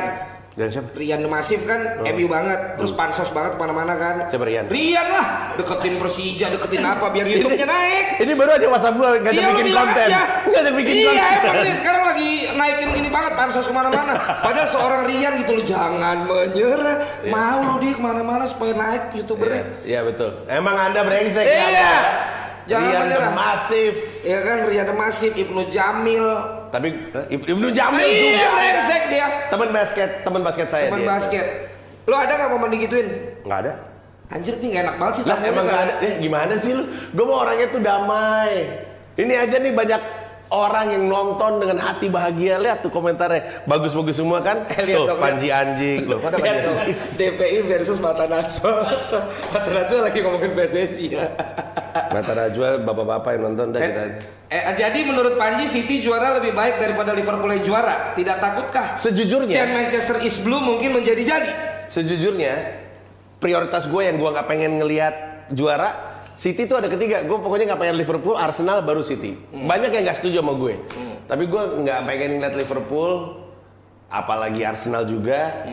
Dan 0.51 0.67
siapa? 0.67 0.91
Rian 0.93 1.23
Massive 1.23 1.63
kan 1.63 1.79
MU 2.03 2.27
banget 2.27 2.75
terus 2.75 2.91
pansos 2.91 3.31
banget 3.31 3.55
ke 3.55 3.59
mana-mana 3.59 3.95
kan 3.95 4.15
Oh. 4.17 4.27
Siapa 4.27 4.43
Rian? 4.43 4.67
Rian 4.67 5.07
lah 5.07 5.55
deketin 5.55 5.95
Persija 5.95 6.47
deketin 6.49 6.83
apa 6.83 7.07
biar 7.07 7.23
YouTube-nya 7.23 7.63
naik 7.63 8.05
Ini 8.19 8.31
baru 8.35 8.51
aja 8.53 8.67
WhatsApp 8.67 8.95
gua 8.95 9.09
Iya, 9.15 9.31
lu 9.41 9.53
bikin 9.55 9.71
konten. 9.71 10.05
aja. 10.05 10.21
Ngajak 10.43 10.73
bikin 10.75 10.93
iya, 10.97 11.07
konten. 11.07 11.39
emang 11.47 11.63
dia 11.63 11.75
sekarang 11.75 12.03
lagi 12.05 12.29
naikin 12.51 12.89
ini 12.93 13.09
banget 13.09 13.33
pansos 13.33 13.63
ke 13.63 13.71
mana-mana. 13.71 14.13
Padahal 14.19 14.67
seorang 14.67 15.01
Rian 15.05 15.33
gitu 15.37 15.51
lu 15.53 15.63
jangan 15.63 16.17
menyerah. 16.21 16.97
Mau 17.25 17.57
lu 17.63 17.75
dia 17.79 17.93
ke 17.93 18.01
mana-mana 18.01 18.43
supaya 18.43 18.73
naik 18.73 19.03
youtubernya. 19.13 19.63
Iya 19.81 20.03
betul. 20.03 20.35
Emang 20.45 20.75
anda 20.75 21.01
brengsek 21.01 21.47
Iya. 21.47 21.95
Jangan 22.67 22.85
Rian 22.85 23.01
menyerah. 23.07 23.31
masif. 23.31 23.93
Ya 24.21 24.37
kan 24.37 24.57
Rian 24.63 24.89
Masif, 24.93 25.31
Ibnu 25.33 25.65
Jamil. 25.65 26.27
Tapi 26.71 26.87
Ib- 27.29 27.47
Ibnu 27.47 27.67
Jamil 27.69 27.99
iya, 28.01 28.31
juga. 28.33 28.49
brengsek 28.53 29.03
dia. 29.07 29.27
Teman 29.47 29.69
basket, 29.69 30.09
teman 30.23 30.41
basket 30.41 30.67
saya. 30.67 30.87
Teman 30.87 31.01
dia. 31.01 31.09
basket. 31.09 31.45
Lu 32.03 32.15
ada 32.15 32.31
nggak 32.33 32.49
momen 32.49 32.69
digituin? 32.71 33.07
Nggak 33.43 33.59
ada. 33.61 33.73
Anjir 34.31 34.55
nih 34.57 34.69
gak 34.71 34.81
enak 34.81 34.95
banget 34.95 35.13
sih 35.13 35.23
Lah 35.25 35.37
emang 35.37 35.51
nggak 35.61 35.75
sekarang. 35.75 35.97
ada. 35.99 36.07
Eh 36.07 36.13
gimana 36.17 36.53
sih 36.55 36.71
lu? 36.71 36.83
Gue 37.11 37.25
mau 37.25 37.37
orangnya 37.37 37.67
tuh 37.67 37.81
damai. 37.81 38.53
Ini 39.13 39.33
aja 39.37 39.55
nih 39.59 39.73
banyak 39.75 40.01
orang 40.51 40.93
yang 40.93 41.07
nonton 41.07 41.63
dengan 41.63 41.79
hati 41.79 42.11
bahagia. 42.11 42.59
Lihat 42.59 42.83
tuh 42.83 42.91
komentarnya. 42.91 43.65
Bagus-bagus 43.65 44.19
semua 44.19 44.43
kan? 44.43 44.67
Eh, 44.67 44.83
lihat 44.83 45.07
tuh, 45.07 45.17
Panji 45.17 45.47
anjing. 45.49 46.05
Loh, 46.05 46.19
pada 46.19 46.37
Panji 46.37 46.51
anjing. 46.51 46.95
DPI 47.15 47.59
versus 47.65 47.97
Mata 48.03 48.27
Najwa. 48.27 48.71
Mata 49.55 49.69
Najwa 49.71 49.99
lagi 50.11 50.19
ngomongin 50.19 50.51
PSSI 50.51 51.05
ya. 51.15 51.25
Mata 52.11 52.31
Najwa, 52.35 52.67
bapak-bapak 52.83 53.31
yang 53.39 53.43
nonton 53.51 53.65
dah 53.71 53.79
kita 53.79 54.01
aja. 54.03 54.21
Eh, 54.51 54.63
jadi 54.75 54.99
menurut 55.07 55.39
Panji 55.39 55.63
City 55.63 56.03
juara 56.03 56.35
lebih 56.35 56.51
baik 56.51 56.75
daripada 56.75 57.15
Liverpool 57.15 57.55
yang 57.55 57.63
juara. 57.63 58.11
Tidak 58.11 58.35
takutkah? 58.35 58.99
Sejujurnya. 58.99 59.47
Chant 59.47 59.71
Manchester 59.71 60.19
is 60.19 60.35
blue 60.43 60.59
mungkin 60.59 60.91
menjadi 60.91 61.23
jadi. 61.23 61.51
Sejujurnya, 61.87 62.83
prioritas 63.39 63.87
gue 63.87 64.01
yang 64.03 64.19
gue 64.19 64.27
nggak 64.27 64.47
pengen 64.51 64.83
ngelihat 64.83 65.15
juara. 65.55 66.10
City 66.35 66.65
tuh 66.65 66.79
ada 66.79 66.87
ketiga. 66.87 67.21
Gue 67.23 67.37
pokoknya 67.37 67.73
nggak 67.73 67.81
pengen 67.81 67.97
Liverpool, 67.99 68.35
Arsenal, 68.35 68.81
baru 68.81 69.03
City. 69.03 69.35
Banyak 69.51 69.91
yang 69.91 70.03
nggak 70.07 70.17
setuju 70.23 70.41
sama 70.41 70.53
gue. 70.57 70.75
Tapi 71.27 71.43
gue 71.47 71.63
nggak 71.85 71.99
pengen 72.07 72.29
ngeliat 72.39 72.55
Liverpool, 72.57 73.11
apalagi 74.07 74.61
Arsenal 74.65 75.03
juga. 75.05 75.67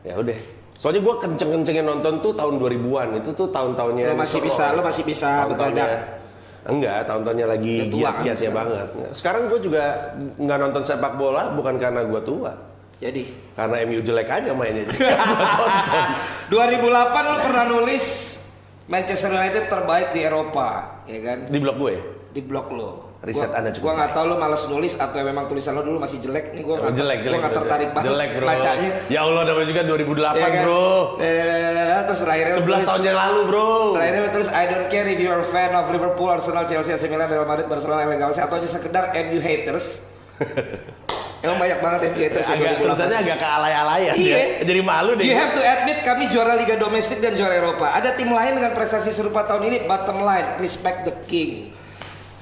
Ya 0.00 0.16
udah. 0.16 0.38
Soalnya 0.80 1.04
gue 1.04 1.14
kenceng-kencengnya 1.20 1.84
nonton 1.84 2.24
tuh 2.24 2.32
tahun 2.32 2.56
2000-an. 2.56 3.08
Itu 3.20 3.36
tuh 3.36 3.52
tahun-tahunnya 3.52 4.12
Lo 4.12 4.16
masih 4.16 4.40
bisa, 4.40 4.72
lo 4.72 4.80
masih 4.80 5.04
bisa 5.04 5.44
begadang. 5.44 6.16
Enggak, 6.60 7.08
tahun-tahunnya 7.08 7.46
lagi 7.48 7.74
kan 7.76 7.88
giat-giatnya 7.92 8.50
sekarang. 8.52 8.56
banget. 8.56 8.88
Sekarang 9.16 9.42
gue 9.48 9.60
juga 9.60 9.84
nggak 10.40 10.58
nonton 10.60 10.82
sepak 10.84 11.16
bola 11.20 11.52
bukan 11.52 11.76
karena 11.76 12.04
gue 12.04 12.20
tua. 12.24 12.52
Jadi 13.00 13.32
Karena 13.56 13.80
MU 13.88 14.00
jelek 14.04 14.28
aja 14.28 14.52
mainnya. 14.52 14.84
2008 16.52 16.84
lo 17.32 17.36
pernah 17.40 17.64
nulis 17.64 18.04
Manchester 18.90 19.30
United 19.30 19.70
terbaik 19.70 20.10
di 20.10 20.20
Eropa, 20.20 20.98
ya 21.06 21.18
kan? 21.22 21.38
Di 21.46 21.58
blog 21.58 21.76
gue. 21.78 21.94
Di 22.28 22.42
blog 22.42 22.66
lo. 22.74 22.90
Riset 23.20 23.46
gua, 23.46 23.58
Anda 23.60 23.68
cukup 23.68 23.84
Gua 23.84 23.92
nggak 23.94 24.12
tahu 24.16 24.24
lo 24.26 24.36
malas 24.40 24.64
nulis 24.66 24.96
atau 24.96 25.20
memang 25.20 25.44
tulisan 25.44 25.76
lo 25.76 25.84
dulu 25.84 26.00
masih 26.00 26.18
jelek 26.18 26.56
nih. 26.56 26.64
Gua 26.64 26.80
nggak 26.80 26.96
jelek, 26.96 27.16
gua 27.16 27.26
jelek. 27.28 27.38
nggak 27.38 27.52
bro. 27.52 27.60
tertarik 27.60 27.88
banget 27.92 28.08
Jelek, 28.10 28.30
bro. 28.32 28.46
bacanya. 28.48 28.90
Ya 29.06 29.20
Allah, 29.20 29.42
namanya 29.44 29.66
juga 29.68 29.82
2008, 29.84 30.34
Ya 30.34 30.48
kan? 30.48 30.62
bro. 30.64 30.88
Terus 32.00 32.18
terakhirnya 32.18 32.50
lo 32.50 32.58
11 32.58 32.66
tulis- 32.72 32.88
tahun 32.88 33.02
yang 33.04 33.18
lalu, 33.20 33.40
bro. 33.46 33.68
Terakhirnya 33.92 34.30
tulis 34.32 34.48
I 34.50 34.64
don't 34.66 34.88
care 34.88 35.06
if 35.06 35.18
you're 35.20 35.38
a 35.38 35.46
fan 35.46 35.70
of 35.70 35.84
Liverpool, 35.86 36.28
Arsenal, 36.28 36.64
Chelsea, 36.64 36.90
AC 36.90 37.04
Milan, 37.06 37.28
Real 37.28 37.44
Madrid, 37.44 37.68
Barcelona, 37.68 38.02
LA 38.02 38.16
Galaxy 38.16 38.40
atau 38.40 38.56
aja 38.56 38.66
sekedar 38.66 39.04
MU 39.14 39.38
haters. 39.38 39.86
Emang 41.40 41.56
banyak 41.56 41.78
banget 41.78 42.00
MU 42.06 42.20
haters 42.20 42.44
ya 42.44 42.52
Agak 42.52 42.72
2008. 42.76 42.82
tulisannya 42.82 43.18
agak 43.18 43.36
ke 43.36 43.46
alay-alayan 43.48 44.12
Iya. 44.14 44.36
ya. 44.36 44.44
Jadi 44.68 44.80
malu 44.82 45.10
deh. 45.14 45.24
You 45.24 45.34
have 45.34 45.52
to 45.52 45.62
admit 45.62 45.98
kami 46.00 46.24
juara 46.26 46.52
Liga 46.52 46.76
Domestik 46.76 47.18
dan 47.18 47.32
juara 47.32 47.54
Eropa. 47.54 47.90
Ada 47.90 48.12
tim 48.12 48.28
lain 48.28 48.52
dengan 48.54 48.70
prestasi 48.70 49.08
serupa 49.08 49.42
tahun 49.42 49.66
ini. 49.66 49.76
Bottom 49.82 50.20
line, 50.20 50.58
respect 50.58 51.04
the 51.04 51.14
king. 51.24 51.72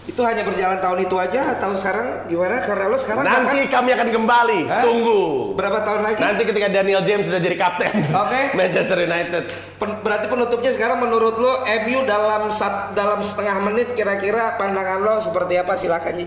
Itu 0.02 0.24
hanya 0.24 0.40
berjalan 0.40 0.80
tahun 0.80 1.04
itu 1.04 1.14
aja 1.14 1.52
atau 1.52 1.76
sekarang 1.76 2.24
gimana? 2.26 2.58
Karena 2.58 2.88
lo 2.88 2.96
sekarang 2.96 3.22
Nanti 3.22 3.68
kan 3.68 3.84
kami 3.84 3.92
akan 3.92 4.08
kembali. 4.08 4.60
Hah? 4.66 4.80
Tunggu. 4.80 5.20
berapa 5.52 5.78
tahun 5.78 6.00
lagi? 6.00 6.18
Nanti 6.18 6.42
ketika 6.42 6.66
Daniel 6.66 7.04
James 7.04 7.22
sudah 7.22 7.36
jadi 7.36 7.54
kapten 7.54 7.92
Oke. 8.08 8.40
Manchester 8.58 8.98
United. 8.98 9.42
Pen- 9.76 10.00
berarti 10.00 10.26
penutupnya 10.26 10.72
sekarang 10.72 10.98
menurut 10.98 11.36
lo 11.36 11.60
MU 11.84 12.02
dalam 12.02 12.48
sat- 12.48 12.96
dalam 12.96 13.20
setengah 13.20 13.60
menit 13.60 13.92
kira-kira 13.92 14.56
pandangan 14.56 14.98
lo 14.98 15.14
seperti 15.18 15.54
apa? 15.54 15.76
Silakan 15.76 16.14
Ji. 16.16 16.26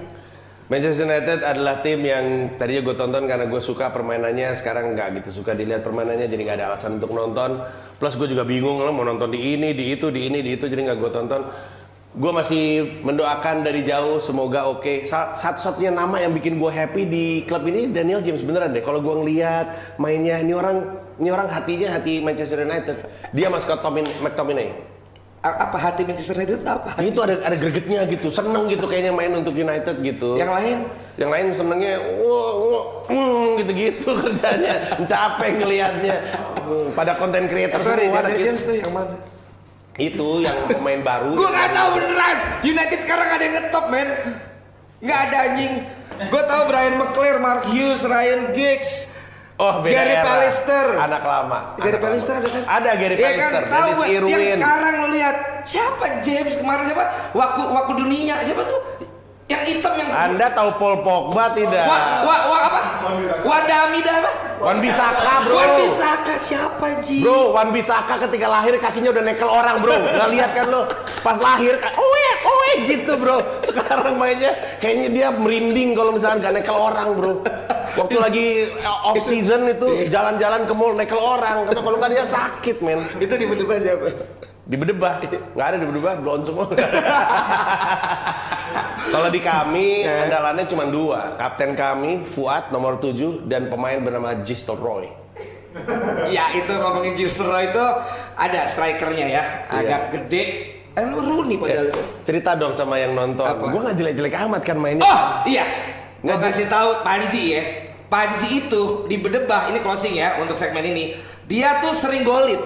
Manchester 0.72 1.04
United 1.04 1.44
adalah 1.44 1.84
tim 1.84 2.00
yang 2.00 2.56
tadinya 2.56 2.80
gue 2.80 2.96
tonton 2.96 3.28
karena 3.28 3.44
gue 3.44 3.60
suka 3.60 3.92
permainannya 3.92 4.56
sekarang 4.56 4.96
nggak 4.96 5.20
gitu 5.20 5.44
suka 5.44 5.52
dilihat 5.52 5.84
permainannya 5.84 6.32
jadi 6.32 6.48
nggak 6.48 6.58
ada 6.64 6.66
alasan 6.72 6.96
untuk 6.96 7.12
nonton. 7.12 7.60
Plus 8.00 8.16
gue 8.16 8.32
juga 8.32 8.48
bingung 8.48 8.80
lo 8.80 8.96
mau 8.96 9.04
nonton 9.04 9.36
di 9.36 9.52
ini 9.52 9.76
di 9.76 9.92
itu 9.92 10.08
di 10.08 10.32
ini 10.32 10.40
di 10.40 10.56
itu 10.56 10.72
jadi 10.72 10.88
nggak 10.88 11.00
gue 11.04 11.12
tonton. 11.12 11.44
Gue 12.16 12.32
masih 12.32 12.88
mendoakan 13.04 13.68
dari 13.68 13.84
jauh 13.84 14.24
semoga 14.24 14.72
oke. 14.72 15.04
Sa- 15.04 15.36
satu-satunya 15.36 15.92
nama 15.92 16.24
yang 16.24 16.32
bikin 16.32 16.56
gue 16.56 16.72
happy 16.72 17.04
di 17.04 17.26
klub 17.44 17.68
ini 17.68 17.92
Daniel 17.92 18.24
James 18.24 18.40
beneran 18.40 18.72
deh. 18.72 18.80
Kalau 18.80 19.04
gue 19.04 19.12
ngeliat 19.12 20.00
mainnya 20.00 20.40
ini 20.40 20.56
orang 20.56 21.04
ini 21.20 21.36
orang 21.36 21.52
hatinya 21.52 22.00
hati 22.00 22.24
Manchester 22.24 22.64
United. 22.64 23.12
Dia 23.36 23.52
maskot 23.52 23.84
Tomin 23.84 24.08
McTominay 24.24 25.01
Apa 25.42 25.74
hati 25.74 26.06
Manchester 26.06 26.38
United 26.38 26.62
itu 26.62 26.70
apa? 26.70 27.02
itu 27.02 27.18
ada 27.18 27.42
ada 27.42 27.56
gregetnya 27.56 28.06
gitu 28.06 28.30
seneng 28.30 28.70
gitu 28.70 28.86
kayaknya 28.86 29.10
main 29.10 29.34
untuk 29.34 29.52
United 29.52 29.98
gitu 30.00 30.38
Yang 30.38 30.52
lain? 30.52 30.78
yang 31.18 31.28
lain 31.28 31.46
senengnya 31.52 31.98
wah, 32.22 32.54
hmm, 33.06 33.58
gitu-gitu 33.58 34.10
kerjanya 34.22 34.74
capek 35.02 35.52
ngelihatnya 35.58 36.18
Hmm, 36.62 36.94
pada 36.94 37.18
konten 37.18 37.50
creator 37.50 37.76
Sorry, 37.76 38.06
semua 38.06 38.22
Daniel 38.22 38.32
anak 38.32 38.46
James 38.48 38.62
tuh 38.64 38.76
yang 38.78 38.94
mana? 38.94 39.16
itu 40.00 40.28
yang 40.40 40.58
pemain 40.72 41.02
baru 41.04 41.36
Gue 41.36 41.50
nggak 41.50 41.70
tahu 41.72 41.90
beneran. 41.94 42.38
United 42.64 43.00
sekarang 43.02 43.28
ada 43.28 43.44
yang 43.44 43.56
ngetop 43.60 43.86
men. 43.92 44.10
Nggak 45.00 45.20
ada 45.28 45.38
anjing. 45.44 45.74
Gue 46.32 46.44
tahu 46.44 46.62
Brian 46.64 46.96
McClare, 46.96 47.38
Mark 47.38 47.68
Hughes, 47.68 48.02
Ryan 48.02 48.56
Giggs, 48.56 49.11
oh 49.62 49.76
beda 49.86 49.93
Gary 49.93 50.15
era. 50.17 50.26
Pallister. 50.26 50.86
anak 50.97 51.24
lama 51.24 51.60
Gary 51.78 51.89
Anak 51.93 52.02
Pallister 52.02 52.36
lama. 52.36 52.45
ada 52.45 52.50
kan? 52.50 52.63
ada 52.65 52.89
Gary 52.97 53.13
Iya 53.15 53.21
Pallister 53.21 53.45
kan, 53.45 53.63
tahu 53.69 53.69
Dennis 53.86 53.97
gue. 54.02 54.08
Yang 54.10 54.17
Irwin 54.26 54.58
sekarang 54.58 54.93
lo 54.97 55.08
lihat 55.13 55.36
siapa 55.62 56.06
James 56.26 56.54
kemarin 56.58 56.84
siapa? 56.89 57.06
Waku 57.38 57.62
Waku 57.69 57.91
dunia 58.02 58.36
siapa 58.41 58.62
tuh? 58.65 58.82
Yang 59.52 59.63
hitam 59.67 59.93
yang 60.00 60.10
anda 60.15 60.47
tahu 60.56 60.69
Paul 60.80 60.95
Pogba 61.04 61.52
tidak 61.52 61.84
Wa, 61.84 61.97
wa, 62.24 62.36
wa 62.47 62.58
apa? 62.71 62.82
Wadamida 63.43 64.24
apa? 64.24 64.32
Wan 64.63 64.78
Bisaka 64.80 65.43
bro 65.43 65.60
Wan 65.60 65.71
Bisaka 65.76 66.34
siapa 66.39 66.88
Ji? 67.04 67.19
Bro, 67.19 67.52
Wan 67.52 67.69
Bisaka 67.76 68.15
ketika 68.30 68.47
lahir 68.47 68.80
kakinya 68.80 69.12
udah 69.12 69.24
nekel 69.28 69.50
orang 69.52 69.84
bro 69.84 69.91
Gak 69.91 70.30
lihat 70.32 70.52
kan 70.56 70.65
lo 70.71 70.88
Pas 71.19 71.36
lahir, 71.36 71.76
owe, 72.00 72.26
owe 72.47 72.71
gitu 72.88 73.12
bro 73.19 73.38
Sekarang 73.67 74.15
mainnya 74.15 74.56
kayaknya 74.80 75.08
dia 75.12 75.28
merinding 75.36 76.00
kalau 76.00 76.15
misalnya 76.15 76.47
gak 76.47 76.54
nekel 76.63 76.78
orang 76.78 77.10
bro 77.19 77.43
Waktu 77.98 78.18
lagi 78.20 78.48
off 78.86 79.20
season 79.24 79.68
itu 79.68 80.08
jalan-jalan 80.08 80.64
ke 80.68 80.74
mall 80.76 80.94
nekel 80.96 81.20
orang. 81.20 81.68
Karena 81.68 81.82
kalau 81.84 81.98
nggak 82.00 82.12
dia 82.12 82.26
sakit 82.26 82.78
men. 82.84 83.04
Itu 83.20 83.34
di 83.36 83.46
berdebat 83.50 83.80
siapa? 83.84 84.08
Di 84.62 84.80
bedebah, 84.80 85.20
nggak 85.58 85.68
ada 85.68 85.78
di 85.82 85.88
bedebah, 85.90 86.14
bloncong 86.22 86.58
Kalau 89.12 89.28
di 89.28 89.42
kami, 89.44 90.08
andalannya 90.08 90.64
cuma 90.64 90.88
dua. 90.88 91.36
Kapten 91.36 91.76
kami, 91.76 92.24
Fuad 92.24 92.72
nomor 92.72 93.02
7 93.02 93.50
Dan 93.52 93.68
pemain 93.68 94.00
bernama 94.00 94.32
Gistel 94.46 94.80
Roy. 94.80 95.12
Ya 96.32 96.56
itu 96.56 96.72
ngomongin 96.72 97.16
Justro 97.16 97.56
itu 97.60 97.84
ada 98.36 98.68
strikernya 98.68 99.28
ya, 99.28 99.44
agak 99.72 100.02
gede. 100.16 100.44
Eh 100.92 101.04
lu 101.08 101.24
Rooney 101.24 101.56
padahal 101.56 101.88
itu. 101.88 102.02
Cerita 102.28 102.56
dong 102.56 102.76
sama 102.76 103.00
yang 103.00 103.16
nonton. 103.16 103.48
Apa? 103.48 103.72
Gue 103.72 103.80
nggak 103.80 103.96
jelek-jelek 103.96 104.36
amat 104.36 104.62
kan 104.68 104.78
mainnya. 104.80 105.08
Oh 105.08 105.24
iya, 105.48 105.64
nggak 106.22 106.40
kasih 106.42 106.66
tahu 106.70 107.02
Panji 107.02 107.58
ya. 107.58 107.64
Panji 108.12 108.68
itu 108.68 109.08
di 109.08 109.16
bedebah 109.18 109.72
ini 109.72 109.80
closing 109.80 110.18
ya 110.18 110.38
untuk 110.44 110.60
segmen 110.60 110.84
ini. 110.84 111.16
Dia 111.48 111.80
tuh 111.80 111.96
sering 111.96 112.28
golit. 112.28 112.60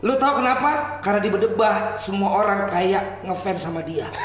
Lu 0.00 0.16
tahu 0.16 0.40
kenapa? 0.40 0.98
Karena 1.04 1.20
di 1.20 1.28
bedebah 1.28 2.00
semua 2.00 2.32
orang 2.40 2.64
kayak 2.66 3.22
ngefans 3.22 3.60
sama 3.68 3.84
dia. 3.84 4.08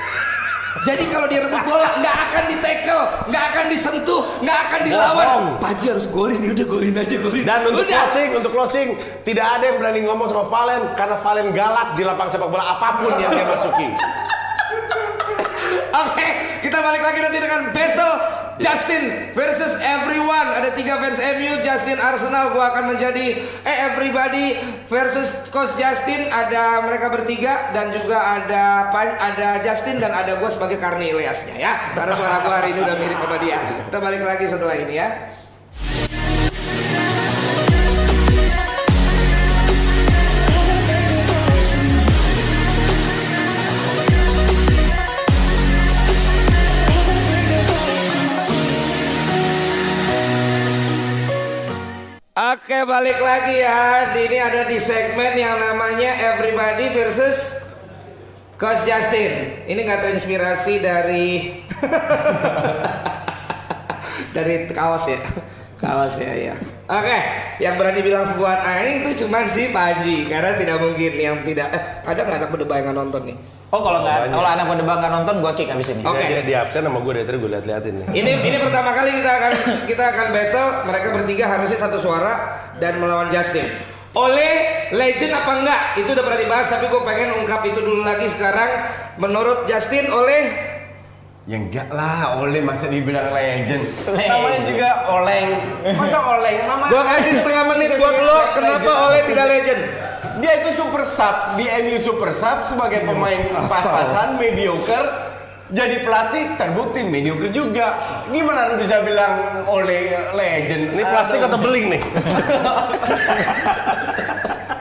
Jadi 0.83 1.07
kalau 1.07 1.23
dia 1.31 1.39
rebut 1.39 1.63
bola 1.63 1.87
nggak 2.03 2.17
akan 2.27 2.43
di 2.51 2.57
tackle, 2.59 3.03
nggak 3.31 3.43
akan 3.47 3.65
disentuh, 3.71 4.21
nggak 4.43 4.59
akan 4.67 4.79
dilawan. 4.83 5.25
Bohong. 5.25 5.47
Panji 5.63 5.85
harus 5.87 6.05
golin, 6.11 6.39
ya 6.43 6.51
udah 6.51 6.67
golin 6.67 6.95
aja 6.99 7.15
golin. 7.15 7.43
Dan 7.47 7.59
untuk 7.63 7.87
Udah. 7.87 7.95
closing, 8.03 8.29
untuk 8.35 8.51
closing, 8.51 8.87
tidak 9.23 9.45
ada 9.55 9.63
yang 9.71 9.77
berani 9.79 10.03
ngomong 10.03 10.27
sama 10.27 10.43
Valen 10.51 10.91
karena 10.99 11.15
Valen 11.23 11.47
galak 11.55 11.95
di 11.95 12.03
lapang 12.03 12.27
sepak 12.27 12.51
bola 12.51 12.75
apa 12.75 12.99
pun 12.99 13.15
yang 13.15 13.31
dia 13.31 13.47
masuki. 13.47 13.87
Oke, 15.93 16.27
kita 16.65 16.77
balik 16.81 17.03
lagi 17.05 17.19
nanti 17.21 17.37
dengan 17.37 17.61
battle 17.69 18.15
Justin 18.55 19.35
versus 19.35 19.75
everyone. 19.83 20.47
Ada 20.55 20.71
tiga 20.71 20.97
fans 20.97 21.19
MU, 21.19 21.59
Justin 21.59 21.99
Arsenal. 21.99 22.55
Gua 22.55 22.71
akan 22.71 22.95
menjadi 22.95 23.43
eh 23.67 23.77
everybody 23.91 24.55
versus 24.87 25.51
Coach 25.51 25.75
Justin. 25.75 26.31
Ada 26.31 26.81
mereka 26.87 27.11
bertiga 27.11 27.75
dan 27.75 27.91
juga 27.91 28.17
ada 28.17 28.89
ada 28.95 29.59
Justin 29.59 29.99
dan 29.99 30.15
ada 30.15 30.39
gue 30.39 30.49
sebagai 30.49 30.79
Karni 30.79 31.11
Ilyasnya 31.11 31.55
ya. 31.59 31.93
Karena 31.93 32.15
suara 32.15 32.41
gue 32.41 32.53
hari 32.53 32.69
ini 32.73 32.79
udah 32.81 32.95
mirip 32.95 33.19
sama 33.19 33.37
dia. 33.37 33.59
Kita 33.91 33.99
balik 33.99 34.23
lagi 34.23 34.45
setelah 34.47 34.75
ini 34.79 34.95
ya. 34.95 35.09
Oke 52.55 52.87
balik 52.87 53.19
lagi 53.19 53.59
ya. 53.59 54.15
Ini 54.15 54.39
ada 54.39 54.63
di 54.63 54.79
segmen 54.79 55.35
yang 55.35 55.59
namanya 55.59 56.15
Everybody 56.23 56.87
versus 56.95 57.51
Coach 58.55 58.87
Justin. 58.87 59.59
Ini 59.67 59.75
nggak 59.83 59.99
terinspirasi 59.99 60.79
dari 60.79 61.51
dari 64.39 64.71
kaos 64.71 65.03
ya. 65.11 65.19
Kaos 65.75 66.15
ya 66.15 66.31
ya. 66.31 66.55
Oke, 66.85 67.17
yang 67.57 67.81
berani 67.81 67.97
bilang 68.05 68.29
buat 68.37 68.61
Aing 68.61 69.01
itu 69.01 69.25
cuma 69.25 69.41
si 69.49 69.73
Panji 69.73 70.29
karena 70.29 70.53
tidak 70.53 70.77
mungkin 70.77 71.17
yang 71.17 71.41
tidak 71.41 71.73
eh, 71.73 71.81
ada 72.05 72.21
nggak 72.21 72.37
anak 72.45 72.49
berdebah 72.53 72.77
yang 72.77 72.85
nggak 72.93 72.99
nonton 73.01 73.21
nih. 73.25 73.35
Oh 73.73 73.81
kalau 73.81 74.05
nggak 74.05 74.29
kalau 74.29 74.49
anak 74.53 74.65
pada 74.69 74.83
nggak 74.85 75.13
nonton 75.17 75.33
gua 75.41 75.51
kick 75.57 75.73
abis 75.73 75.97
ini. 75.97 76.05
Oke. 76.05 76.21
Dia, 76.21 76.45
dia 76.45 76.57
absen 76.61 76.85
sama 76.85 77.01
gue 77.01 77.11
dari 77.17 77.25
tadi 77.25 77.37
gue 77.41 77.51
liat-liatin 77.57 77.93
nih. 77.97 78.07
Ini 78.21 78.31
ini 78.37 78.57
pertama 78.61 78.93
kali 78.93 79.17
kita 79.17 79.31
akan 79.33 79.51
kita 79.89 80.03
akan 80.13 80.27
battle. 80.29 80.69
Mereka 80.85 81.07
bertiga 81.09 81.45
harusnya 81.49 81.79
satu 81.81 81.97
suara 81.97 82.33
dan 82.77 83.01
melawan 83.01 83.33
Justin. 83.33 83.65
Oleh 84.13 84.85
legend 84.93 85.33
apa 85.33 85.51
enggak? 85.57 85.81
Itu 85.97 86.13
udah 86.13 86.21
pernah 86.21 86.39
dibahas 86.45 86.69
tapi 86.69 86.85
gue 86.85 87.01
pengen 87.01 87.33
ungkap 87.41 87.65
itu 87.65 87.81
dulu 87.81 88.05
lagi 88.05 88.29
sekarang. 88.29 88.93
Menurut 89.17 89.65
Justin 89.65 90.13
oleh 90.13 90.74
Ya 91.45 91.61
enggak 91.61 91.93
lah, 91.93 92.41
Oleh 92.41 92.57
masa 92.65 92.89
dibilang 92.89 93.29
legend. 93.29 93.85
Namanya 94.09 94.65
juga 94.65 94.89
Oleng. 95.13 95.49
Masa 95.93 96.17
Oleng 96.17 96.59
namanya? 96.65 96.89
gue 96.89 97.03
kasih 97.05 97.33
setengah 97.37 97.63
menit 97.69 97.89
buat 98.01 98.17
lo. 98.17 98.39
Kenapa 98.57 98.91
Oleh 99.05 99.21
tidak 99.29 99.45
legend? 99.53 99.81
Dia 100.41 100.65
itu 100.65 100.69
super 100.73 101.05
sub 101.05 101.53
di 101.53 101.69
MU 101.69 102.01
super 102.01 102.33
sub 102.33 102.65
sebagai 102.65 103.05
pemain 103.05 103.45
pas-pasan 103.69 104.41
mediocre. 104.41 105.37
Jadi 105.69 106.01
pelatih 106.01 106.57
terbukti 106.57 107.05
mediocre 107.05 107.53
juga. 107.53 108.01
Gimana 108.33 108.73
lu 108.73 108.81
bisa 108.81 109.05
bilang 109.05 109.69
oleh 109.69 110.17
legend? 110.33 110.97
Ini 110.97 111.03
plastik 111.05 111.45
atau 111.45 111.61
beling 111.61 111.93
nih? 111.93 112.01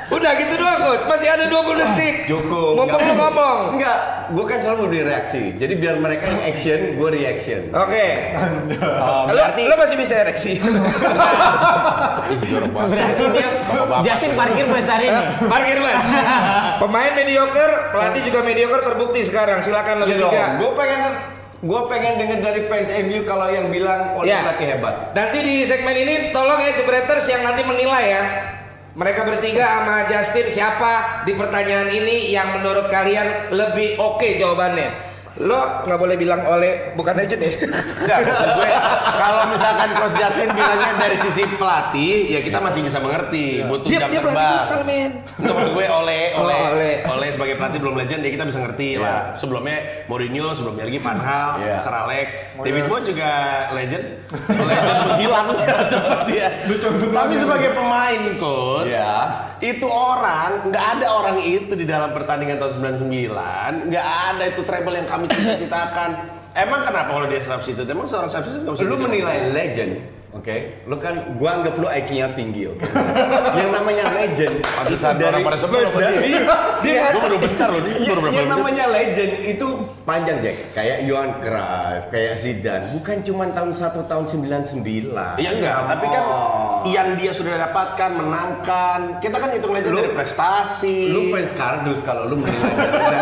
Udah 0.04 0.36
gitu 0.36 0.54
doang 0.54 0.80
coach, 0.80 1.04
masih 1.04 1.26
ada 1.26 1.48
20 1.48 1.80
detik. 1.80 2.14
Cukup. 2.28 2.76
Mumpung 2.76 3.00
lu 3.00 3.14
ngomong. 3.16 3.58
Enggak, 3.74 3.98
gue 4.30 4.44
kan 4.44 4.58
selalu 4.60 4.82
beri 4.88 5.02
reaksi. 5.08 5.42
Jadi 5.56 5.72
biar 5.74 5.96
mereka 5.96 6.28
yang 6.28 6.44
action, 6.44 6.80
gue 6.94 7.08
reaction. 7.10 7.60
Oke. 7.72 8.06
Oh, 8.84 9.24
Lo, 9.24 9.32
berarti 9.32 9.62
lo 9.64 9.74
masih 9.74 9.96
bisa 9.96 10.14
ereksi. 10.20 10.60
berarti 12.84 13.24
dia 13.32 13.48
Justin 14.04 14.32
parkir 14.34 14.66
besar 14.66 14.98
ini. 15.00 15.22
Parkir 15.52 15.78
mas. 15.80 16.04
Pemain 16.78 17.12
mediocre, 17.14 17.72
pelatih 17.90 18.22
juga 18.24 18.40
mediocre 18.42 18.80
terbukti 18.82 19.20
sekarang. 19.22 19.60
Silakan 19.60 20.04
lebih 20.04 20.24
tiga. 20.24 20.60
Gue 20.60 20.70
pengen 20.74 21.00
gue 21.64 21.80
pengen 21.88 22.12
dengar 22.20 22.38
dari 22.44 22.60
fans 22.60 22.92
MU 23.08 23.24
kalau 23.24 23.48
yang 23.48 23.72
bilang 23.72 24.12
oleh 24.14 24.28
Ya. 24.28 24.44
pelatih 24.44 24.68
hebat. 24.68 24.94
Nanti 25.16 25.38
di 25.40 25.54
segmen 25.64 25.96
ini 25.96 26.28
tolong 26.28 26.60
ya 26.60 26.76
Jebreters 26.76 27.24
yang 27.24 27.40
nanti 27.40 27.64
menilai 27.64 28.04
ya. 28.04 28.22
Mereka 28.94 29.26
bertiga 29.26 29.82
sama 29.82 30.06
Justin 30.06 30.46
siapa 30.46 31.26
di 31.26 31.34
pertanyaan 31.34 31.90
ini 31.90 32.30
yang 32.30 32.54
menurut 32.54 32.86
kalian 32.86 33.50
lebih 33.50 33.98
oke 33.98 34.38
jawabannya. 34.38 35.13
Lo 35.36 35.82
nggak 35.82 35.98
boleh 35.98 36.14
bilang 36.14 36.46
oleh 36.46 36.94
bukan 36.94 37.10
legend 37.12 37.42
ya. 37.42 37.50
Enggak, 37.98 38.18
maksud 38.22 38.50
gue 38.54 38.70
kalau 39.14 39.42
misalkan 39.48 39.88
Coach 39.92 40.14
Justin 40.14 40.48
bilangnya 40.48 40.92
dari 40.94 41.16
sisi 41.18 41.42
pelatih, 41.50 42.14
ya 42.28 42.40
kita 42.40 42.58
masih 42.58 42.80
bisa 42.80 42.98
mengerti. 42.98 43.58
Butuh 43.64 43.82
dia 43.84 43.98
jam 43.98 44.08
dia 44.08 44.20
pelatih 44.20 44.38
terbang. 44.38 44.54
futsal 44.56 44.80
men. 44.84 45.10
Enggak 45.34 45.52
maksud 45.52 45.72
gue 45.72 45.86
oleh 45.88 46.22
Oh, 46.32 46.42
oleh 46.44 46.58
Ole. 46.68 46.92
oleh 47.04 47.28
sebagai 47.30 47.54
pelatih 47.56 47.78
belum 47.78 47.94
legend 47.96 48.20
ya 48.20 48.30
kita 48.30 48.44
bisa 48.44 48.58
ngerti 48.60 48.88
lah. 48.96 49.34
Sebelumnya 49.34 49.76
Mourinho, 50.06 50.48
sebelumnya 50.50 50.84
lagi 50.84 51.00
Van 51.00 51.18
Hal, 51.18 51.50
Iya. 51.58 51.76
Sir 51.76 51.90
Alex, 51.92 52.26
David 52.56 52.84
Moyes 52.86 53.04
juga 53.04 53.30
legend. 53.72 54.04
legend 54.46 54.98
menghilang 55.04 55.46
cepat 55.90 56.20
dia. 56.26 56.46
Tapi 57.10 57.34
sebagai 57.34 57.70
pemain 57.72 58.22
coach, 58.36 58.86
Iya. 58.86 59.14
Itu 59.62 59.86
orang 59.86 60.70
nggak 60.70 60.86
ada 60.98 61.06
orang 61.14 61.38
itu 61.38 61.72
di 61.78 61.86
dalam 61.86 62.10
pertandingan 62.10 62.58
tahun 62.58 62.98
99 62.98 63.90
nggak 63.90 64.06
ada 64.34 64.44
itu 64.50 64.62
treble 64.66 64.94
yang 64.98 65.08
kami 65.08 65.30
cita-citakan. 65.30 66.10
Emang 66.54 66.86
kenapa 66.86 67.10
kalau 67.10 67.26
dia 67.26 67.42
substitute? 67.42 67.86
Emang 67.90 68.06
seorang 68.06 68.30
substitute 68.30 68.62
nggak 68.62 68.74
bisa 68.78 68.86
Lu 68.86 68.96
menilai 68.98 69.50
legend, 69.50 69.92
oke? 70.34 70.56
Lu 70.84 70.96
kan 70.98 71.14
gua 71.34 71.50
anggap 71.56 71.74
lu 71.76 71.86
IQ-nya 71.86 72.34
tinggi, 72.34 72.62
oke? 72.66 72.82
yang 73.58 73.70
namanya 73.70 74.04
legend 74.12 74.60
Pantesan 74.64 75.14
orang 75.16 75.42
pada 75.42 75.56
sebel 75.56 75.80
sama 75.86 76.00
dia. 76.18 76.42
Dia 76.82 77.00
Gue 77.10 77.22
baru 77.22 77.38
bentar 77.40 77.68
loh, 77.70 77.80
ini 77.80 78.04
baru 78.04 78.20
berapa 78.20 78.34
yang 78.34 78.48
namanya 78.50 78.84
legend 78.86 79.32
itu 79.46 79.66
panjang 80.04 80.36
Jack 80.38 80.56
kayak 80.74 80.98
Johan 81.06 81.30
Cruyff 81.40 82.04
kayak 82.10 82.34
Zidane 82.36 82.84
bukan 82.92 83.16
cuma 83.22 83.44
tahun 83.48 83.70
1 83.72 84.04
tahun 84.04 84.24
99 84.28 84.84
Iya 85.40 85.50
enggak, 85.54 85.78
tapi 85.88 86.06
kan 86.06 86.24
yang 86.84 87.08
dia 87.14 87.32
sudah 87.32 87.56
dapatkan, 87.62 88.10
menangkan. 88.12 89.00
Kita 89.18 89.36
kan 89.38 89.48
hitung 89.50 89.72
legend 89.72 89.92
Lu- 89.92 90.02
dari 90.02 90.12
prestasi. 90.12 90.98
lu 91.08 91.30
fans 91.30 91.52
kardus 91.54 92.00
kalau 92.02 92.26
lu 92.26 92.36
menilai 92.36 92.74
dari, 92.74 93.18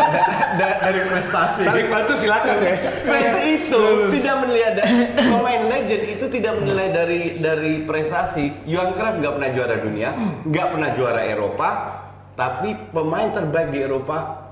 dari- 0.59 0.79
dari 0.81 0.99
prestasi 1.07 1.61
Saling 1.63 1.87
bantu 1.87 2.13
silakan 2.17 2.55
ya. 2.59 2.75
fans 3.01 3.37
itu 3.45 3.81
tidak 4.11 4.35
menilai 4.41 4.71
dari 4.73 4.97
pemain 5.15 5.61
legend 5.63 6.03
itu 6.09 6.25
tidak 6.27 6.53
menilai 6.57 6.87
dari 6.89 7.01
dari 7.37 7.73
prestasi 7.83 8.65
Johan 8.67 8.95
Cruyff 8.95 9.19
nggak 9.19 9.33
pernah 9.39 9.51
juara 9.51 9.75
dunia 9.79 10.09
nggak 10.47 10.67
pernah 10.75 10.89
juara 10.95 11.21
Eropa 11.27 11.69
tapi 12.33 12.75
pemain 12.89 13.29
terbaik 13.29 13.69
di 13.69 13.79
Eropa 13.83 14.49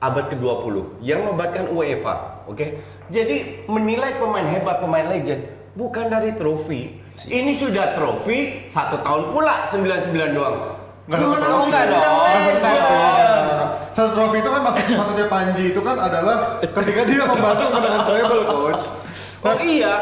abad 0.00 0.26
ke-20 0.32 1.02
yang 1.02 1.24
membuatkan 1.26 1.68
UEFA 1.72 2.46
oke 2.48 2.66
jadi 3.10 3.66
menilai 3.70 4.18
pemain 4.18 4.46
hebat 4.46 4.80
pemain 4.80 5.06
legend 5.08 5.46
bukan 5.76 6.06
dari 6.08 6.32
trofi 6.38 6.96
ini 7.28 7.56
sudah 7.56 7.96
trofi 7.96 8.68
satu 8.68 9.00
tahun 9.00 9.32
pula 9.32 9.68
99 9.72 10.36
doang 10.36 10.76
satu 11.06 11.38
trofi. 11.38 11.66
enggak 11.70 11.84
dong. 11.94 12.02
Satu 13.94 14.10
trofi 14.12 14.36
itu 14.42 14.50
kan 14.50 14.60
maksud, 14.60 14.86
maksudnya 14.98 15.26
Panji 15.30 15.64
itu 15.70 15.80
kan 15.80 15.96
adalah 15.96 16.58
ketika 16.60 17.02
dia 17.06 17.22
membantu 17.24 17.64
menangkan 17.72 18.02
treble 18.04 18.42
coach. 18.44 18.84
Oh 19.46 19.56
iya, 19.62 19.94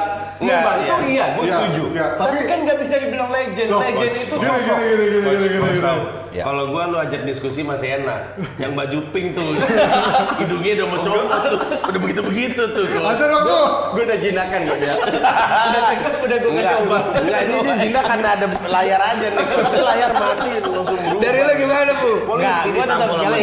membantu 0.42 0.94
iya. 1.04 1.08
iya, 1.08 1.24
gue 1.34 1.44
Iya, 1.44 1.56
setuju. 1.56 1.82
iya, 1.94 2.06
tapi, 2.14 2.36
tapi- 2.36 2.48
kan 2.50 2.58
nggak 2.66 2.78
bisa 2.82 2.94
dibilang 2.98 3.30
legend. 3.30 3.68
Loh, 3.70 3.80
legend 3.80 3.98
coach, 3.98 4.24
itu 4.24 4.34
gini, 4.34 4.48
sosok. 4.50 4.76
gini, 4.76 4.94
gini, 4.94 5.04
gini, 5.04 5.18
gini, 5.22 5.46
gini, 5.48 5.70
gini. 5.78 6.22
Ya. 6.34 6.50
Kalau 6.50 6.66
gua 6.66 6.90
lu 6.90 6.98
ajak 6.98 7.22
diskusi 7.22 7.62
masih 7.62 8.02
enak. 8.02 8.34
Yang 8.58 8.74
baju 8.74 8.98
pink 9.14 9.38
tuh, 9.38 9.54
hidungnya 10.42 10.82
udah 10.82 10.86
mau 10.90 10.98
copot 11.06 11.30
tuh, 11.46 11.58
udah 11.94 12.00
begitu 12.02 12.20
begitu 12.26 12.62
tuh. 12.74 12.86
Ajar 12.90 13.30
aku. 13.38 13.58
Gue 13.94 14.02
udah 14.02 14.18
jinakan 14.18 14.60
gue 14.66 14.78
ya. 14.82 14.94
udah 15.70 15.82
udah 16.26 16.38
gue 16.42 16.52
coba. 16.58 16.98
enggak, 17.22 17.38
ini 17.46 17.54
dia 17.62 17.76
jinak 17.86 18.02
karena 18.02 18.28
ada 18.34 18.46
layar 18.50 19.00
aja 19.14 19.26
nih. 19.30 19.46
Layar 19.78 20.10
mati 20.10 20.50
langsung 20.58 20.98
berubah. 20.98 21.22
Dari 21.22 21.38
lo 21.38 21.52
gimana 21.54 21.90
bu? 22.02 22.10
Polisi 22.26 22.68
gua 22.74 22.84
tetap 22.90 23.08
sekali. 23.14 23.42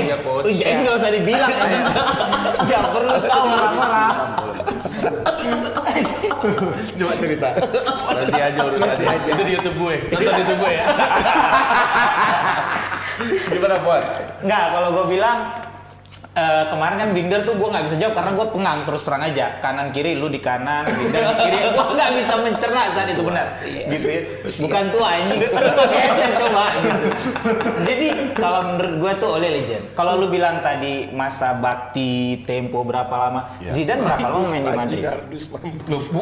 ini 0.51 0.79
nggak 0.83 0.95
usah 0.99 1.09
dibilang 1.15 1.51
kan. 1.55 1.69
Enggak 2.67 2.83
perlu 2.91 3.15
tahu 3.23 3.45
orang-orang. 3.55 4.19
Coba 6.97 7.13
cerita. 7.17 7.49
Nanti 8.11 8.39
aja 8.41 8.59
urusannya. 8.65 9.07
Itu 9.29 9.41
di 9.45 9.53
YouTube 9.55 9.77
gue. 9.77 9.95
Nonton 10.09 10.33
di 10.33 10.41
YouTube 10.41 10.59
gue 10.61 10.71
ya. 10.73 10.85
Gimana 13.53 13.75
buat? 13.85 14.03
Enggak, 14.41 14.65
kalau 14.73 14.89
gue 14.97 15.05
bilang 15.13 15.37
eh, 16.33 16.63
kemarin 16.65 16.95
kan 16.97 17.09
Binder 17.11 17.41
tuh 17.41 17.53
gue 17.53 17.67
nggak 17.67 17.85
bisa 17.85 17.95
jawab 17.95 18.13
karena 18.15 18.31
gue 18.33 18.47
pengang 18.49 18.79
terus 18.83 19.01
terang 19.03 19.21
aja. 19.21 19.45
Kanan 19.59 19.91
kiri 19.91 20.15
lu 20.15 20.27
di 20.27 20.39
kanan 20.39 20.87
Binder 20.87 21.21
di 21.21 21.35
kiri. 21.37 21.57
Gue 21.69 21.85
nggak 21.91 22.11
bisa 22.15 22.33
mencerna 22.37 22.81
saat 22.91 23.07
itu 23.07 23.21
benar. 23.21 23.47
Gitu 23.61 24.07
ya. 24.07 24.21
Bukan 24.63 24.83
tua 24.89 25.09
ini 25.17 25.35
Geser 25.43 26.31
coba. 26.41 26.63
Gitu. 26.73 26.99
jadi 27.83 28.07
kalau 28.33 28.59
menurut 28.65 28.93
gue 28.97 29.11
tuh 29.17 29.29
oleh 29.33 29.49
legend. 29.51 29.83
Kalau 29.91 30.13
lu 30.15 30.27
bilang 30.27 30.59
tadi 30.59 31.11
masa 31.11 31.53
bakti 31.53 32.11
tempo 32.43 32.81
berapa 32.81 33.11
lama 33.11 33.41
Zidane 33.69 34.01
berapa 34.01 34.27
lama 34.29 34.45
main 34.45 34.63
di 34.63 34.71
Madrid? 34.71 35.03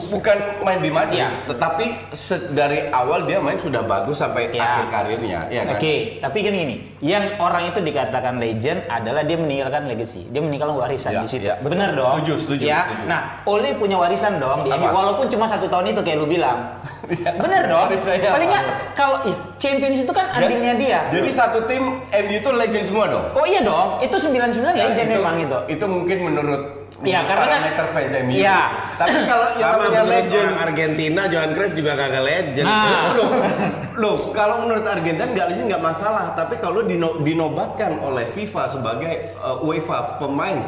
Bukan 0.09 0.37
main 0.61 0.79
di 0.79 0.91
Madrid, 0.91 1.17
Iya. 1.19 1.29
tetapi 1.45 1.85
dari 2.51 2.79
awal 2.89 3.25
dia 3.25 3.39
main 3.39 3.57
sudah 3.57 3.81
bagus 3.81 4.17
sampai 4.17 4.49
Ya. 4.49 4.63
akhir 4.63 4.85
karirnya, 4.89 5.39
ya 5.49 5.61
kan? 5.65 5.77
Oke, 5.77 5.93
tapi 6.19 6.37
gini 6.39 6.57
gini, 6.57 6.75
yang 7.01 7.37
orang 7.37 7.69
itu 7.69 7.79
dikatakan 7.79 8.37
legend 8.37 8.85
adalah 8.87 9.21
dia 9.21 9.35
meninggalkan 9.35 9.85
legacy, 9.99 10.31
dia 10.31 10.39
meninggalkan 10.39 10.79
warisan 10.79 11.11
Ya, 11.11 11.19
di 11.19 11.27
situ. 11.27 11.43
ya, 11.43 11.59
betul. 11.59 11.75
Bener 11.75 11.89
dong? 11.91 12.15
Setuju, 12.15 12.33
setuju, 12.39 12.63
Ya. 12.63 12.79
setuju. 12.81 13.03
Nah, 13.05 13.21
Ole 13.43 13.69
punya 13.75 13.97
warisan 13.99 14.39
dong 14.39 14.63
di? 14.63 14.71
MU, 14.71 14.87
walaupun 14.87 15.27
cuma 15.27 15.43
satu 15.43 15.67
tahun 15.67 15.91
itu 15.91 15.99
kayak 15.99 16.17
lu 16.17 16.27
bilang. 16.29 16.79
Bener 17.43 17.61
dong? 17.67 17.83
Warisnya 17.85 18.31
Paling 18.31 18.49
nggak 18.49 18.65
kalau 18.95 19.17
ih, 19.25 19.35
Champions 19.57 19.99
itu 19.99 20.13
kan 20.15 20.25
andilnya 20.31 20.73
dia. 20.75 20.99
Jadi 21.11 21.29
satu 21.29 21.67
tim 21.67 21.83
MU 21.99 22.33
itu 22.33 22.49
legend 22.49 22.85
semua 22.87 23.05
dong. 23.05 23.25
Oh 23.33 23.43
iya 23.43 23.59
dong, 23.59 23.99
itu 23.99 24.15
99 24.15 24.71
Ya, 24.71 24.87
legend 24.87 25.07
memang 25.11 25.35
itu. 25.37 25.57
Itu 25.67 25.85
mungkin 25.85 26.17
menurut 26.23 26.61
Iya, 26.99 27.19
karena 27.23 27.39
kan- 27.41 27.61
parameter 27.63 27.87
fans 27.89 28.13
MU. 28.19 28.33
Iya. 28.35 28.59
Tapi 28.93 29.17
kalau 29.23 29.47
yang 29.55 29.71
namanya 29.71 30.03
legend 30.03 30.43
orang 30.43 30.59
Argentina, 30.61 31.21
Johan 31.25 31.51
Cruyff 31.53 31.73
juga 31.73 31.91
kagak 31.95 32.23
legend. 32.23 32.67
Nah, 32.67 33.03
loh, 33.15 33.29
loh, 33.95 34.15
kalau 34.31 34.55
menurut 34.61 34.83
Argentina 34.83 35.23
nggak 35.25 35.47
legend 35.47 35.67
nggak 35.69 35.85
masalah, 35.85 36.25
tapi 36.33 36.59
kalau 36.59 36.83
dino- 36.83 37.19
dinobatkan 37.19 37.99
oleh 37.99 38.27
FIFA 38.29 38.63
sebagai 38.69 39.13
uh, 39.37 39.61
UEFA 39.61 40.19
pemain 40.19 40.59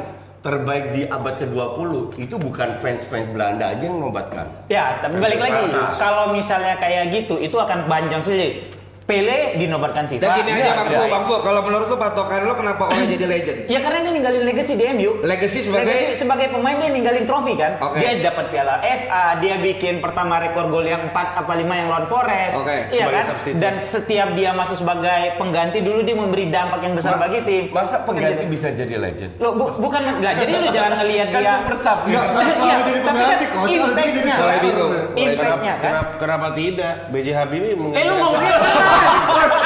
terbaik 0.42 0.90
di 0.90 1.06
abad 1.06 1.38
ke-20 1.38 1.92
itu 2.18 2.34
bukan 2.34 2.82
fans-fans 2.82 3.30
Belanda 3.30 3.70
aja 3.70 3.84
yang 3.84 4.00
nobatkan. 4.00 4.48
ya, 4.66 4.98
tapi 4.98 5.20
balik 5.20 5.38
lagi, 5.38 5.70
kalau 6.00 6.34
misalnya 6.34 6.74
kayak 6.76 7.12
gitu, 7.12 7.38
itu 7.38 7.54
akan 7.54 7.86
panjang 7.86 8.24
sendiri. 8.24 8.72
Pele 9.12 9.40
dinobatkan 9.58 10.08
FIFA. 10.08 10.22
Dan 10.22 10.30
gini 10.38 10.50
aja 10.50 10.62
Iya, 10.62 10.72
Bang 10.74 10.88
iya. 10.88 10.98
Fu, 10.98 11.04
Bang 11.10 11.24
Fu, 11.26 11.36
kalau 11.42 11.62
menurut 11.62 11.86
lu 11.86 11.98
patokan 11.98 12.40
lu 12.42 12.54
kenapa 12.56 12.84
Oleh 12.88 13.08
jadi 13.10 13.26
legend? 13.28 13.58
Ya 13.68 13.80
karena 13.80 14.00
dia 14.02 14.12
ninggalin 14.14 14.44
legacy 14.44 14.74
di 14.74 14.86
MU. 14.90 15.12
Legacy 15.22 15.60
sebagai 15.62 15.92
Legacy 15.92 16.16
sebagai 16.18 16.48
pemain 16.50 16.76
dia 16.78 16.90
ninggalin 16.90 17.26
trofi 17.26 17.54
kan. 17.54 17.76
Oke. 17.82 18.00
Dia 18.00 18.24
dapat 18.24 18.46
Piala 18.48 18.80
FA, 18.80 19.26
dia 19.38 19.56
bikin 19.58 20.00
pertama 20.00 20.40
rekor 20.40 20.68
gol 20.68 20.86
yang 20.86 21.04
4 21.06 21.14
apa 21.38 21.52
5 21.52 21.68
yang 21.74 21.88
lawan 21.88 22.06
Forest. 22.06 22.56
Oke, 22.56 22.78
Iya 22.88 23.04
sebagai 23.04 23.12
kan? 23.14 23.26
substitute. 23.30 23.60
Dan 23.60 23.74
setiap 23.78 24.28
dia 24.32 24.50
masuk 24.52 24.78
sebagai 24.78 25.22
pengganti 25.36 25.80
dulu 25.80 26.00
dia 26.00 26.16
memberi 26.16 26.46
dampak 26.48 26.80
yang 26.80 26.94
besar 26.94 27.14
Ma- 27.14 27.22
bagi 27.22 27.40
tim. 27.44 27.64
Masa 27.70 28.00
pengganti 28.02 28.40
Kan 28.40 28.50
bisa 28.50 28.68
jadi 28.72 28.96
legend? 28.96 29.32
Loh, 29.38 29.52
bu- 29.52 29.76
bukan 29.78 30.02
enggak. 30.10 30.34
Jadi 30.38 30.52
lu 30.54 30.68
jangan 30.70 30.94
ngelihat 30.98 31.28
Kan 31.28 31.42
dia 31.42 31.54
super 31.60 31.76
sub 31.78 32.00
Nggak, 32.04 32.24
nggak 32.26 32.42
Iya, 32.42 32.54
selalu 32.54 32.80
jadi 32.82 32.92
tapi 32.94 33.04
pengganti 33.04 33.36
kan 33.42 33.52
coach. 33.54 33.70
Impact-nya. 33.74 34.36
starter. 34.38 34.62
bingung. 34.62 34.92
impact-nya 35.14 35.74
kan. 35.74 35.84
Kenapa, 35.84 36.12
kenapa 36.18 36.48
tidak? 36.54 36.94
BJ 37.10 37.28
Habibie 37.34 37.74
mungkin. 37.74 37.98
Eh 37.98 38.04
lu 38.04 38.14
ngomongnya 38.16 38.56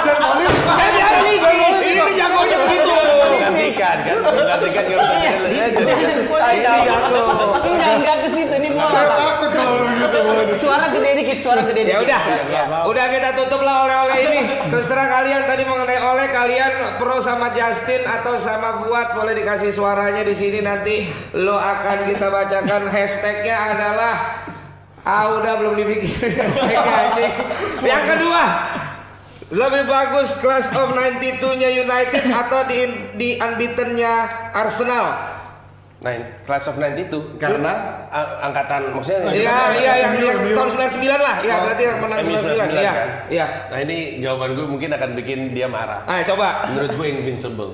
Dan 0.05 0.17
Oli 0.21 0.45
Eh 0.45 0.89
dia 0.91 1.03
ada 1.03 1.19
ini 1.21 2.11
jagonya 2.13 2.57
begitu. 2.59 2.93
gantikan 3.35 3.97
kan? 4.01 4.17
Gantikan 4.25 4.83
nggak 4.85 4.99
usah 4.99 5.17
jadi 5.17 5.39
legend. 5.43 5.85
Jangan, 5.85 6.53
Ini 6.55 6.79
jago. 6.83 7.21
Enggak, 7.65 7.91
enggak 7.97 8.17
ke 8.21 8.29
situ 8.29 8.55
nih 8.55 8.69
saya 8.85 9.09
takut 9.11 9.51
kalau 9.51 9.73
lu 9.75 9.87
begitu. 9.87 10.17
waduh. 10.21 10.55
Suara 10.55 10.85
gede 10.87 11.09
dikit, 11.15 11.37
suara 11.39 11.61
gede 11.63 11.81
dikit. 11.83 11.93
Ya 11.93 11.99
udah, 12.01 12.21
Ya. 12.47 12.63
udah 12.85 13.05
kita 13.07 13.29
tutup 13.35 13.61
lah 13.61 13.75
oleh-oleh 13.85 14.17
ini. 14.23 14.39
Terserah 14.67 15.07
kalian 15.07 15.43
tadi 15.45 15.63
mengenai 15.63 15.99
oleh 15.99 16.27
kalian 16.29 16.71
pro 16.97 17.17
sama 17.19 17.49
Justin 17.51 18.01
atau 18.03 18.33
sama 18.35 18.79
Fuad 18.79 19.13
boleh 19.13 19.33
dikasih 19.33 19.71
suaranya 19.71 20.21
di 20.21 20.33
sini 20.33 20.59
nanti 20.59 21.05
lo 21.33 21.55
akan 21.55 22.05
kita 22.05 22.27
bacakan 22.27 22.87
hashtagnya 22.87 23.55
adalah 23.73 24.13
ah 25.01 25.37
udah 25.37 25.53
belum 25.59 25.73
dibikin 25.75 26.09
hashtagnya 26.33 26.81
anjing. 26.81 27.33
Yang 27.81 28.03
kedua 28.07 28.41
lebih 29.45 29.83
bagus 29.85 30.33
class 30.37 30.69
of 30.71 30.91
92-nya 30.91 31.69
United 31.71 32.23
atau 32.27 32.65
di 32.65 32.79
di 33.13 33.29
unbeaten-nya 33.37 34.13
Arsenal? 34.51 35.35
Nah, 35.95 36.11
Class 36.45 36.69
of 36.69 36.77
92 36.77 37.41
karena 37.41 38.05
a- 38.13 38.45
angkatan 38.45 38.93
maksudnya 38.93 39.25
Iya, 39.25 39.57
iya 39.73 39.93
yang, 40.05 40.13
yang 40.13 40.37
tahun 40.53 40.69
99 41.01 41.01
lah. 41.17 41.35
Iya, 41.41 41.55
berarti 41.65 41.81
yang 41.81 41.97
menang 41.97 42.19
MU 42.21 42.29
99. 42.37 42.77
Iya. 42.77 42.91
kan? 42.93 43.09
Iya. 43.25 43.45
Nah, 43.73 43.79
ini 43.81 43.97
jawaban 44.21 44.49
gue 44.53 44.65
mungkin 44.69 44.89
akan 44.93 45.09
bikin 45.17 45.39
dia 45.57 45.65
marah. 45.65 46.05
Ah, 46.05 46.21
coba. 46.21 46.69
Menurut 46.69 46.93
gue 46.93 47.07
invincible. 47.09 47.73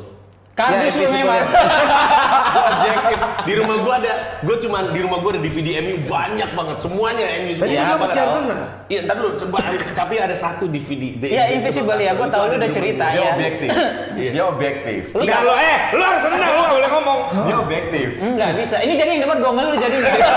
Kardus 0.62 0.78
lu 0.78 1.01
invisible. 1.01 1.18
memang. 1.18 1.41
Objektif. 2.72 3.18
Di 3.41 3.53
rumah 3.57 3.76
gue 3.82 3.93
ada, 4.05 4.12
gue 4.41 4.55
cuman 4.62 4.84
di 4.91 4.99
rumah 5.01 5.18
gue 5.18 5.32
ada 5.34 5.41
DVD 5.41 5.68
MU 5.82 5.95
banyak 6.05 6.49
banget 6.53 6.78
semuanya 6.78 7.26
MU 7.41 7.51
semua. 7.57 7.64
Tadi 7.66 7.74
lu 7.74 7.82
Apa 7.82 7.97
baca 7.97 8.12
tahu? 8.14 8.28
Arsenal? 8.28 8.62
Iya, 8.91 8.99
ntar 9.07 9.16
dulu, 9.18 9.30
coba, 9.39 9.57
tapi 9.95 10.16
ada 10.20 10.36
satu 10.36 10.66
DVD. 10.68 11.03
The 11.18 11.28
Iya, 11.32 11.43
Invisible 11.55 11.95
ya, 11.95 12.12
gua 12.12 12.28
tahu 12.28 12.43
lu 12.51 12.55
udah 12.59 12.72
cerita 12.72 13.05
gua. 13.07 13.16
Dia 13.16 13.24
ya. 13.24 13.32
objektif. 13.34 13.70
Dia 14.36 14.43
objektif. 14.45 15.01
Lu 15.16 15.22
Enggak 15.24 15.39
lo 15.47 15.53
eh, 15.55 15.78
lu 15.95 16.03
harus 16.03 16.22
senang 16.22 16.51
lu 16.51 16.64
boleh 16.68 16.89
ngomong. 16.91 17.20
Dia 17.47 17.55
objektif. 17.57 18.07
Enggak 18.20 18.49
bisa. 18.59 18.76
Ini 18.84 18.93
jadi 18.99 19.09
yang 19.16 19.22
debat 19.24 19.38
gua 19.39 19.64
lu 19.64 19.76
jadi 19.80 19.95
enggak. 19.95 20.18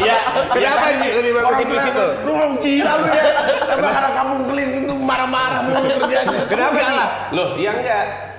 Iya. 0.00 0.16
Kenapa 0.48 0.96
Ji 0.96 1.08
lebih 1.12 1.32
bagus 1.36 1.58
invisible? 1.60 2.10
Lu 2.24 2.30
orang 2.32 2.52
gila 2.56 2.92
lu 2.96 3.06
ya. 3.12 3.24
Karena 3.68 3.90
anak 4.00 4.12
kampung 4.16 4.40
keliling 4.48 4.80
itu 4.88 4.94
marah-marah 4.96 5.60
mulu 5.68 5.80
kerjanya. 5.84 6.40
Kenapa? 6.48 6.78
Loh, 7.36 7.48
yang 7.60 7.76
enggak 7.84 8.29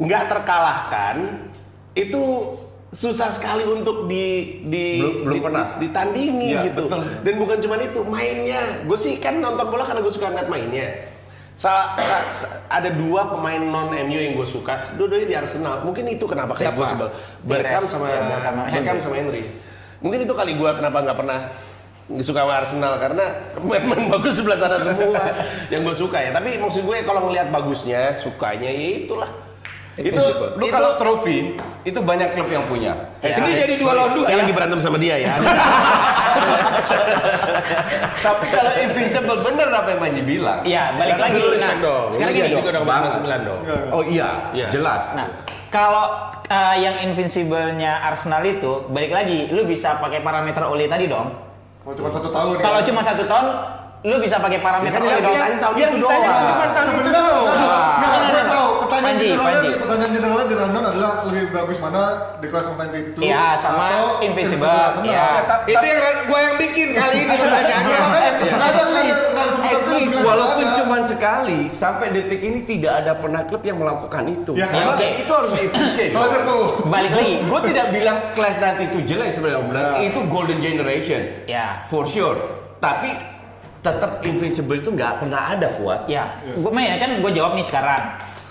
enggak 0.00 0.26
terkalahkan 0.26 1.16
itu 1.92 2.22
susah 2.90 3.30
sekali 3.30 3.62
untuk 3.62 4.08
di 4.08 4.26
di 4.66 4.98
Belum- 4.98 5.18
belum 5.22 5.30
di- 5.30 5.42
pernah. 5.42 5.64
di- 5.68 5.78
ditandingi 5.84 6.48
Iya, 6.50 6.60
gitu. 6.66 6.84
betul. 6.88 7.02
Dan 7.22 7.34
bukan 7.36 7.56
cuma 7.60 7.74
itu, 7.78 8.00
mainnya. 8.02 8.62
Gue 8.82 8.98
sih 8.98 9.14
kan 9.16 9.38
nonton 9.38 9.68
bola 9.68 9.84
karena 9.84 10.00
gue 10.00 10.10
suka 10.10 10.26
ngeliat 10.26 10.48
mainnya. 10.48 10.88
Sa- 11.54 11.94
sa- 11.94 12.26
sa- 12.32 12.52
ada 12.66 12.88
dua 12.90 13.28
pemain 13.28 13.60
non 13.60 13.92
MU 13.92 14.16
yang 14.16 14.34
gue 14.34 14.48
suka, 14.48 14.90
dua-duanya 14.96 15.28
di 15.28 15.36
Arsenal. 15.36 15.84
Mungkin 15.84 16.08
itu 16.08 16.24
kenapa 16.24 16.56
kayak 16.56 16.72
Siapa? 16.72 16.74
gue 16.74 16.86
sebel. 16.88 17.08
Berkham 17.44 17.78
Pires. 17.78 17.92
sama 17.92 18.06
Ya, 18.08 18.18
Henry. 18.66 18.98
sama 18.98 19.14
Henry. 19.14 19.42
Mungkin 20.00 20.18
itu 20.24 20.32
kali 20.32 20.56
gue 20.56 20.70
kenapa 20.72 20.98
nggak 21.00 21.14
pernah 21.14 21.40
suka 22.18 22.42
sama 22.42 22.54
Arsenal 22.56 22.92
karena 22.98 23.24
pemain 23.54 23.84
bagus 24.10 24.34
sebelah 24.34 24.58
sana 24.58 24.80
semua 24.80 25.20
yang 25.72 25.84
gue 25.84 25.94
suka 25.94 26.18
ya. 26.18 26.30
Tapi 26.32 26.56
maksud 26.56 26.82
gue 26.82 26.96
kalau 27.04 27.28
ngelihat 27.28 27.52
bagusnya, 27.52 28.16
sukanya 28.16 28.66
ya 28.66 29.04
itulah. 29.04 29.28
Itu 30.00 30.20
lu 30.56 30.64
kalau 30.68 30.96
trofi 30.96 31.60
itu 31.84 31.98
banyak 32.00 32.32
klub 32.32 32.48
yang 32.48 32.64
punya. 32.64 32.92
Ini 33.20 33.50
jadi 33.52 33.74
dua 33.76 33.92
lawan 33.92 34.10
dua. 34.16 34.24
Saya 34.24 34.36
ya? 34.36 34.40
lagi 34.44 34.52
berantem 34.56 34.80
sama 34.80 34.96
dia 34.96 35.16
ya. 35.20 35.32
Tapi 38.20 38.44
kalau 38.48 38.72
invincible 38.80 39.36
bener 39.44 39.68
apa 39.70 39.88
yang 39.92 40.00
Panji 40.00 40.22
bilang. 40.24 40.60
Iya, 40.64 40.84
balik 40.96 41.16
Karena 41.16 41.26
lagi. 41.28 41.42
Nah, 41.60 41.74
dong. 41.80 42.08
sekarang 42.12 42.32
Lu 42.32 42.40
gini. 42.40 42.56
juga 42.56 42.70
dong 42.72 42.86
Banget. 42.86 43.10
99 43.20 43.48
dong. 43.48 43.60
Oh 43.92 44.02
iya, 44.04 44.28
Iya. 44.52 44.68
jelas. 44.72 45.02
Nah, 45.12 45.26
kalau 45.68 46.04
uh, 46.48 46.74
yang 46.76 46.96
invincible-nya 47.04 47.92
Arsenal 48.02 48.42
itu 48.42 48.88
balik 48.90 49.12
lagi, 49.12 49.48
lu 49.52 49.64
bisa 49.64 50.00
pakai 50.00 50.20
parameter 50.20 50.64
Oli 50.64 50.88
tadi 50.88 51.06
dong. 51.06 51.32
Oh 51.80 51.92
cuma 51.96 52.12
satu 52.12 52.28
tahun. 52.28 52.60
ya. 52.60 52.62
Kalau 52.62 52.80
cuma 52.84 53.00
satu 53.00 53.24
tahun, 53.24 53.46
lu 54.00 54.16
bisa 54.16 54.36
pakai 54.36 54.58
parameter 54.58 54.96
kan 54.96 55.02
Oli 55.02 55.10
yang 55.10 55.20
dong. 55.20 55.28
ditanya 55.30 55.58
tahun 55.60 55.74
Yang 55.76 55.90
itu 55.90 55.98
ditanya 55.98 56.24
doang. 56.24 56.48
cuma 56.48 56.66
tahun 56.72 56.92
itu 56.96 57.10
doang. 57.12 57.44
nggak, 58.00 58.12
gue 58.24 58.44
tahu. 58.48 58.68
Pertanyaan 58.80 59.06
Panji, 59.10 59.26
generalnya, 59.28 59.60
Panji. 59.60 59.74
pertanyaan 59.76 60.10
generalnya 60.10 60.46
di 60.46 60.56
rundown 60.56 60.84
adalah 60.86 61.10
lebih 61.22 61.44
bagus 61.50 61.78
mana 61.78 62.02
di 62.40 62.46
kelas 62.48 62.66
of 62.66 62.74
92 62.74 63.20
Iya, 63.20 63.46
sama 63.56 63.82
atau 63.86 64.06
Invincible. 64.20 64.72
Iya. 65.04 65.28
Itu 65.64 65.84
yang 65.84 66.00
gua 66.24 66.40
yang 66.40 66.56
bikin 66.56 66.88
kali 66.90 67.16
ini 67.18 67.34
pertanyaannya. 67.34 67.98
Walaupun 70.20 70.66
cuma 70.76 70.96
sekali, 71.02 71.60
sampai 71.70 72.06
detik 72.10 72.40
ini 72.40 72.60
tidak 72.64 73.04
ada 73.04 73.12
pernah 73.14 73.42
klub 73.42 73.62
yang 73.62 73.78
melakukan 73.78 74.24
itu. 74.26 74.52
Ya, 74.54 74.68
Oke, 74.86 75.06
itu 75.18 75.30
harus 75.30 75.52
itu 75.54 75.76
Balik 76.86 77.12
lagi. 77.12 77.34
Gue 77.42 77.60
tidak 77.66 77.86
bilang 77.90 78.18
kelas 78.32 78.56
nanti 78.58 78.82
itu 78.86 78.98
jelek 79.06 79.28
sebenarnya, 79.30 79.60
bilang 79.62 79.86
Ya. 79.92 80.00
itu 80.02 80.20
golden 80.26 80.58
generation, 80.58 81.20
Ya. 81.46 81.66
for 81.86 82.04
sure. 82.04 82.36
Tapi 82.78 83.12
tetap 83.80 84.20
invincible 84.22 84.76
itu 84.76 84.90
nggak 84.90 85.24
pernah 85.24 85.50
ada, 85.50 85.68
Fuad. 85.72 86.04
Ya, 86.06 86.36
gue 86.44 86.72
main 86.72 86.96
kan 86.96 87.10
gue 87.16 87.32
jawab 87.32 87.56
nih 87.56 87.64
sekarang. 87.64 88.02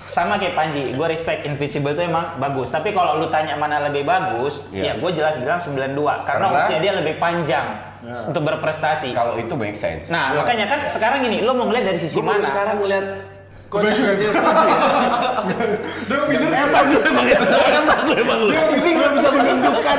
Sama 0.10 0.42
kayak 0.42 0.58
Panji, 0.58 0.90
gue 0.90 1.06
respect 1.06 1.46
Invisible 1.46 1.94
itu 1.94 2.02
emang 2.02 2.42
bagus. 2.42 2.74
Tapi 2.74 2.90
kalau 2.90 3.22
lu 3.22 3.30
tanya 3.30 3.54
mana 3.54 3.78
lebih 3.86 4.02
bagus, 4.04 4.66
Iya. 4.74 4.90
ya 4.90 4.94
gue 4.98 5.12
jelas 5.14 5.38
bilang 5.38 5.62
92 5.62 6.26
karena, 6.26 6.50
Karena- 6.50 6.66
usia 6.66 6.78
dia 6.82 6.94
lebih 6.98 7.22
panjang 7.22 7.66
untuk 8.26 8.42
berprestasi. 8.42 9.14
Kalau 9.14 9.38
itu 9.38 9.54
make 9.54 9.78
sense. 9.78 10.10
Nah, 10.10 10.34
makanya 10.34 10.66
kan 10.66 10.80
sekarang 10.90 11.22
gini, 11.22 11.46
lu 11.46 11.54
mau 11.54 11.70
ngeliat 11.70 11.94
dari 11.94 12.00
sisi 12.02 12.18
baru 12.18 12.42
mana? 12.42 12.50
sekarang 12.50 12.76
ngeliat 12.82 13.06
dia 16.08 16.20
pindah 16.26 16.50
Emang 16.60 16.86
lu 16.90 16.98
emang 17.00 17.26
itu 17.26 17.46
emang 17.72 18.00
lu 18.04 18.14
emang 18.18 18.40
lu. 18.42 18.52
Ini 18.52 18.90
nggak 18.92 19.12
bisa 19.16 19.30
menunjukkan, 19.30 19.98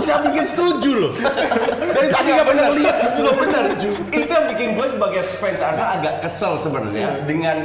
bisa 0.00 0.14
bikin 0.24 0.44
setuju 0.48 0.90
loh. 0.96 1.12
Dari 1.92 2.08
tadi 2.08 2.28
nggak 2.32 2.46
pernah 2.46 2.66
lihat, 2.72 2.96
nggak 3.16 3.36
benar. 3.36 3.64
itu 4.08 4.32
yang 4.32 4.46
bikin 4.48 4.68
gue 4.74 4.86
sebagai 4.88 5.20
fans 5.36 5.60
Arsenal 5.60 5.88
agak 6.00 6.14
kesel 6.24 6.52
sebenarnya 6.58 7.08
dengan 7.24 7.56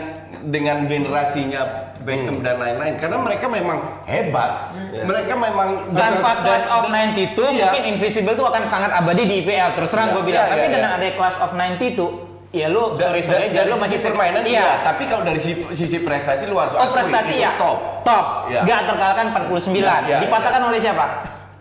dengan 0.42 0.78
generasinya 0.86 1.62
Beckham 2.02 2.42
dan 2.42 2.58
lain-lain 2.58 2.98
karena 2.98 3.18
mereka 3.22 3.46
memang 3.46 3.78
hebat. 4.10 4.74
Mereka 4.90 5.34
memang 5.38 5.70
Tanpa 5.94 6.42
Class 6.42 6.66
of 6.66 6.90
92 6.90 7.38
Iya. 7.38 7.70
mungkin 7.70 7.84
Invisible 7.94 8.34
itu 8.34 8.42
akan 8.42 8.64
sangat 8.66 8.90
abadi 8.90 9.30
di 9.30 9.46
IPL 9.46 9.78
terus 9.78 9.94
terang 9.94 10.10
Iya, 10.10 10.16
gue 10.18 10.24
bilang. 10.26 10.46
iya, 10.50 10.54
Tapi 10.58 10.66
iya, 10.66 10.74
dengan 10.74 10.92
iya. 10.92 10.98
ada 10.98 11.08
Class 11.14 11.38
of 11.38 11.54
92 11.54 12.31
ya 12.52 12.68
lu 12.68 12.94
Da- 12.94 13.08
sorry 13.08 13.24
sorry 13.24 13.48
da- 13.50 13.64
dari 13.64 13.68
lu 13.72 13.76
masih 13.80 13.96
sisi 13.96 14.08
permainan 14.12 14.44
iya. 14.44 14.60
iya. 14.60 14.72
tapi 14.84 15.08
kalau 15.08 15.24
dari 15.24 15.40
sisi, 15.40 15.64
sisi 15.72 15.98
prestasi 16.04 16.44
lu 16.46 16.60
harus 16.60 16.76
Oh 16.76 16.92
prestasi 16.92 17.40
ya 17.40 17.56
top. 17.56 18.04
top, 18.04 18.26
Iya. 18.48 18.62
nggak 18.64 18.80
terkalahkan 18.86 19.26
49. 19.32 19.72
Iya, 19.74 19.96
iya, 20.06 20.18
Dipatahkan 20.20 20.62
oleh 20.62 20.80
siapa? 20.80 21.06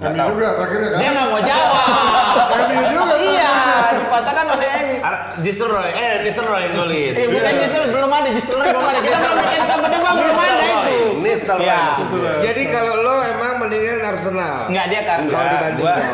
Kami 0.00 0.16
juga 0.16 0.46
terakhirnya 0.56 0.88
kan. 0.90 0.98
Dia 0.98 1.10
nggak 1.12 1.26
mau 1.28 1.40
jawab. 1.44 1.86
Kami 2.56 2.74
juga. 2.88 3.14
iya, 3.20 3.54
dipatahkan 4.00 4.46
oleh 4.56 4.70
Justru 5.40 5.66
Roy, 5.72 5.88
eh 5.96 6.20
Mister 6.20 6.44
Roy 6.44 6.68
yang 6.68 6.74
golin. 6.76 7.12
Eh, 7.16 7.26
bukan 7.32 7.52
justru 7.64 7.80
belum 7.88 8.10
ada, 8.12 8.28
justru 8.28 8.54
belum 8.60 8.84
ada. 8.84 8.98
Kita 9.00 9.16
belum 9.16 9.36
bikin 9.40 9.62
kebetulan 9.64 10.14
belum 10.20 10.36
ada 10.36 10.64
itu. 10.68 10.98
Mister 11.16 11.54
Roy. 11.56 11.64
Ya. 11.64 11.82
Jadi 12.44 12.62
kalau 12.68 12.94
lo 13.00 13.14
emang 13.24 13.52
mendingan 13.64 14.04
Arsenal. 14.04 14.68
Nggak 14.68 14.86
dia 14.92 15.02
kan. 15.08 15.18
Kalau 15.24 15.46
dibandingkan. 15.48 16.04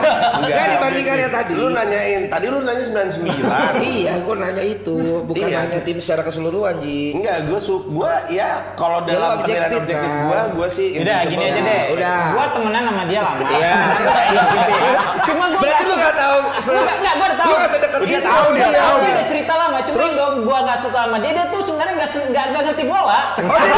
Enggak 0.47 0.67
dibandingkan 0.79 1.17
yang 1.19 1.33
tadi. 1.33 1.53
Lu 1.57 1.69
nanyain, 1.73 2.23
tadi 2.31 2.47
lu 2.47 2.59
nanya 2.63 2.83
99. 2.85 3.83
Iya, 3.97 4.13
gua 4.23 4.35
nanya 4.39 4.65
itu, 4.67 5.25
bukan 5.25 5.49
Iya. 5.49 5.59
nanya 5.67 5.81
tim 5.83 5.99
secara 5.99 6.23
keseluruhan, 6.27 6.79
Ji. 6.83 7.17
Enggak, 7.17 7.49
gue 7.49 7.59
su, 7.59 7.81
gue 7.87 8.13
ya 8.31 8.61
kalau 8.77 9.03
Ya, 9.07 9.17
dalam 9.17 9.43
penilaian 9.43 9.71
objektif, 9.73 9.97
objektif 9.97 10.11
kan? 10.31 10.47
gue 10.53 10.69
sih 10.69 10.89
Udah 11.01 11.19
gini 11.27 11.45
aja 11.49 11.61
deh. 11.63 11.83
Udah. 11.97 12.21
Gua 12.37 12.47
temenan 12.53 12.83
sama 12.87 13.03
dia 13.09 13.21
lama. 13.25 13.43
Iya. 13.47 13.76
Cuma 15.23 15.45
gua 15.49 15.61
Berarti 15.61 15.85
lu 15.85 15.95
nggak 15.95 16.17
tahu 16.17 16.39
se- 16.59 16.73
Enggak, 16.73 17.15
gua 17.15 17.27
udah 17.27 17.37
tahu. 17.37 17.47
Lu 17.47 17.55
nggak 17.57 17.71
sedekat 17.71 17.99
Dia 18.01 18.15
itu. 18.15 18.27
tahu, 18.27 18.47
dia 18.51 18.61
Iya. 18.63 18.79
tahu. 18.79 18.97
Dia 18.97 19.11
udah 19.13 19.27
cerita 19.27 19.53
lama. 19.55 19.79
Cuma 19.83 20.07
dong 20.09 20.35
gua 20.43 20.59
nggak 20.63 20.79
suka 20.81 20.99
sama 21.03 21.17
dia. 21.19 21.33
Dia 21.33 21.45
tuh 21.49 21.61
sebenarnya 21.63 21.95
nggak 21.97 22.11
nggak 22.47 22.63
ngerti 22.65 22.85
bola. 22.85 23.21
Oh, 23.37 23.59
dia 23.59 23.75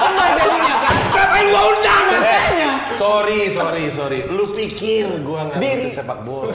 Enggak 0.00 0.30
jadinya 0.38 0.74
kan. 0.78 0.94
Ngapain 1.08 1.46
gua 1.48 1.62
undang? 1.68 2.04
Makanya. 2.08 2.70
Sorry, 2.90 3.46
sorry, 3.48 3.84
sorry. 3.88 4.26
Lu 4.26 4.50
pikir 4.50 5.06
gue 5.16 5.38
nggak 5.40 5.54
Diri. 5.56 5.86
ngerti 5.86 5.90
sepak 5.94 6.18
bola? 6.20 6.50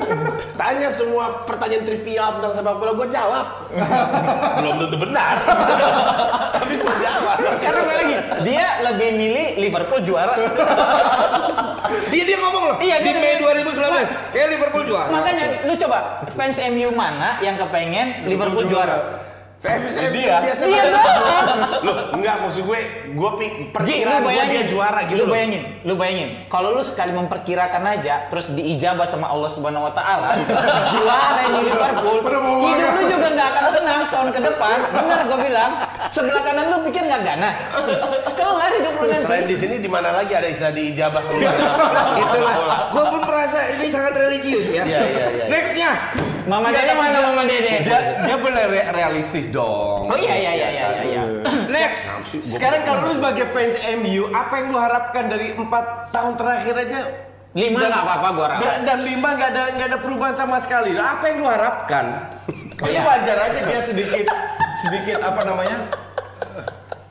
Tanya 0.60 0.88
semua 0.88 1.44
pertanyaan 1.44 1.84
trivial 1.84 2.28
tentang 2.34 2.52
sepak 2.54 2.74
bola, 2.74 2.92
gue 2.94 3.08
jawab. 3.10 3.46
Belum 4.56 4.74
tentu 4.78 4.96
benar, 4.98 5.36
tapi 6.54 6.74
gue 6.74 6.94
jawab. 6.96 7.36
Karena 7.58 7.82
lagi, 7.90 8.16
dia 8.42 8.64
lebih 8.82 9.08
milih 9.12 9.48
Liverpool 9.58 10.00
juara. 10.00 10.32
Dia 11.84 12.24
dia 12.24 12.38
ngomong 12.40 12.64
loh. 12.64 12.76
Iya, 12.80 12.96
di 13.04 13.10
Mei 13.20 13.36
2019 13.36 14.32
kayak 14.32 14.48
Liverpool 14.56 14.84
juara. 14.88 15.08
Makanya 15.12 15.68
lu 15.68 15.74
coba 15.76 16.24
fans 16.32 16.56
MU 16.72 16.88
mana 16.96 17.38
yang 17.44 17.60
kepengen 17.60 18.24
Liverpool 18.24 18.64
juara? 18.64 18.96
Fans 19.64 19.96
dia. 19.96 20.36
Biasa 20.44 20.62
Iya 20.68 20.82
dong. 20.92 21.08
Loh, 21.88 21.96
enggak 22.20 22.36
maksud 22.44 22.68
gue, 22.68 22.80
gue 23.16 23.30
perkiraan 23.72 24.20
gue 24.20 24.28
bayangin, 24.28 24.52
dia 24.52 24.62
juara 24.68 25.00
gitu 25.08 25.24
lu 25.24 25.32
bayangin, 25.32 25.62
lu 25.88 25.94
bayangin. 25.96 26.28
Kalau 26.52 26.76
lu 26.76 26.84
sekali 26.84 27.16
memperkirakan 27.16 27.80
aja, 27.96 28.28
terus 28.28 28.52
diijabah 28.52 29.08
sama 29.08 29.32
Allah 29.32 29.48
Subhanahu 29.48 29.88
Wa 29.88 29.92
Taala, 29.96 30.36
juara 30.92 31.40
ini 31.48 31.60
Liverpool, 31.64 32.20
hidup 32.20 32.92
lu 32.92 33.02
juga 33.08 33.28
nggak 33.32 33.48
akan 33.48 33.64
tenang 33.72 34.00
setahun 34.04 34.28
ke 34.36 34.40
depan. 34.44 34.76
Bener 34.92 35.20
gue 35.32 35.38
bilang, 35.48 35.70
sebelah 36.12 36.42
kanan 36.44 36.64
lu 36.68 36.76
pikir 36.84 37.02
nggak 37.08 37.22
ganas. 37.24 37.58
Kalau 38.36 38.52
nggak 38.60 38.68
hidup 38.76 38.94
lu 39.00 39.06
nanti. 39.08 39.24
Selain 39.24 39.44
di 39.48 39.56
sini 39.56 39.74
di 39.80 39.88
mana 39.88 40.12
lagi 40.12 40.32
ada 40.36 40.48
istilah 40.52 40.76
diijabah 40.76 41.22
Itulah. 42.20 42.56
Gue 42.92 43.04
pun 43.16 43.20
merasa 43.24 43.64
ini 43.80 43.88
sangat 43.88 44.12
religius 44.12 44.68
ya. 44.68 44.84
Iya, 44.84 45.00
iya, 45.08 45.26
iya. 45.40 45.44
Nextnya. 45.48 45.92
Mama 46.44 46.68
Dede 46.68 46.92
mana 46.92 47.18
Mama 47.22 47.42
Dede? 47.42 47.74
Dia, 47.82 47.98
dia 48.20 48.36
boleh 48.36 48.64
re- 48.68 48.88
realistis 48.92 49.48
dong. 49.48 50.06
Oh 50.06 50.18
iya 50.18 50.34
iya 50.36 50.52
iya 50.52 50.68
iya 50.68 50.86
iya. 51.00 51.02
iya. 51.02 51.22
Next. 51.68 52.12
Sekarang 52.46 52.84
kalau 52.84 53.08
lu 53.08 53.16
sebagai 53.16 53.48
fans 53.50 53.76
MU, 53.96 54.28
apa 54.28 54.60
yang 54.60 54.68
lu 54.68 54.78
harapkan 54.78 55.24
dari 55.26 55.56
empat 55.56 56.12
tahun 56.12 56.36
terakhir 56.36 56.74
aja? 56.76 57.00
Lima 57.54 57.78
Dan- 57.80 57.90
nggak 57.90 58.04
apa-apa 58.04 58.28
gua 58.34 58.44
harap. 58.46 58.58
Dan, 58.60 58.76
dan 58.82 58.98
lima 59.02 59.28
nggak 59.32 59.50
ada 59.50 59.62
nggak 59.72 59.88
ada 59.88 59.98
perubahan 60.02 60.34
sama 60.34 60.56
sekali. 60.60 60.90
Nah, 60.92 61.16
apa 61.16 61.24
yang 61.26 61.36
lu 61.38 61.46
harapkan? 61.46 62.04
Oh, 62.74 62.88
iya. 62.90 63.00
wajar 63.00 63.38
aja 63.40 63.58
dia 63.62 63.80
sedikit 63.80 64.26
sedikit 64.82 65.22
apa 65.22 65.40
namanya? 65.46 65.86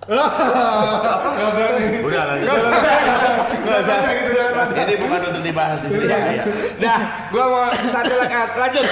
Gak 0.08 1.50
berani. 1.56 1.86
Udah 2.04 2.24
lah. 2.28 2.36
Gak 2.40 3.82
baca 3.88 4.10
gitu 4.12 4.32
jangan. 4.36 4.68
Ini 4.76 4.96
bukan 5.00 5.20
untuk 5.32 5.44
dibahas 5.44 5.80
di 5.84 5.88
sini. 5.92 6.06
ya. 6.12 6.44
Dah, 6.80 7.00
gua 7.32 7.46
mau 7.48 7.64
satu 7.88 8.14
lagi 8.20 8.36
lanjut. 8.60 8.86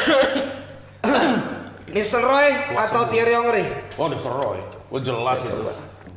Nistelrooy 1.91 2.49
atau 2.71 3.01
Thierry 3.11 3.35
Henry? 3.35 3.65
Oh, 3.99 4.07
Mr. 4.07 4.31
Roy. 4.31 4.63
Oh, 4.87 4.99
jelas 4.99 5.43
itu. 5.43 5.59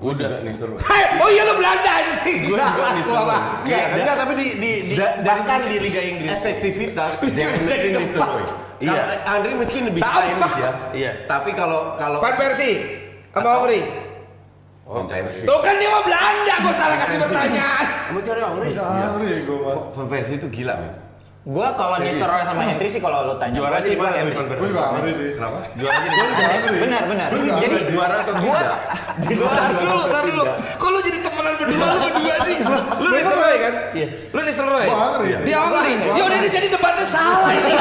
Udah 0.05 0.43
nih 0.43 0.53
seru. 0.59 0.75
Hai, 0.85 1.17
oh 1.23 1.31
iya 1.33 1.49
lu 1.49 1.55
Belanda 1.57 1.91
anjing. 2.03 2.51
Salah 2.53 2.93
gua 3.07 3.21
Pak. 3.25 3.43
Enggak, 3.65 3.85
enggak, 3.95 4.17
tapi 4.21 4.33
di 4.37 4.47
di, 4.61 4.71
di 4.91 4.95
bahkan 4.99 5.61
di 5.65 5.77
Liga 5.81 6.03
Inggris. 6.03 6.29
efektivitas 6.35 7.11
definitely 7.39 7.91
tempat. 7.95 8.29
Nistelrooy. 8.29 8.45
Iya. 8.85 9.03
Andri 9.25 9.53
mungkin 9.55 9.83
lebih 9.89 10.01
stylish 10.03 10.57
ya. 10.61 10.71
Iya. 10.93 11.13
Tapi 11.25 11.51
kalau 11.57 11.95
kalau 11.97 12.19
Van 12.21 12.35
Persie 12.37 12.75
sama 13.33 13.65
Henry. 13.65 13.81
Oh. 14.85 15.01
Tuh 15.09 15.59
kan 15.65 15.81
dia 15.81 15.89
mah 15.89 16.05
Belanda, 16.05 16.55
gua 16.61 16.75
salah 16.77 16.97
kasih 17.01 17.17
pertanyaan. 17.25 17.87
Kamu 18.13 18.21
cari 18.21 18.41
Henry. 18.45 18.71
Angri 18.77 19.33
gue 19.49 19.57
mah. 19.57 19.77
Van 19.97 20.07
Persie 20.13 20.37
itu 20.37 20.49
gila, 20.53 20.77
men. 20.77 20.93
Gua 21.45 21.77
kalau 21.77 22.01
Nistelrooy 22.01 22.41
sama 22.41 22.63
Henry 22.65 22.89
sih 22.89 23.05
kalau 23.05 23.29
lu 23.29 23.35
tanya. 23.37 23.53
Juara 23.53 23.77
gua 23.77 23.85
sih 23.85 23.93
gua 23.93 24.09
mana 24.09 24.17
Henry. 24.17 24.33
Gue 24.33 24.49
Persie? 24.49 24.65
juga 24.73 24.83
Angri 24.89 25.13
sih. 25.13 25.29
Kenapa? 25.37 25.57
Juaranya 25.77 26.09
di 26.09 26.17
Gue 26.17 26.25
juga 26.25 26.45
Angri. 26.49 26.77
Benar 26.81 27.03
benar. 27.05 27.29
Jadi. 27.61 27.77
Juara 27.93 28.15
atau 28.17 28.35
tidak? 28.35 28.79
Tar 29.55 29.71
dulu, 29.71 30.03
tar 30.09 30.25
dulu. 30.27 30.45
Kok 30.75 30.89
lu 30.91 30.99
jadi 30.99 31.19
temenan 31.23 31.55
berdua 31.55 31.85
lu 31.87 31.99
berdua 32.03 32.35
sih? 32.43 32.57
Lu 32.97 33.09
Nistelrooy 33.13 33.57
kan? 33.61 33.75
Iya. 33.93 34.07
Lu. 34.33 34.41
Gua 34.89 34.99
Henry 35.13 35.29
sih. 35.31 35.45
Dia 35.45 35.59
Henry. 35.61 35.93
Ya 36.11 36.23
udah 36.25 36.39
ini 36.41 36.49
jadi 36.49 36.69
debatnya 36.73 37.07
salah 37.07 37.53
ini. 37.53 37.73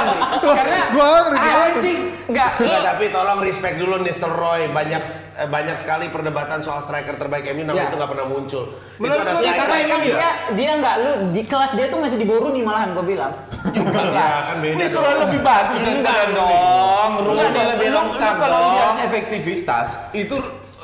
Karena 0.58 0.78
Gue 0.88 1.04
Angri. 1.04 1.36
gua 1.36 1.52
Angri. 1.60 1.76
Anjing. 1.76 2.00
enggak 2.30 2.50
tapi 2.86 3.10
tolong 3.10 3.42
respect 3.42 3.76
dulu 3.76 4.00
Nistelrooy. 4.00 4.72
Banyak 4.72 5.02
eh, 5.36 5.44
banyak 5.44 5.76
sekali 5.76 6.08
perdebatan 6.08 6.64
soal 6.64 6.80
striker 6.80 7.14
terbaik 7.14 7.52
MU 7.52 7.68
namanya 7.68 7.84
Ya. 7.84 7.90
itu 7.90 7.96
nggak 8.00 8.10
pernah 8.10 8.26
muncul. 8.26 8.64
Menurut 8.96 9.24
terbaik 9.28 9.86
kan 9.86 9.98
dia 10.00 10.28
dia 10.54 10.70
enggak 10.72 10.94
lu 11.00 11.12
di 11.30 11.42
kelas 11.44 11.74
dia 11.74 11.86
tuh 11.86 11.98
masih 11.98 12.16
di 12.16 12.24
bawah 12.24 12.48
Rooney 12.48 12.62
malahan 12.62 12.90
gua 12.90 13.04
bilang. 13.10 13.32
Enggak 13.60 14.04
Ya, 14.06 14.14
lah. 14.14 14.40
kan 14.46 14.56
beda. 14.58 14.76
Nistelrooy 14.78 15.16
lebih 15.20 15.40
bagus 15.42 15.78
Enggak 15.82 16.20
dong, 16.32 17.10
dia 17.50 17.64
lebih 17.68 17.88
lengkap 17.90 18.34
kalau 18.38 18.58
lihat 18.70 18.86
dong. 18.88 18.96
efektivitas 19.04 19.86
itu 20.12 20.36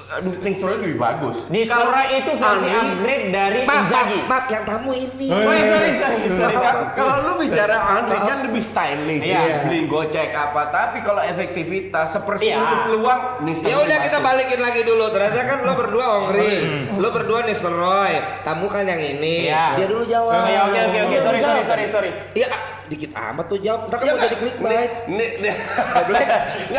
aduh, 0.09 0.35
Nistelrooy 0.39 0.79
lebih 0.81 0.99
bagus. 0.99 1.37
Nistelrooy 1.47 2.07
itu 2.17 2.33
versi 2.33 2.69
upgrade 2.69 3.27
dari 3.29 3.61
maaf, 3.63 3.83
Inzaghi. 3.83 4.21
maaf, 4.25 4.45
yang 4.47 4.63
tamu 4.63 4.93
ini. 4.93 5.27
Oh, 5.29 5.41
iya, 5.41 5.51
iya, 5.53 5.67
sorry, 5.69 5.89
iya. 5.89 6.09
sorry, 6.09 6.29
sorry. 6.31 6.57
Kalau- 6.95 7.19
lu 7.19 7.33
bicara 7.39 7.77
Andre 7.77 8.19
kan 8.21 8.39
lebih 8.43 8.63
stylish, 8.63 9.23
Iya. 9.23 9.67
beli 9.67 9.81
gocek 9.87 10.31
apa. 10.31 10.63
Tapi 10.69 10.99
kalau 11.03 11.23
efektivitas 11.23 12.07
seperti 12.13 12.45
Iya. 12.47 12.57
itu 12.57 12.77
peluang 12.87 13.21
Nistelrooy 13.43 13.73
Ya 13.73 13.77
udah 13.83 13.99
kita 14.01 14.19
balikin 14.21 14.61
lagi 14.61 14.81
dulu. 14.83 15.05
Ternyata 15.11 15.43
kan 15.43 15.59
lo 15.63 15.73
berdua 15.75 16.07
Ongri, 16.17 16.53
lo 16.93 17.09
berdua 17.11 17.41
Nistelrooy, 17.43 18.15
tamu 18.43 18.67
kan 18.67 18.85
yang 18.85 19.01
ini. 19.01 19.47
Iya. 19.47 19.75
Dia 19.75 19.87
dulu 19.87 20.05
jawab. 20.05 20.39
Oke 20.39 20.81
oke 20.83 20.99
oke 21.03 21.17
sorry 21.21 21.39
sorry 21.41 21.63
sorry 21.63 21.85
sorry. 21.87 22.11
Iya, 22.33 22.47
dikit 22.87 23.11
amat 23.15 23.45
tuh 23.51 23.59
jawab. 23.59 23.91
Ntar 23.91 23.99
kan 23.99 24.07
Ya, 24.07 24.13
mau 24.15 24.23
jadi 24.23 24.37
clickbait. 24.39 24.93
Nih, 25.11 25.31
nih. 25.43 25.55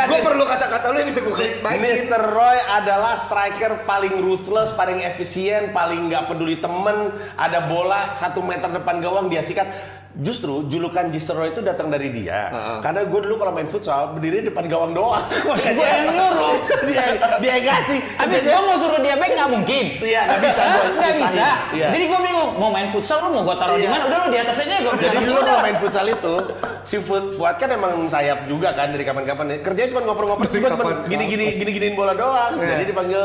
Gue 0.08 0.20
perlu 0.28 0.44
kata-kata 0.48 0.86
lo 0.92 0.98
yang 1.00 1.10
bisa 1.12 1.22
gue 1.24 1.36
clickbaitin. 1.36 1.84
Mr. 1.84 2.22
Roy 2.32 2.58
adalah 2.72 3.20
striker 3.20 3.84
paling 3.84 4.16
ruthless, 4.20 4.72
paling 4.74 5.04
efisien, 5.04 5.76
paling 5.76 6.08
nggak 6.08 6.32
peduli 6.32 6.58
temen. 6.58 7.12
Ada 7.36 7.68
bola 7.68 8.16
satu 8.16 8.40
meter 8.40 8.72
depan 8.72 9.04
gawang 9.04 9.28
dia 9.28 9.44
sikat. 9.44 9.97
Justru 10.18 10.66
julukan. 10.66 11.10
Roy 11.28 11.52
itu 11.52 11.62
datang 11.62 11.88
dari 11.88 12.10
dia. 12.10 12.50
Karena 12.82 13.06
gue 13.06 13.20
dulu 13.22 13.36
kalau 13.38 13.52
main 13.54 13.68
futsal 13.68 14.16
berdiri 14.16 14.42
depan 14.42 14.66
gawang 14.66 14.94
doang. 14.94 15.22
Makanya 15.50 15.76
Gue 15.78 15.86
yang 15.86 16.06
nyuruh. 16.10 16.56
dia 16.90 17.04
dia 17.38 17.56
kasih. 17.62 18.00
Habis 18.18 18.42
gua 18.42 18.62
mau 18.64 18.78
suruh 18.80 19.02
dia 19.02 19.16
back 19.18 19.32
nggak 19.38 19.50
mungkin. 19.52 19.86
Iya, 20.02 20.22
nggak 20.26 20.40
bisa 20.42 20.62
Nggak 20.98 21.14
bisa. 21.22 21.48
Iya. 21.76 21.88
Jadi 21.94 22.04
gua 22.10 22.20
bingung 22.26 22.50
mau 22.58 22.70
main 22.74 22.90
futsal 22.90 23.18
lu 23.22 23.38
mau 23.38 23.44
gua 23.46 23.56
taruh 23.60 23.78
di 23.78 23.86
Iya. 23.86 23.92
mana? 23.94 24.04
Udah 24.10 24.18
lu 24.18 24.28
di 24.34 24.40
atas 24.40 24.56
aja 24.58 24.76
bilang. 24.82 24.98
Jadi 24.98 25.18
dulu 25.22 25.40
kalau 25.44 25.62
main 25.62 25.78
futsal 25.78 26.06
itu, 26.08 26.36
si 26.82 26.96
Fuad, 26.98 27.26
Fuad 27.38 27.56
kan 27.62 27.70
emang 27.70 27.94
sayap 28.08 28.40
juga 28.50 28.74
kan 28.74 28.90
dari 28.90 29.04
kapan-kapan. 29.06 29.46
Kerjanya 29.62 29.90
cuma 29.94 30.02
ngoper-ngoper, 30.08 30.46
cuma 30.50 30.70
gini-gini 31.06 31.46
gini-giniin 31.60 31.94
bola 31.94 32.14
doang. 32.18 32.58
Jadi 32.58 32.84
dipanggil 32.90 33.24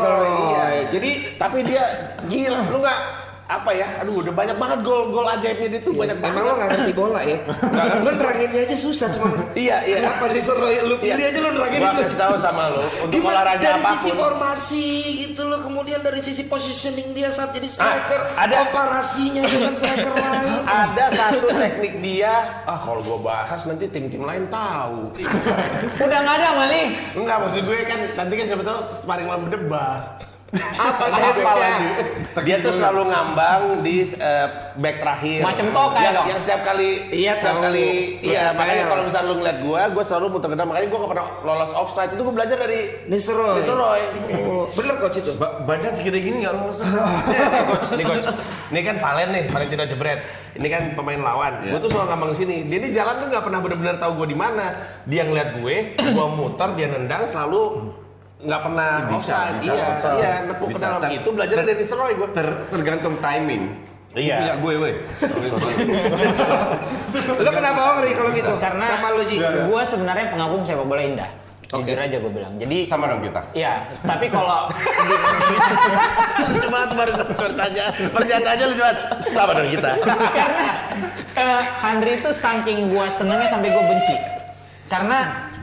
Roy. 0.00 0.30
iya. 0.54 0.64
Jadi 0.88 1.10
tapi 1.36 1.58
dia 1.66 1.84
gila, 2.24 2.60
lu 2.72 2.78
nggak 2.80 3.00
apa 3.52 3.70
ya? 3.72 3.86
Aduh, 3.98 4.20
udah 4.20 4.30
banyak 4.30 4.54
banget 4.54 4.78
gol-gol 4.80 5.26
ajaibnya 5.28 5.68
dia 5.68 5.80
tuh 5.80 5.92
banyak 5.92 6.16
banget. 6.16 6.32
Emang 6.32 6.44
lo 6.44 6.54
gak 6.54 6.68
ngerti 6.70 6.92
bola 6.92 7.20
ya? 7.20 7.38
Lo 8.04 8.10
neranginnya 8.12 8.60
aja 8.62 8.76
susah 8.76 9.08
cuma 9.10 9.26
Iya, 9.52 9.76
iya. 9.82 9.98
Kenapa 10.00 10.24
Nistelrooy? 10.28 10.76
Lu 10.82 10.96
pilih 10.96 11.18
aja 11.20 11.38
lo 11.38 11.50
nerangin 11.50 11.78
Gua 11.80 11.90
dulu. 11.90 12.02
kasih 12.02 12.18
tahu 12.20 12.34
sama 12.36 12.62
lu 12.68 12.80
untuk 13.00 13.10
Gimana 13.10 13.34
olahraga 13.36 13.62
dari 13.66 13.82
sisi 13.84 13.90
apa 14.06 14.14
pun. 14.14 14.22
formasi 14.22 14.86
gitu 15.20 15.42
loh, 15.44 15.60
kemudian 15.60 16.00
dari 16.00 16.20
sisi 16.20 16.42
positioning 16.44 17.10
dia 17.10 17.28
saat 17.28 17.50
jadi 17.50 17.66
striker, 17.66 18.20
Ah, 18.30 18.46
ada- 18.46 18.58
komparasinya 18.62 19.42
dengan 19.42 19.72
striker 19.72 20.14
lain. 20.24 20.62
Ada 20.62 21.04
satu 21.10 21.46
teknik 21.50 21.94
dia, 21.98 22.34
ah 22.64 22.78
kalau 22.78 23.02
gua 23.02 23.18
bahas 23.20 23.60
nanti 23.64 23.84
tim-tim 23.86 24.22
lain 24.22 24.46
tahu. 24.46 25.10
Udah 25.98 26.18
nggak 26.20 26.36
ada 26.36 26.48
maling. 26.56 26.88
Enggak, 27.12 27.36
maksud 27.40 27.62
gue 27.62 27.78
kan 27.82 27.98
nanti 28.08 28.32
kan 28.34 28.46
siapa 28.46 28.62
tahu 28.62 28.78
sparring 28.94 29.26
lawan 29.26 29.42
berdebat. 29.44 30.29
Apa 30.50 31.06
Apa 31.06 31.30
tekniknya? 31.30 31.54
lagi? 31.54 31.88
Dia 32.42 32.56
tuh 32.58 32.72
selalu 32.74 33.02
ngambang 33.06 33.62
di 33.86 34.02
eh, 34.02 34.46
back 34.74 34.96
terakhir. 34.98 35.38
Macem 35.46 35.66
tokai 35.70 36.02
yang, 36.02 36.14
dong. 36.18 36.26
Yang 36.26 36.40
setiap 36.42 36.62
kali, 36.66 36.90
Iya, 37.06 37.32
setiap 37.38 37.62
kali, 37.62 37.88
iya 38.18 38.50
makanya 38.50 38.84
kalau 38.90 39.02
misalnya 39.06 39.28
lu 39.30 39.34
ngeliat 39.38 39.58
gua, 39.62 39.80
gua 39.94 40.02
selalu 40.02 40.26
muter 40.34 40.48
kedam. 40.50 40.66
Makanya 40.66 40.86
gua 40.90 40.98
gak 41.06 41.12
pernah 41.14 41.26
lolos 41.46 41.70
offside. 41.70 42.10
Itu 42.10 42.22
gua 42.26 42.34
belajar 42.34 42.58
dari 42.58 42.80
Nistelrooy. 43.06 43.62
Nistelrooy. 43.62 44.02
Oh, 44.42 44.66
bener 44.74 44.94
coach 44.98 45.18
itu. 45.22 45.30
Ba- 45.38 45.62
badan 45.62 45.92
segede 45.94 46.18
gini 46.18 46.42
nggak 46.42 46.54
lu 46.54 46.70
Nih, 46.70 47.62
coach, 47.70 47.86
nih 47.94 48.04
coach. 48.06 48.26
Ini 48.74 48.80
kan 48.82 48.96
Valen 48.98 49.28
nih, 49.30 49.44
Valentino 49.50 49.84
Jebret. 49.86 50.20
Ini 50.50 50.66
kan 50.66 50.82
pemain 50.98 51.20
lawan. 51.22 51.52
Gue 51.62 51.78
tuh 51.78 51.90
selalu 51.94 52.06
ngambang 52.10 52.32
sini. 52.34 52.66
Dia 52.66 52.78
ini 52.82 52.90
jalan 52.90 53.22
tuh 53.22 53.26
nggak 53.30 53.44
pernah 53.46 53.60
benar-benar 53.62 53.96
tahu 54.02 54.26
gue 54.26 54.34
di 54.34 54.38
mana. 54.38 54.66
Dia 55.06 55.22
ngeliat 55.22 55.62
gue, 55.62 55.76
gue 55.94 56.26
muter, 56.34 56.74
dia 56.74 56.90
nendang 56.90 57.26
selalu 57.26 57.89
nggak 58.40 58.60
pernah 58.64 58.92
Bisa, 59.04 59.16
offside. 59.16 59.54
bisa, 59.60 59.72
iya, 59.76 59.84
offside. 59.92 60.16
iya, 60.16 60.32
nepuk 60.48 60.66
ke 60.66 60.72
Bisa. 60.72 60.84
dalam 60.88 61.00
Ter- 61.04 61.12
itu 61.20 61.28
belajar 61.28 61.56
dari 61.60 61.76
Nistelrooy 61.76 62.14
gue. 62.16 62.28
Ter- 62.32 62.60
tergantung 62.72 63.14
timing. 63.20 63.64
Iya. 64.10 64.36
Punya 64.42 64.54
gue, 64.58 64.74
weh. 64.80 64.94
Lo 67.46 67.50
kenapa 67.52 67.80
Ongri 67.94 68.10
kalau 68.16 68.30
gitu? 68.34 68.52
Karena 68.58 68.84
sama 68.86 69.14
lo 69.14 69.22
Ji. 69.22 69.38
gua 69.70 69.82
sebenarnya 69.86 70.34
pengagum 70.34 70.66
sepak 70.66 70.82
bola 70.82 71.02
indah. 71.02 71.30
Jujur 71.70 71.94
aja 71.94 72.18
gue 72.18 72.32
bilang. 72.34 72.58
Jadi 72.58 72.82
Sama 72.90 73.06
dong 73.06 73.22
kita. 73.22 73.38
Iya, 73.54 73.86
tapi 74.02 74.26
kalau 74.26 74.66
Cuma 76.66 76.82
baru 76.90 77.14
bertanya, 77.30 77.94
pernyataannya 78.10 78.64
lucu 78.74 78.82
banget. 78.82 78.98
Sama 79.22 79.52
dong 79.54 79.70
kita. 79.70 79.90
karena 80.38 80.66
eh, 81.38 81.62
Andri 81.86 82.18
itu 82.18 82.30
saking 82.34 82.90
gua 82.90 83.06
senengnya 83.06 83.46
sampai 83.46 83.70
gua 83.70 83.86
benci. 83.86 84.16
Karena 84.90 85.18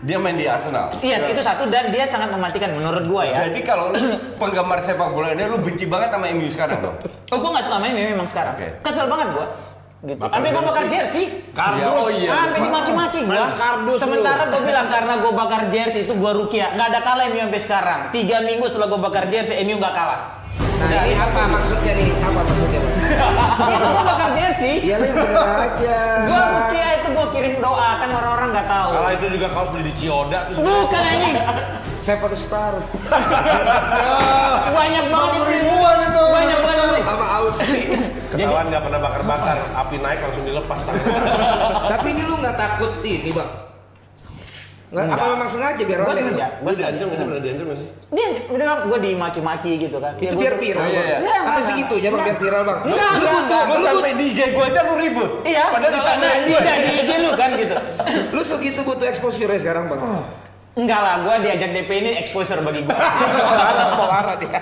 Dia 0.05 0.17
main 0.21 0.37
di 0.37 0.45
Arsenal. 0.45 0.93
iya 1.01 1.17
itu 1.25 1.41
satu 1.41 1.65
dan 1.71 1.89
dia 1.89 2.05
sangat 2.05 2.29
mematikan 2.29 2.69
menurut 2.77 3.03
gua 3.09 3.23
ya. 3.25 3.49
Jadi 3.49 3.65
kalau 3.65 3.89
lu 3.89 3.99
penggemar 4.41 4.77
sepak 4.83 5.09
bola 5.09 5.33
ini 5.33 5.49
lu 5.49 5.57
benci 5.57 5.89
banget 5.89 6.13
sama 6.13 6.29
MU 6.33 6.47
sekarang 6.51 6.77
dong. 6.85 6.95
Oh 7.33 7.37
gua 7.41 7.49
nggak 7.57 7.65
suka 7.65 7.77
main 7.81 7.93
memang 7.93 8.27
sekarang. 8.29 8.53
Oke. 8.53 8.67
Kesel 8.85 9.05
banget 9.09 9.27
gua. 9.33 9.47
Gitu. 10.05 10.21
Sampai 10.21 10.49
gua 10.53 10.63
bakar 10.69 10.85
jersey. 10.85 11.25
Kardus. 11.57 11.89
Oh 11.89 12.07
iya. 12.13 12.29
Sampai 12.29 12.59
dimaki-maki 12.61 13.19
gua. 13.25 13.45
Kardus 13.49 13.97
Sementara 13.97 14.43
gua 14.53 14.61
bilang 14.61 14.87
karena 14.93 15.13
gua 15.17 15.33
bakar 15.33 15.61
jersey 15.73 16.05
itu 16.05 16.13
gua 16.13 16.31
rukia. 16.37 16.77
Nggak 16.77 16.87
ada 16.93 16.99
kalah 17.01 17.25
MU 17.33 17.39
sampai 17.49 17.61
sekarang. 17.61 17.99
Tiga 18.13 18.37
minggu 18.45 18.65
setelah 18.69 18.87
gua 18.93 19.01
bakar 19.09 19.25
jersey 19.33 19.57
MU 19.65 19.81
nggak 19.81 19.93
kalah. 19.97 20.21
Nah 20.77 20.89
ini 20.99 21.13
apa 21.13 21.41
maksudnya 21.47 21.91
nih? 21.93 22.09
Apa 22.19 22.39
maksudnya? 22.39 22.79
Bang? 22.79 22.93
itu 23.73 23.87
gua 23.87 24.03
bakar 24.05 24.29
jersey. 24.33 24.73
Ya 24.81 24.95
lo 24.97 25.05
yang 25.05 25.17
bener 25.17 25.41
aja. 25.65 25.97
Gua 26.23 26.41
rukia 26.47 26.87
itu 26.95 27.07
gua 27.11 27.27
kirim 27.29 27.51
berdoa 27.57 27.89
kan 27.97 28.09
orang-orang 28.11 28.47
nggak 28.53 28.67
tahu. 28.67 28.89
Kalau 28.91 29.09
itu 29.11 29.25
juga 29.33 29.47
kaos 29.49 29.69
beli 29.69 29.83
di 29.83 29.93
Cioda 29.93 30.39
terus 30.45 30.57
Bukan 30.59 31.01
anjing. 31.03 31.35
Seven 31.97 32.31
Star 32.33 32.71
Banyak 34.77 35.05
banget 35.07 35.31
50 35.33 35.35
itu. 35.35 35.51
ribuan 35.51 35.97
itu. 35.99 36.21
Banyak 36.23 36.59
banget. 36.61 36.85
sama 37.03 37.25
Aussie. 37.35 37.83
ketahuan 38.27 38.67
nggak 38.67 38.83
pernah 38.83 38.99
bakar-bakar, 38.99 39.57
api 39.73 39.95
naik 39.97 40.19
langsung 40.19 40.43
dilepas 40.43 40.79
tangan. 40.83 41.03
Tapi 41.87 42.07
ini 42.11 42.21
lu 42.21 42.35
nggak 42.37 42.55
takut 42.55 42.91
ini 43.01 43.31
bang? 43.31 43.49
Nggak, 44.87 45.03
apa 45.03 45.13
Enggak. 45.13 45.31
memang 45.35 45.49
sengaja 45.49 45.83
biar 45.83 45.99
Gue 45.99 46.07
rame? 46.07 46.19
sengaja. 46.23 46.45
Gue 46.57 46.71
diancam 46.71 47.05
nggak 47.05 47.11
sih? 47.11 47.25
Pernah 47.27 47.41
diancam 47.43 47.65
nggak 47.67 47.77
sih? 47.77 47.89
Dia 48.07 48.25
udah 48.47 48.67
gue 48.87 48.99
dimaki-maki 49.03 49.71
gitu 49.77 49.97
kan. 49.99 50.11
Itu 50.15 50.23
Ya, 50.25 50.31
biar 50.33 50.53
viral 50.55 50.79
Oh, 50.79 50.87
iya, 50.87 51.01
iya. 51.03 51.17
Enggak, 51.19 51.39
Apa 51.43 51.59
sih 51.59 51.73
gitu 51.75 51.93
ya 51.93 51.99
bang 51.99 52.11
enggak. 52.13 52.25
biar 52.25 52.37
viral 52.39 52.61
bang? 52.63 52.79
Enggak, 52.87 53.11
Lu 53.11 53.25
butuh, 53.27 53.61
lu 53.67 53.75
sampai 53.83 54.13
di 54.13 54.25
IG 54.29 54.39
gue 54.47 54.63
aja 54.63 54.79
lu 54.81 54.93
ribut. 54.95 55.31
Iya, 55.43 55.63
Padahal 55.67 55.91
gue. 55.91 56.47
tidak 56.47 56.77
di 56.77 56.91
IG 56.97 57.11
lu 57.17 57.31
kan 57.33 57.49
gitu. 57.53 57.75
lu 58.35 58.41
segitu 58.41 58.79
butuh 58.81 59.05
exposure 59.05 59.51
sekarang 59.55 59.83
bang. 59.87 59.99
Enggak 60.77 60.99
lah, 61.01 61.15
gue 61.19 61.35
diajak 61.41 61.69
DP 61.73 61.89
ini 61.97 62.11
exposure 62.15 62.61
bagi 62.61 62.81
gue. 62.81 62.95
Parah 63.99 64.35
dia. 64.37 64.61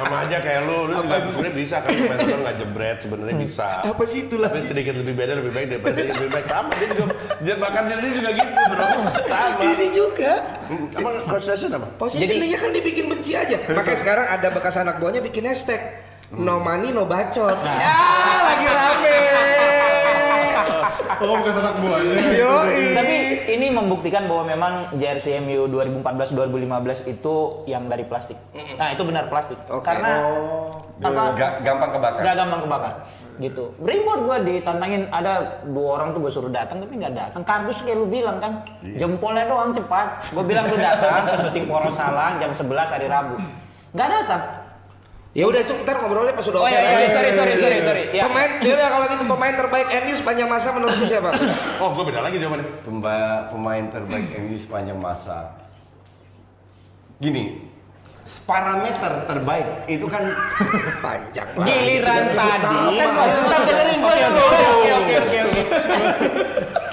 Sama 0.00 0.16
aja 0.24 0.36
kayak 0.40 0.64
lu, 0.64 0.88
lu 0.88 0.96
juga 0.96 1.16
sebenarnya 1.28 1.54
bisa 1.60 1.76
kan 1.84 1.92
main 1.92 2.16
motor 2.16 2.38
nggak 2.40 2.56
jebret 2.56 2.98
sebenarnya 3.04 3.36
bisa. 3.36 3.68
Apa 3.84 4.02
sih 4.08 4.18
itu 4.24 4.36
lah? 4.40 4.48
Tapi 4.48 4.64
sedikit 4.64 4.94
lebih 4.96 5.12
beda 5.12 5.32
lebih 5.36 5.52
baik 5.52 5.66
daripada 5.76 6.00
lebih 6.00 6.30
baik 6.32 6.46
sama 6.48 6.72
dia 6.80 6.88
juga 6.88 7.04
bahkan 7.60 7.82
dia 7.84 7.96
juga 8.00 8.30
gitu 8.32 8.62
bro 8.72 8.84
sama. 8.88 9.60
Ini 9.60 9.88
juga. 9.92 10.32
Apa 10.96 11.08
coach 11.28 11.46
Session 11.52 11.70
apa? 11.76 11.86
Posisinya 12.00 12.56
kan 12.56 12.70
dibikin 12.72 13.04
benci 13.12 13.32
aja. 13.36 13.60
Makanya 13.68 13.98
sekarang 14.00 14.26
ada 14.32 14.48
bekas 14.48 14.74
anak 14.80 14.96
buahnya 14.96 15.20
bikin 15.20 15.44
hashtag 15.44 16.00
No 16.30 16.62
money 16.62 16.94
no 16.94 17.04
bacot. 17.10 17.58
Ya 17.60 17.98
lagi 18.46 18.66
rame. 18.70 19.59
Oh, 21.20 21.36
bukan 21.36 21.54
anak 21.54 21.74
buahnya. 21.78 22.16
Yo, 22.32 22.52
Tapi 22.96 23.16
ini 23.46 23.66
membuktikan 23.68 24.24
bahwa 24.24 24.44
memang 24.48 24.72
jersey 24.96 25.36
MU 25.38 25.68
2014-2015 25.68 27.12
itu 27.12 27.34
yang 27.64 27.86
dari 27.86 28.08
plastik. 28.08 28.40
Nah 28.76 28.88
itu 28.90 29.02
benar 29.04 29.28
plastik. 29.28 29.60
Oke. 29.68 29.84
Karena 29.84 30.24
apa? 31.00 31.22
Ga- 31.36 31.56
gampang 31.60 31.90
kebakar. 31.92 32.20
Gak 32.20 32.36
gampang 32.36 32.60
kebakar 32.64 32.94
gitu. 33.40 33.72
Ribut 33.80 34.20
gue 34.28 34.36
ditantangin 34.46 35.08
ada 35.08 35.64
dua 35.64 35.96
orang 35.96 36.12
tuh 36.12 36.20
gue 36.20 36.32
suruh 36.32 36.52
datang 36.52 36.76
tapi 36.78 37.00
nggak 37.00 37.16
datang. 37.16 37.42
Kardus 37.42 37.80
kayak 37.80 37.96
lu 37.96 38.06
bilang 38.06 38.36
kan, 38.36 38.60
jempolnya 38.84 39.48
doang 39.48 39.72
cepat. 39.72 40.28
Gue 40.30 40.44
bilang 40.44 40.68
lu 40.68 40.76
datang 40.76 41.24
ke 41.24 41.48
syuting 41.48 41.64
Poros 41.66 41.96
Salang 41.96 42.36
jam 42.36 42.52
11 42.52 42.68
hari 42.86 43.06
Rabu. 43.08 43.34
Nggak 43.96 44.08
datang. 44.12 44.42
Ya 45.30 45.46
udah 45.46 45.62
itu 45.62 45.70
kita 45.78 45.94
ngobrolnya 45.94 46.34
pas 46.34 46.42
sudah 46.42 46.58
Oh 46.58 46.66
iya, 46.66 46.82
iya, 46.82 47.06
sorry, 47.06 47.30
sorry, 47.30 47.54
sorry, 47.54 47.78
sorry. 47.80 48.02
Ya. 48.10 48.26
Pemain, 48.26 48.50
ya 48.58 48.74
udah 48.74 48.88
kalau 48.90 49.06
gitu 49.06 49.24
pemain 49.30 49.54
terbaik 49.54 49.86
MU 50.02 50.14
sepanjang 50.18 50.48
masa 50.50 50.68
menurut 50.74 50.96
lu 50.98 51.06
siapa? 51.06 51.30
Oh 51.82 51.94
gue 51.94 52.04
beda 52.10 52.18
lagi 52.18 52.42
jawabannya. 52.42 52.66
Pemba- 52.82 53.46
pemain 53.46 53.84
terbaik 53.86 54.26
MU 54.42 54.58
sepanjang 54.58 54.98
masa. 54.98 55.54
Gini, 57.22 57.69
parameter 58.40 59.26
terbaik 59.26 59.66
itu 59.86 60.06
kan 60.06 60.22
Panjang 61.04 61.48
Giliran 61.56 62.24
tadi. 62.30 62.78
Kan 62.96 63.60
dengerin 63.64 63.98
gue 63.98 64.14
ya. 64.14 64.28
Oke, 64.30 64.60
oke, 64.92 65.14
oke, 65.16 65.38
oke. 65.40 65.60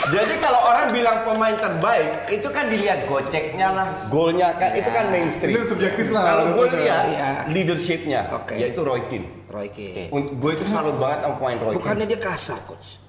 jadi 0.08 0.34
kalau 0.40 0.60
orang 0.64 0.88
bilang 0.90 1.18
pemain 1.22 1.54
terbaik 1.54 2.10
itu 2.32 2.48
kan 2.48 2.66
dilihat 2.66 3.00
goceknya 3.06 3.68
lah, 3.70 3.88
golnya 4.08 4.56
kan 4.56 4.72
itu 4.74 4.90
kan 4.90 5.06
mainstream. 5.12 5.54
Itu 5.54 5.62
subjektif 5.68 6.08
lah, 6.10 6.24
Kalau 6.24 6.44
gue 6.56 6.68
lihat 6.80 7.04
Iya. 7.08 7.30
leadershipnya, 7.52 8.22
Oke. 8.34 8.56
yaitu 8.56 8.82
Roy 8.82 9.04
Keane. 9.06 9.28
Roy 9.52 9.68
Keane. 9.68 10.08
Untuk 10.10 10.34
gue 10.40 10.52
itu 10.56 10.66
salut 10.66 10.96
banget 10.96 11.22
sama 11.22 11.36
pemain 11.38 11.58
Roy 11.60 11.74
Keane. 11.74 11.80
Bukannya 11.84 12.06
dia 12.08 12.20
kasar 12.20 12.60
coach. 12.64 13.04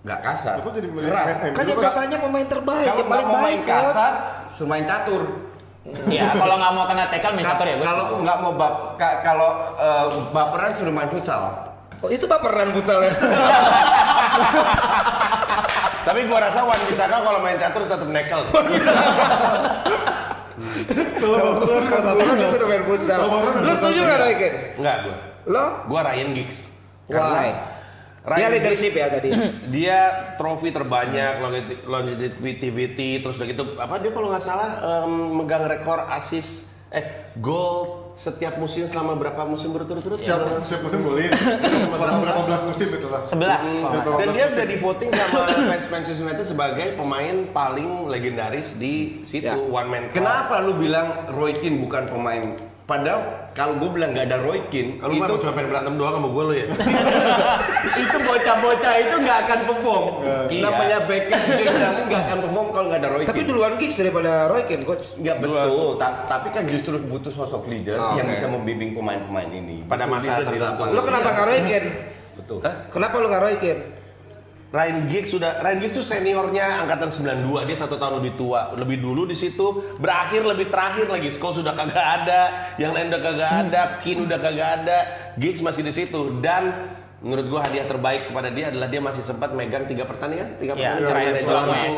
Nggak 0.00 0.20
kasar, 0.24 0.56
keras. 0.64 1.26
Kan 1.52 1.64
dia 1.68 1.76
katanya 1.76 2.16
pemain 2.16 2.48
terbaik, 2.48 2.86
Kalau 2.88 2.98
yang 2.98 3.10
paling 3.12 3.28
mau 3.28 3.36
baik 3.36 3.44
main 3.44 3.60
coach. 3.60 3.84
kasar, 3.84 4.12
suruh 4.56 4.68
main 4.68 4.84
catur. 4.88 5.49
Ya, 6.12 6.36
kalau 6.36 6.60
nggak 6.60 6.72
mau 6.76 6.84
kena 6.84 7.08
tackle 7.08 7.32
main 7.32 7.44
catur 7.46 7.64
ya 7.64 7.74
gue. 7.80 7.86
Kalau 7.88 8.04
nggak 8.20 8.36
mau 8.44 8.52
ka- 9.00 9.18
kalau 9.24 9.50
eh, 9.80 10.06
baperan 10.28 10.76
suruh 10.76 10.92
main 10.92 11.08
futsal. 11.08 11.42
Oh, 12.00 12.08
itu 12.08 12.24
baperan 12.24 12.72
futsalnya. 12.72 13.12
Tapi 16.00 16.20
gua 16.24 16.40
rasa 16.40 16.64
Wan 16.64 16.80
Bisaka 16.84 17.20
kalau 17.20 17.40
main 17.40 17.56
catur 17.56 17.84
tetap 17.84 18.08
nekel. 18.08 18.40
Kalau 21.20 21.36
baperan 21.60 21.84
kan 21.84 22.00
Kalau 22.00 22.16
baperan 22.16 22.36
dia 22.36 22.48
sudah 22.48 22.68
main 22.68 22.84
futsal. 22.84 23.18
Lu 23.60 23.72
setuju 23.74 24.00
nggak 24.04 24.18
Roy 24.18 24.34
Keane? 24.36 24.58
Enggak 24.76 24.96
gua. 25.04 25.16
Lo? 25.48 25.64
Gua 25.88 26.00
Ryan 26.04 26.28
Giggs. 26.36 26.68
Why? 27.08 27.56
Dia 28.20 28.28
Ryan 28.36 28.50
leadership 28.52 28.92
Giggs, 28.92 29.00
ya 29.00 29.06
tadi. 29.08 29.30
Dia 29.74 29.98
trofi 30.36 30.68
terbanyak, 30.68 31.40
longe- 31.40 31.80
longevity, 31.84 33.10
terus 33.18 33.34
udah 33.34 33.48
gitu 33.48 33.62
apa 33.76 33.96
dia 33.96 34.10
kalau 34.10 34.28
nggak 34.28 34.42
salah 34.42 34.70
em, 35.02 35.12
megang 35.34 35.64
rekor 35.64 36.04
asis 36.06 36.68
eh 36.90 37.06
gol 37.34 38.12
setiap 38.12 38.58
musim 38.58 38.84
selama 38.84 39.14
berapa 39.14 39.40
musim 39.44 39.70
berturut-turut? 39.70 40.18
Siap, 40.18 40.60
siap 40.60 40.82
musim 40.82 41.00
golin. 41.00 41.30
Selama 41.94 42.18
berapa 42.20 42.42
belas 42.42 42.62
musim 42.66 42.86
itu 42.90 43.06
lah. 43.06 43.22
11. 43.22 43.30
kalau 43.30 43.46
nggak 43.88 44.04
salah. 44.04 44.18
Dan 44.18 44.28
dia 44.28 44.44
udah 44.50 44.66
di 44.66 44.76
voting 44.76 45.10
sama 45.10 45.38
fans 45.70 45.86
Manchester 45.88 46.20
United 46.20 46.44
sebagai 46.44 46.86
pemain 46.92 47.36
paling 47.48 47.88
legendaris 48.04 48.74
di 48.74 48.94
situ 49.22 49.46
Ya. 49.46 49.54
one 49.54 49.88
man 49.88 50.02
club. 50.10 50.18
Kenapa 50.18 50.60
lu 50.60 50.76
bilang 50.76 51.06
Roy 51.30 51.54
Keane 51.54 51.78
bukan 51.78 52.04
pemain? 52.04 52.58
Padahal 52.84 53.49
kalau 53.60 53.76
gue 53.76 53.90
bilang 53.92 54.16
nggak 54.16 54.24
ada 54.24 54.38
Roy 54.40 54.60
Keane, 54.72 54.96
Kalau 54.96 55.12
itu 55.12 55.32
cuma 55.36 55.52
pengen 55.52 55.68
berantem 55.68 55.94
doang 56.00 56.14
sama 56.16 56.28
gue 56.32 56.44
lo 56.48 56.54
ya. 56.56 56.66
itu 58.00 58.16
bocah-bocah 58.18 58.94
itu 58.96 59.14
nggak 59.20 59.38
akan 59.44 59.58
perform. 59.68 60.04
Iya. 60.48 60.62
Namanya 60.64 60.98
Beckham 61.08 61.40
ini 61.44 61.64
nggak 62.08 62.22
akan 62.24 62.38
perform 62.40 62.66
kalau 62.72 62.86
nggak 62.88 63.00
ada 63.04 63.08
Roy 63.12 63.22
Tapi 63.28 63.40
duluan 63.44 63.72
Giggs 63.76 63.96
daripada 64.00 64.48
Roy 64.48 64.64
Keane 64.64 64.84
coach. 64.88 65.12
Nggak 65.14 65.36
betul, 65.44 65.88
Ta- 66.00 66.24
tapi 66.24 66.48
kan 66.48 66.64
justru 66.64 66.96
butuh 67.04 67.28
sosok 67.28 67.68
leader 67.68 68.00
Ah, 68.00 68.16
yang 68.16 68.24
oke. 68.24 68.32
bisa 68.32 68.46
membimbing 68.48 68.96
pemain-pemain 68.96 69.50
ini. 69.52 69.84
Pada 69.84 70.08
masa 70.08 70.40
tertentu. 70.40 70.82
Lo 70.88 71.00
kenapa 71.04 71.28
nggak 71.30 71.46
Roy 71.46 71.60
Keane? 71.60 71.90
Betul. 72.40 72.58
Kenapa 72.64 73.14
lu 73.20 73.26
nggak 73.28 73.42
Roy 73.44 73.56
Keane? 73.60 73.82
Ryan 74.70 75.10
Giggs 75.10 75.34
sudah 75.34 75.58
Ryan 75.66 75.78
Giggs 75.82 75.94
tuh 75.98 76.06
seniornya 76.06 76.86
angkatan 76.86 77.10
92 77.42 77.66
dia 77.66 77.74
satu 77.74 77.98
tahun 77.98 78.22
lebih 78.22 78.38
tua. 78.38 78.70
Lebih 78.78 79.02
dulu 79.02 79.26
di 79.26 79.34
situ 79.34 79.98
berakhir 79.98 80.46
lebih 80.46 80.70
terakhir 80.70 81.10
lagi. 81.10 81.26
Scholes 81.34 81.58
sudah 81.58 81.74
kagak 81.74 82.06
ada 82.22 82.70
yang 82.78 82.94
lain 82.94 83.10
udah 83.10 83.22
kagak 83.22 83.50
ada 83.66 83.82
Keane 83.98 84.30
udah 84.30 84.38
kagak 84.38 84.68
ada 84.82 84.98
Giggs 85.34 85.58
masih 85.58 85.82
di 85.82 85.90
situ. 85.90 86.38
Dan 86.38 86.94
menurut 87.18 87.50
gua 87.50 87.60
hadiah 87.66 87.84
terbaik 87.84 88.30
kepada 88.30 88.48
dia 88.54 88.70
adalah 88.70 88.86
dia 88.86 89.02
masih 89.02 89.26
sempat 89.26 89.50
megang 89.58 89.90
tiga 89.90 90.06
pertandingan. 90.06 90.54
Tiga 90.62 90.78
Iya, 90.78 91.02
pertandingan 91.02 91.34
selama 91.42 91.74
itu. 91.74 91.94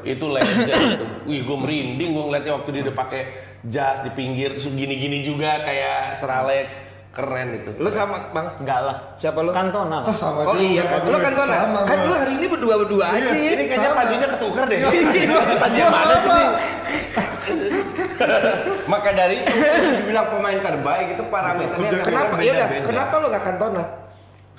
Itu 0.00 0.26
legend 0.32 0.82
itu. 0.96 1.06
Wih, 1.28 1.40
gue 1.44 1.56
merinding 1.60 2.10
gue 2.16 2.24
ngeliatnya 2.32 2.52
waktu 2.56 2.68
dia 2.72 2.82
udah 2.88 2.96
pakai 2.96 3.22
jas 3.66 4.00
di 4.00 4.10
pinggir 4.14 4.56
terus 4.56 4.72
gini-gini 4.72 5.20
juga 5.20 5.60
kayak 5.66 6.16
Sir 6.16 6.30
Alex 6.30 6.95
keren 7.16 7.48
itu. 7.56 7.70
Lu 7.80 7.88
sama 7.88 8.20
Bang? 8.30 8.52
Enggak 8.60 8.80
lah. 8.84 8.96
Siapa 9.16 9.40
lu? 9.40 9.48
Kantona 9.50 10.04
lah. 10.04 10.12
Ah, 10.12 10.16
sama 10.20 10.40
Oh 10.44 10.54
iya 10.54 10.84
kan, 10.84 11.00
lu 11.02 11.16
kan 11.16 11.32
Tona. 11.32 11.56
Sama 11.64 11.78
Kan 11.82 11.98
lu 12.04 12.12
hari 12.12 12.32
ini 12.36 12.46
berdua-berdua 12.46 13.04
aja 13.08 13.32
ya. 13.32 13.50
Ini 13.56 13.64
kayaknya 13.64 13.90
pajinya 13.90 14.28
ketuker 14.36 14.64
deh. 14.68 14.78
Tadi 15.56 15.78
mana 15.82 16.14
sih? 16.20 16.44
Maka 18.86 19.08
dari 19.12 19.36
itu 19.40 19.50
dibilang 19.96 20.26
pemain 20.28 20.58
terbaik 20.58 21.06
itu 21.16 21.22
parameternya. 21.26 21.88
Kenapa? 22.02 22.04
kadang-kadang 22.04 22.44
Ya 22.44 22.52
udah, 22.52 22.68
beda-beda. 22.68 22.86
kenapa 22.86 23.14
lu 23.16 23.26
nggak 23.28 23.44
Cantona? 23.44 23.84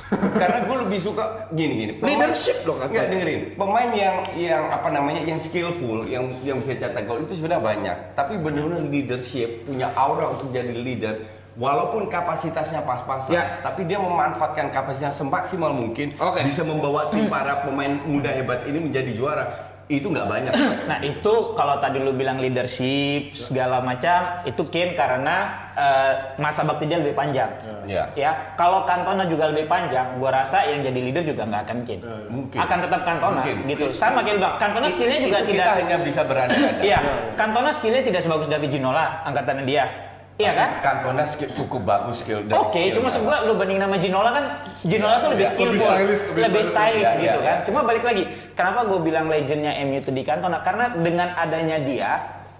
Karena 0.07 0.59
gue 0.63 0.77
lebih 0.87 0.99
suka 1.03 1.23
gini 1.51 1.73
gini. 1.75 1.91
pemain- 1.93 2.15
Leadership 2.15 2.57
loh 2.63 2.79
kan. 2.79 2.87
Nggak 2.87 3.07
dengerin. 3.11 3.41
Pemain 3.53 3.89
yang 3.91 4.15
yang 4.33 4.63
apa 4.71 4.87
namanya 4.87 5.21
yang 5.21 5.35
skillful, 5.35 6.07
yang 6.07 6.23
yang 6.41 6.57
bisa 6.57 6.73
cetak 6.73 7.03
gol 7.05 7.21
itu 7.21 7.35
sebenarnya 7.35 7.59
banyak. 7.61 7.97
Tapi 8.15 8.39
benar-benar 8.39 8.87
leadership, 8.87 9.67
punya 9.67 9.91
aura 9.93 10.31
untuk 10.31 10.49
jadi 10.49 10.71
leader. 10.71 11.15
Walaupun 11.57 12.05
kapasitasnya 12.05 12.85
pas-pasan, 12.85 13.33
Ya. 13.33 13.57
tapi 13.59 13.83
dia 13.83 13.97
memanfaatkan 13.97 14.69
kapasitasnya 14.69 15.09
semaksimal 15.11 15.73
mungkin, 15.73 16.13
Oke. 16.15 16.45
bisa 16.45 16.61
membawa 16.61 17.09
tim 17.09 17.25
para 17.25 17.65
pemain 17.65 17.97
muda 18.05 18.29
hebat 18.29 18.61
ini 18.63 18.77
menjadi 18.79 19.11
juara. 19.11 19.45
Itu 19.87 20.11
nggak 20.11 20.27
banyak. 20.27 20.51
Nah 20.91 20.99
itu 20.99 21.33
kalau 21.55 21.79
tadi 21.79 21.97
lu 21.97 22.11
bilang 22.11 22.37
leadership 22.37 23.31
segala 23.33 23.79
macam 23.79 24.43
itu 24.43 24.59
Kane 24.67 24.93
karena 24.93 25.55
eh, 25.73 26.11
masa 26.37 26.61
bakti 26.61 26.85
dia 26.85 26.99
lebih 26.99 27.15
panjang. 27.15 27.47
Ya. 27.87 28.03
Ya 28.13 28.35
kalau 28.53 28.83
Cantona 28.83 29.23
juga 29.23 29.47
lebih 29.47 29.65
panjang, 29.65 30.19
gua 30.19 30.43
rasa 30.43 30.67
yang 30.67 30.83
jadi 30.83 30.99
leader 30.99 31.23
juga 31.23 31.47
nggak 31.47 31.63
akan 31.63 31.77
Kane. 31.87 32.03
Mungkin. 32.27 32.57
Akan 32.59 32.77
tetap 32.83 33.01
Cantona 33.01 33.41
Mungkin. 33.41 33.55
gitu. 33.65 33.85
Sama 33.95 34.21
kayak 34.21 34.35
lu 34.35 34.39
bilang, 34.43 34.55
Cantona 34.59 34.87
skillnya 34.91 35.19
juga 35.23 35.37
Itu 35.39 35.47
tidak. 35.55 35.65
kita 35.65 35.79
hanya 35.79 35.97
bisa 36.03 36.21
berada-ada. 36.21 36.69
Iya, 36.91 36.99
Cantona 37.33 37.69
skillnya 37.71 38.03
tidak 38.03 38.21
sebagus 38.21 38.45
David 38.45 38.69
Ginola 38.69 39.23
angkatannya 39.23 39.63
dia. 39.63 39.87
Iya 40.37 40.53
kan? 40.53 40.69
Cantona 40.79 41.25
skill- 41.25 41.49
cukup 41.51 41.81
bagus 41.81 42.21
skill. 42.21 42.45
Oke, 42.45 42.77
skill 42.77 42.93
cuma 42.93 43.09
maksud 43.09 43.21
gua 43.25 43.37
lu 43.41 43.57
banding 43.57 43.81
nama 43.81 43.97
Ginola 43.97 44.29
kan 44.29 44.45
Ginola 44.85 45.17
tuh 45.17 45.29
lebih 45.33 45.43
Iya, 45.43 45.53
skillful, 45.57 45.73
lebih 45.73 45.89
stylish, 45.89 46.21
lebih 46.23 46.41
lebih 46.45 46.61
stylish. 46.61 46.69
stylish 46.69 47.09
Iya, 47.09 47.21
gitu 47.25 47.39
iya, 47.41 47.47
kan. 47.49 47.57
Cuma 47.65 47.79
balik 47.81 48.03
lagi, 48.05 48.23
kenapa 48.53 48.79
gue 48.85 48.99
bilang 49.01 49.25
legendnya 49.25 49.73
MU 49.81 49.97
itu 49.97 50.13
di 50.13 50.21
Cantona? 50.21 50.61
Karena 50.61 50.93
dengan 50.93 51.33
adanya 51.33 51.77
dia, 51.81 52.11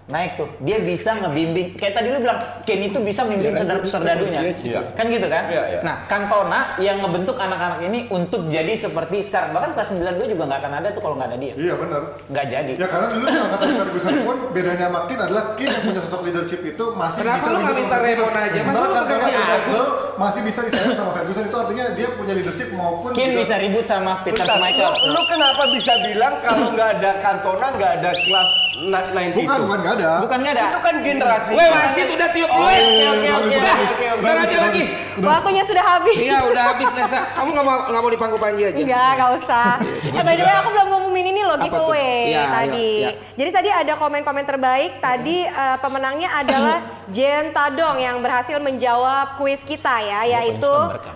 naik 0.07 0.39
tuh. 0.39 0.47
Dia 0.59 0.79
bisa 0.79 1.15
ngebimbing. 1.15 1.75
Kayak 1.75 1.93
tadi 1.93 2.07
lu 2.09 2.19
bilang, 2.19 2.39
Ken 2.63 2.79
itu 2.79 2.95
bisa 2.97 3.21
membimbing 3.21 3.51
Biar 3.51 3.53
aja, 3.53 3.61
serdadu-serdadunya. 3.61 4.39
Iya. 4.57 4.81
Kan 4.95 5.05
gitu 5.07 5.27
kan? 5.27 5.43
Iya, 5.47 5.63
iya. 5.67 5.79
Nah, 5.83 6.07
Cantona 6.07 6.59
yang 6.79 6.97
ngebentuk 6.97 7.35
anak-anak 7.35 7.83
ini 7.83 8.07
untuk 8.07 8.47
jadi 8.47 8.71
seperti 8.73 9.19
sekarang. 9.21 9.51
Bahkan 9.51 9.75
kelas 9.75 9.89
92 9.93 10.31
juga 10.31 10.43
nggak 10.47 10.59
akan 10.63 10.73
ada 10.73 10.87
tuh 10.89 11.01
kalau 11.01 11.15
nggak 11.15 11.27
ada 11.27 11.37
dia. 11.37 11.53
Iya 11.53 11.73
benar. 11.75 12.01
Nggak 12.25 12.45
jadi. 12.47 12.71
Ya 12.73 12.87
karena 12.87 13.07
dulu 13.11 13.25
angkatan 13.27 13.67
Ferguson 13.77 14.15
pun 14.23 14.37
bedanya 14.49 14.85
sama 14.87 14.99
Kin 15.05 15.19
adalah 15.19 15.43
Kin 15.53 15.67
yang 15.67 15.83
punya 15.83 16.01
sosok 16.01 16.21
leadership 16.23 16.61
itu 16.63 16.85
masih 16.95 17.19
Kenapa 17.19 17.37
bisa 17.37 17.49
lu 17.49 17.59
nggak 17.59 17.75
minta. 17.75 17.97
Raymond 17.97 18.35
aja? 18.37 18.59
Masa 18.63 18.79
lu 18.79 18.93
pegang 18.95 19.21
si? 19.21 19.31
Adel 19.35 19.85
masih 20.17 20.41
bisa 20.41 20.59
disayang 20.63 20.95
sama 20.95 21.11
Ferguson 21.13 21.43
itu 21.45 21.57
artinya 21.57 21.85
dia 21.93 22.07
punya 22.15 22.33
leadership 22.33 22.69
maupun 22.71 23.11
Ken 23.11 23.27
juga- 23.27 23.39
bisa 23.43 23.55
ribut 23.59 23.83
sama 23.83 24.23
Peter 24.23 24.41
Schmeichel. 24.41 24.87
Lu, 25.03 25.11
lu 25.11 25.21
kenapa 25.27 25.63
bisa 25.69 25.93
bilang 25.99 26.33
kalau 26.39 26.67
nggak 26.71 26.89
ada 26.95 27.11
Cantona 27.19 27.67
nggak 27.75 27.91
ada 27.99 28.11
kelas 28.15 28.49
90 28.67 29.33
Bukan, 29.33 29.57
bukan 29.63 29.77
nggak 29.79 29.95
ada. 29.97 30.11
Bukan 30.21 30.37
nggak 30.37 30.53
ada. 30.53 30.65
Itu 30.69 30.79
kan 30.83 30.95
generasi. 31.01 31.51
Weh 31.55 31.69
wasit 31.71 32.07
udah 32.11 32.29
tiup 32.29 32.51
lu. 32.51 32.59
Oh, 32.59 32.67
oke, 32.67 32.77
oke, 32.77 33.29
oke, 33.31 33.47
Udah, 33.47 33.73
oke, 33.73 34.05
oke. 34.11 34.21
udah 34.21 34.43
aja 34.43 34.57
lagi. 34.59 34.83
Waktunya 35.17 35.63
sudah 35.65 35.83
habis. 35.87 36.17
Iya 36.19 36.37
udah 36.45 36.63
habis 36.67 36.89
Nesa. 36.93 37.19
Kamu 37.31 37.49
nggak 37.49 37.65
mau 37.65 37.75
nggak 37.89 38.01
mau 38.03 38.11
dipangku 38.11 38.37
Panji 38.37 38.61
aja? 38.63 38.77
Enggak, 38.77 39.09
enggak 39.15 39.31
usah. 39.39 39.71
Eh 40.05 40.21
by 40.21 40.35
the 40.35 40.43
way 40.43 40.55
aku 40.55 40.69
belum 40.69 40.87
ngumumin 40.87 41.25
ini 41.27 41.41
loh 41.41 41.57
giveaway 41.57 42.21
Iya, 42.29 42.43
tadi. 42.53 42.91
iya, 43.01 43.09
iya. 43.09 43.11
Jadi 43.33 43.49
tadi 43.49 43.69
ada 43.71 43.93
komen-komen 43.95 44.45
terbaik. 44.45 44.91
Tadi 44.99 45.37
eh, 45.41 45.77
pemenangnya 45.79 46.29
adalah 46.35 46.77
Jen 47.15 47.49
Tadong 47.49 47.97
yang 47.97 48.19
berhasil 48.19 48.59
menjawab 48.59 49.39
kuis 49.39 49.63
kita 49.63 50.03
ya, 50.03 50.21
yaitu 50.27 50.73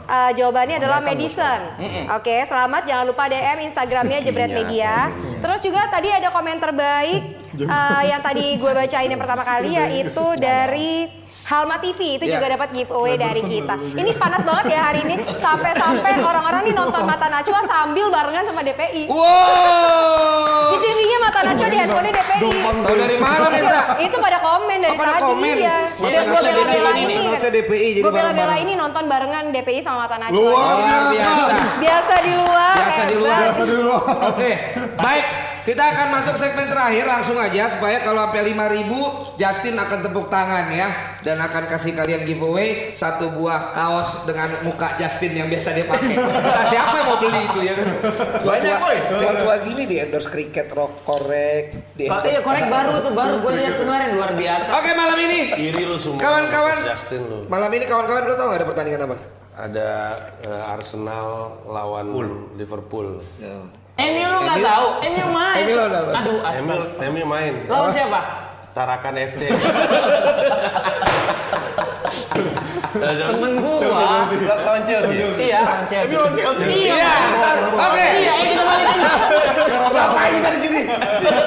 eh, 0.07 0.31
jawabannya 0.33 0.81
adalah 0.81 0.97
Madison. 0.97 1.59
Oke, 2.15 2.41
selamat. 2.41 2.89
Jangan 2.89 3.05
lupa 3.05 3.29
DM 3.29 3.69
Instagramnya 3.69 4.23
Jebret 4.23 4.49
Media. 4.49 5.13
Terus 5.37 5.59
juga 5.61 5.85
tadi 5.87 6.09
ada 6.09 6.31
komen 6.31 6.57
terbaik 6.57 7.40
eh, 7.53 8.01
yang 8.05 8.21
tadi 8.21 8.45
gue 8.61 8.71
bacain 8.71 9.07
yang 9.07 9.19
pertama 9.19 9.43
kali 9.43 9.69
yaitu 9.71 10.25
dari 10.35 11.07
Halma 11.41 11.75
TV 11.77 12.15
itu 12.15 12.23
Iya. 12.23 12.37
juga 12.37 12.47
dapat 12.49 12.69
giveaway 12.71 13.19
dari 13.19 13.43
kita. 13.43 13.75
Ini 13.75 14.15
panas 14.15 14.39
banget 14.39 14.71
ya 14.71 14.87
hari 14.87 15.03
ini. 15.03 15.19
Sampai-sampai 15.35 16.23
orang-orang 16.23 16.63
nih 16.63 16.71
nonton 16.71 17.03
Mata 17.03 17.27
Najwa 17.27 17.59
sambil 17.67 18.07
barengan 18.07 18.45
sama 18.45 18.63
DPI. 18.63 19.11
Wow. 19.11 20.71
Di 20.71 20.77
TV-nya 20.79 21.17
Mata 21.19 21.39
Najwa 21.43 21.67
di 21.67 21.75
handphonenya 21.75 22.13
DPI. 22.15 22.51
Tahu 22.63 22.95
dari 22.95 23.17
mana 23.19 23.45
Nesa? 23.51 23.79
Itu 23.99 24.15
pada 24.17 24.39
komen 24.39 24.77
dari 24.79 24.95
Oh, 24.95 24.95
pada 24.95 25.11
tadi 25.11 25.23
komen. 25.27 25.55
ya. 25.59 25.77
Dia 25.91 26.21
gue 26.23 26.39
bela-bela 26.39 26.91
ini. 26.95 27.23
DPI, 27.35 27.87
jadi 27.91 28.03
Gue 28.05 28.13
bela-bela 28.13 28.55
ini 28.55 28.73
nonton 28.79 29.03
barengan 29.05 29.43
DPI 29.51 29.79
sama 29.83 30.07
Mata 30.07 30.15
Najwa. 30.15 30.39
Luar 30.39 30.55
Luar 30.79 31.01
biasa. 31.11 32.15
di 32.21 32.31
luar. 32.31 32.75
Biasa 32.79 33.01
di 33.03 33.15
luar. 33.19 33.39
Biasa 33.43 33.63
dulu. 33.65 33.91
Oke, 34.23 34.51
baik. 34.95 35.25
Kita 35.61 35.83
akan 35.87 36.07
masuk 36.11 36.33
segmen 36.33 36.65
terakhir 36.65 37.05
langsung 37.05 37.37
aja 37.37 37.69
supaya 37.69 38.01
kalau 38.01 38.25
sampai 38.25 38.49
5000 38.49 39.37
Justin 39.37 39.77
akan 39.77 39.99
tepuk 40.01 40.25
tangan 40.25 40.65
ya 40.67 40.89
dan 41.21 41.37
akan 41.37 41.63
kasih 41.65 41.93
kalian 41.93 42.25
giveaway 42.25 42.89
satu 42.91 43.29
buah 43.29 43.69
kaos 43.69 44.25
dengan 44.25 44.61
muka 44.61 44.97
Justin 44.97 45.35
yang 45.35 45.47
biasa 45.47 45.69
dia 45.71 45.85
pakai. 45.85 46.17
Nah, 46.17 46.65
siapa 46.65 46.95
yang 46.95 47.07
mau 47.07 47.17
beli 47.17 47.41
itu 47.41 47.59
ya 47.61 47.73
kan? 47.73 47.87
Banyak, 48.41 48.75
boy. 48.75 48.97
Buat 49.41 49.61
gini 49.63 49.83
di 49.85 49.95
endorse 49.97 50.29
cricket 50.29 50.67
rock 50.71 51.05
korek 51.05 51.93
di 51.93 52.09
endorse- 52.09 52.29
Iya 52.31 52.41
korek 52.41 52.65
baru 52.65 52.91
tuh 52.99 53.13
baru 53.13 53.33
gue 53.39 53.51
lihat 53.55 53.75
kemarin 53.77 54.09
luar 54.13 54.31
biasa. 54.33 54.69
Oke 54.75 54.91
malam 54.93 55.17
ini 55.19 55.39
Iri 55.53 55.83
lu 55.83 55.97
semua. 55.97 56.17
kawan-kawan 56.17 56.77
Justin 56.85 57.21
lu. 57.23 57.37
malam 57.45 57.69
ini 57.69 57.85
kawan-kawan 57.85 58.23
lu 58.23 58.33
tau 58.33 58.49
gak 58.49 58.59
ada 58.59 58.67
pertandingan 58.67 59.01
apa? 59.05 59.17
Ada 59.51 59.89
eh, 60.41 60.73
Arsenal 60.73 61.27
lawan 61.65 62.09
Liverpool. 62.55 63.21
MU 63.99 64.25
lu 64.25 64.37
nggak 64.47 64.59
tahu, 64.63 64.87
MU 65.03 65.25
main. 65.35 65.63
MU 65.67 65.75
udah? 65.75 66.01
Aduh, 66.15 66.37
Emil. 66.55 66.81
Emil 66.99 67.25
main. 67.27 67.53
Lawan 67.67 67.89
siapa? 67.91 68.19
Tarakan 68.71 69.13
FC. 69.19 69.41
Temen 72.91 73.51
gua. 73.59 74.27
Lawan 74.31 74.81
Chelsea. 74.87 75.15
Iya, 75.39 75.61
Chelsea. 75.87 76.15
Iya. 76.15 76.63
Iya. 76.71 77.13
Oke. 77.75 78.07
Iya, 78.19 78.33
ini 78.41 78.49
kita 78.55 78.63
balikin. 78.63 78.99
Ngapain 79.91 80.31
kita 80.39 80.49
di 80.55 80.59
sini? 80.63 80.81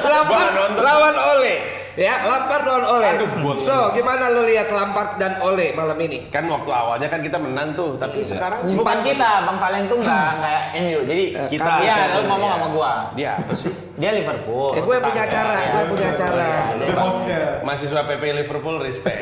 Lampard 0.05 0.53
lawan 0.81 1.15
Ole. 1.35 1.84
Ya, 1.95 2.23
Lampard 2.23 2.63
lawan 2.63 2.85
Ole. 2.85 3.09
so, 3.55 3.89
gimana 3.89 4.27
lo 4.27 4.43
lihat 4.43 4.67
Lampard 4.67 5.15
dan 5.15 5.39
Ole 5.39 5.71
malam 5.71 5.95
ini? 5.97 6.27
kan 6.27 6.43
waktu 6.45 6.67
awalnya 6.67 7.07
kan 7.07 7.23
kita 7.23 7.39
menang 7.39 7.71
tuh, 7.71 7.95
tapi 7.95 8.19
sekarang 8.19 8.59
Bukan 8.67 8.99
kita, 9.01 9.47
Bang 9.47 9.55
Valen 9.55 9.87
tuh 9.87 9.97
nggak 9.97 10.29
nggak 10.35 10.61
MU. 10.81 10.99
Jadi 11.05 11.25
Kita. 11.47 11.71
Iya, 11.79 11.97
lu 12.13 12.27
ngomong 12.27 12.45
Iya. 12.45 12.57
sama 12.57 12.67
gua. 12.69 12.91
Dia 13.15 13.31
apa 13.35 13.53
sih? 13.55 13.71
Dia 13.95 14.11
Liverpool. 14.11 14.75
Eh, 14.75 14.83
gue 14.83 14.95
punya 14.99 15.23
acara, 15.23 15.55
gue 15.55 15.71
yang 15.71 15.87
punya 15.87 16.07
acara. 16.11 16.47
The 16.75 16.87
hostnya. 16.93 17.43
Mahasiswa 17.63 18.01
PP 18.03 18.23
Liverpool 18.35 18.75
respect. 18.77 19.19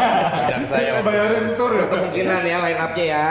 Dan 0.50 0.62
saya. 0.64 1.02
Bayarin 1.02 1.46
tour 1.52 1.74
ya. 1.74 1.84
Kemungkinan 1.90 2.40
ya 2.44 2.56
line 2.60 2.80
up-nya 2.80 3.04
ya. 3.04 3.26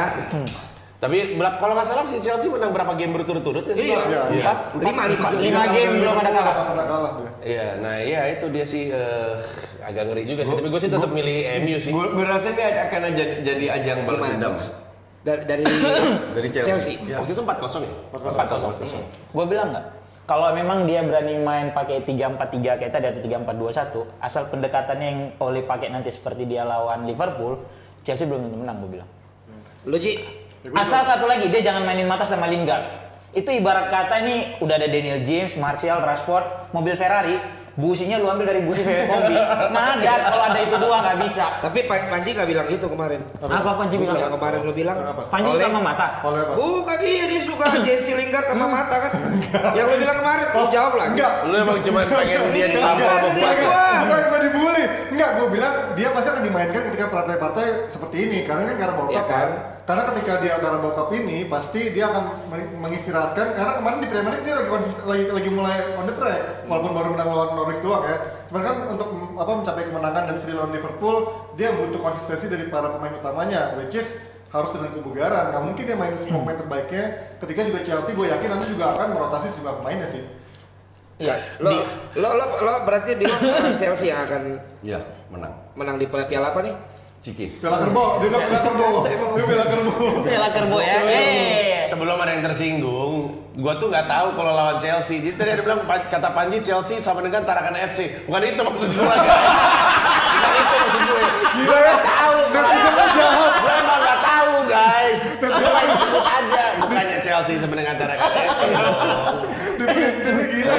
Tapi 1.02 1.34
berapa- 1.34 1.58
kalau 1.58 1.74
nggak 1.74 1.88
salah 1.90 2.06
si 2.06 2.22
Chelsea 2.22 2.46
menang 2.46 2.70
berapa 2.70 2.94
game 2.94 3.10
berturut-turut 3.12 3.66
ya 3.66 3.74
sih? 3.74 3.90
Iya. 3.90 4.06
Iya. 4.06 4.22
Empat. 4.46 4.58
Lima, 4.78 5.04
lima. 5.10 5.28
Lima 5.34 5.64
game 5.68 5.94
belum 5.98 6.16
ada 6.16 6.30
kalah. 6.30 6.54
Nggak 6.54 6.68
pernah 6.70 6.86
kalah 6.86 7.12
dia. 7.18 7.30
Iya, 7.42 7.68
nah 7.82 7.96
iya 7.98 8.22
itu 8.30 8.46
dia 8.48 8.62
sih 8.62 8.94
eh, 8.94 9.34
agak 9.82 10.04
ngeri 10.08 10.30
juga 10.30 10.46
sih. 10.46 10.54
Tapi 10.54 10.70
gue 10.70 10.78
sih 10.80 10.92
tetap 10.94 11.10
milih 11.10 11.38
MU 11.60 11.78
sih. 11.82 11.90
Gue 11.90 12.22
rasa 12.22 12.54
ini 12.54 12.62
akan 12.62 13.02
jadi, 13.18 13.34
jadi 13.42 13.66
ajang 13.74 13.98
balas 14.06 14.30
dendam. 14.30 14.54
Dari 15.22 15.42
dari 15.44 15.64
Dari 16.38 16.50
Chelsea. 16.54 16.70
Chelsea. 16.70 16.96
Waktu 17.10 17.34
itu 17.34 17.42
4-0 17.42 17.82
ya? 17.82 17.94
4-0. 18.14 19.34
Gue 19.34 19.46
bilang 19.50 19.74
nggak. 19.74 19.86
Kalau 20.22 20.54
memang 20.54 20.86
dia 20.86 21.02
berani 21.02 21.34
main 21.36 21.74
pakai 21.74 22.06
3-4-3 22.06 22.78
kayak 22.78 22.94
tadi 22.94 23.06
atau 23.10 23.22
3-4-2-1, 23.26 24.06
asal 24.22 24.48
pendekatannya 24.48 25.08
yang 25.10 25.20
oleh 25.42 25.66
pakai 25.66 25.90
nanti 25.90 26.14
seperti 26.14 26.46
dia 26.46 26.62
lawan 26.62 27.04
Liverpool, 27.04 27.58
Chelsea 28.02 28.24
belum 28.24 28.48
tentu 28.48 28.58
menang 28.62 28.80
gue 28.80 28.92
bilang. 28.96 29.10
Lu 29.82 29.98
Ji, 29.98 30.22
Asal 30.62 31.02
satu 31.10 31.26
lagi 31.26 31.50
dia 31.50 31.66
jangan 31.66 31.82
mainin 31.82 32.06
mata 32.06 32.22
sama 32.22 32.46
Lingard. 32.46 32.86
Itu 33.34 33.50
ibarat 33.50 33.90
kata 33.90 34.22
ini 34.22 34.36
udah 34.62 34.76
ada 34.78 34.86
Daniel 34.86 35.26
James, 35.26 35.58
Martial, 35.58 36.06
Rashford, 36.06 36.70
mobil 36.70 36.94
Ferrari, 36.94 37.42
businya 37.82 38.16
lu 38.16 38.30
ambil 38.30 38.46
dari 38.46 38.62
busi 38.62 38.80
VW 38.80 39.00
Kombi. 39.06 39.36
Madat 39.68 40.20
kalau 40.24 40.44
ada 40.46 40.60
itu 40.60 40.76
dua 40.78 40.96
nggak 41.02 41.18
bisa. 41.20 41.46
tapi 41.58 41.80
Pan- 41.84 42.08
Panji 42.08 42.30
nggak 42.32 42.46
bilang 42.46 42.66
gitu 42.68 42.86
kemarin. 42.86 43.26
Apa 43.38 43.72
Panji 43.76 43.96
bilang? 43.98 44.16
Yang 44.16 44.34
kemarin 44.34 44.60
lu 44.62 44.72
bilang 44.72 44.98
Panji 45.28 45.50
Oleh- 45.50 45.66
sama 45.66 45.80
mata. 45.82 46.08
Oleh 46.22 46.42
apa? 46.44 46.54
Bukan 46.54 46.98
dia, 47.00 47.24
dia 47.26 47.42
suka 47.42 47.66
Jesse 47.82 48.14
Lingard 48.14 48.46
sama 48.46 48.66
mata 48.68 48.96
kan. 49.00 49.12
Yang 49.74 49.86
lu 49.88 49.96
bilang 50.00 50.18
kemarin, 50.20 50.46
lu 50.48 50.64
jawab 50.70 50.94
lagi. 50.96 51.10
Enggak. 51.12 51.34
Lu 51.44 51.56
emang 51.58 51.78
cuma 51.82 52.00
pengen 52.06 52.40
dia 52.52 52.68
ditampol 52.68 53.10
gua. 53.34 53.52
gua. 53.58 53.86
Bukan 54.02 54.22
gue 54.24 54.40
dibully. 54.44 54.84
Enggak, 55.12 55.30
gue 55.34 55.48
bilang 55.50 55.74
dia 55.94 56.10
pasti 56.12 56.30
akan 56.30 56.44
dimainkan 56.44 56.82
ketika 56.88 57.06
partai-partai 57.08 57.66
seperti 57.90 58.18
ini. 58.22 58.38
Karena 58.42 58.64
kan 58.64 58.76
Carabao 58.78 59.08
Iya 59.08 59.18
Cup 59.18 59.28
kan? 59.28 59.34
kan. 59.34 59.50
Karena 59.82 60.04
ketika 60.06 60.34
dia 60.38 60.54
Carabao 60.58 60.92
Cup 60.92 61.10
ini 61.12 61.38
pasti 61.46 61.90
dia 61.90 62.06
akan 62.08 62.24
meng- 62.48 62.74
mengistirahatkan 62.82 63.48
karena 63.52 63.72
kemarin 63.74 63.98
di 63.98 64.08
Premier 64.08 64.32
League 64.32 64.44
dia 64.44 64.56
lagi, 64.56 64.70
lagi 65.02 65.24
lagi 65.32 65.50
mulai 65.50 65.76
on 65.96 66.06
the 66.06 66.12
track 66.12 66.42
walaupun 66.66 66.92
baru 66.92 67.08
menang 67.10 67.28
lawan 67.28 67.50
Norwich 67.54 67.71
doang 67.80 68.04
ya. 68.04 68.18
Cuman 68.52 68.62
kan 68.62 68.76
untuk 68.92 69.08
apa 69.40 69.52
mencapai 69.56 69.84
kemenangan 69.88 70.24
dan 70.28 70.36
seri 70.36 70.52
lawan 70.52 70.76
Liverpool 70.76 71.18
dia 71.56 71.72
butuh 71.72 72.04
konsistensi 72.04 72.52
dari 72.52 72.68
para 72.68 72.92
pemain 72.92 73.16
utamanya 73.16 73.80
which 73.80 73.96
is 73.96 74.20
harus 74.52 74.76
dengan 74.76 74.92
kebugaran. 74.92 75.56
Nggak 75.56 75.64
mungkin 75.64 75.84
dia 75.88 75.96
main 75.96 76.14
semua 76.20 76.44
pemain 76.44 76.60
terbaiknya. 76.60 77.04
Ketika 77.40 77.62
juga 77.64 77.80
Chelsea 77.88 78.12
gue 78.12 78.28
yakin 78.28 78.50
nanti 78.52 78.68
juga 78.68 78.92
akan 78.92 79.08
merotasi 79.16 79.48
sejumlah 79.56 79.76
pemainnya 79.80 80.08
sih. 80.12 80.24
Iya. 81.22 81.36
Lo, 81.64 81.72
lo, 82.20 82.30
lo, 82.36 82.46
lo 82.60 82.74
berarti 82.84 83.16
di 83.16 83.30
Chelsea 83.80 84.12
yang 84.12 84.26
akan 84.28 84.60
Iya, 84.84 85.00
menang. 85.30 85.54
menang 85.78 85.96
di 85.96 86.10
piala 86.10 86.52
apa 86.52 86.60
nih? 86.66 86.76
Ciki. 87.22 87.62
Piala 87.62 87.86
Kerbau, 87.86 88.18
dia 88.18 88.28
bilang 88.34 88.42
Piala 88.42 88.62
Kerbau. 88.66 88.94
Dia 89.06 89.46
Piala 89.46 89.66
Kerbau. 89.70 90.26
Piala 90.26 90.50
Kerbo 90.50 90.78
ya. 90.82 90.98
Eh. 91.06 91.71
Sebelum 92.02 92.18
ada 92.18 92.34
yang 92.34 92.42
tersinggung, 92.42 93.30
gua 93.62 93.78
tuh 93.78 93.94
nggak 93.94 94.10
tahu 94.10 94.34
kalau 94.34 94.58
lawan 94.58 94.82
Chelsea. 94.82 95.22
Jadi 95.22 95.38
tadi 95.38 95.54
ada 95.54 95.62
bilang 95.62 95.86
kata 95.86 96.34
Panji 96.34 96.58
Chelsea 96.66 96.98
sama 96.98 97.22
dengan 97.22 97.46
Tarakan 97.46 97.78
FC. 97.78 98.26
Bukan 98.26 98.42
itu 98.42 98.58
maksud 98.58 98.90
gua. 98.98 99.14
guys. 99.22 99.38
Bukan 100.34 100.52
itu 100.58 100.76
maksud 100.82 101.02
gue. 101.06 101.22
Gila 101.62 101.78
ya. 101.78 101.94
Tahu, 102.02 102.38
Netizen 102.50 102.94
lu 102.98 103.06
jahat. 103.06 103.54
Gue 103.54 103.74
emang 103.86 104.00
nggak 104.02 104.18
tahu 104.18 104.54
guys. 104.66 105.22
Gue 105.46 105.70
lagi 105.70 105.94
sebut 105.94 106.26
aja. 106.26 106.64
Bukannya 106.82 107.18
Chelsea 107.22 107.54
sama 107.62 107.76
dengan 107.78 107.96
Tarakan 108.02 108.30
FC. 108.34 108.66
Netizen 109.78 110.38
gila. 110.50 110.78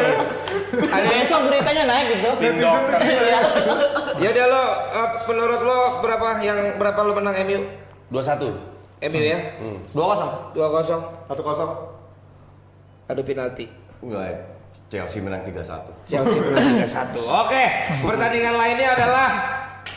Ada 0.90 1.06
besok 1.06 1.40
beritanya 1.46 1.82
naik 1.86 2.06
gitu. 2.18 2.30
Netizen 2.42 2.82
tuh 2.82 2.98
gila 2.98 3.24
ya. 3.30 3.40
Ya 4.18 4.28
udah 4.34 4.46
lo, 4.50 4.64
eh, 4.90 5.08
menurut 5.30 5.60
lo 5.62 5.78
berapa 6.02 6.28
yang 6.42 6.82
berapa 6.82 6.98
lo 7.06 7.14
menang 7.14 7.38
MU? 7.46 7.62
21. 8.10 8.71
MU 9.02 9.22
ya? 9.22 9.38
Dua 9.90 10.04
kosong. 10.14 10.32
2-0. 10.54 11.26
Satu 11.26 11.42
kosong. 11.42 11.70
Adu 13.10 13.22
penalti. 13.26 13.66
Enggak, 13.98 14.46
Chelsea 14.86 15.18
menang 15.18 15.42
3-1. 15.42 16.06
Chelsea 16.06 16.38
menang 16.38 16.86
3-1. 16.86 17.18
Oke, 17.18 17.64
pertandingan 18.06 18.54
lainnya 18.54 18.88
adalah 18.94 19.30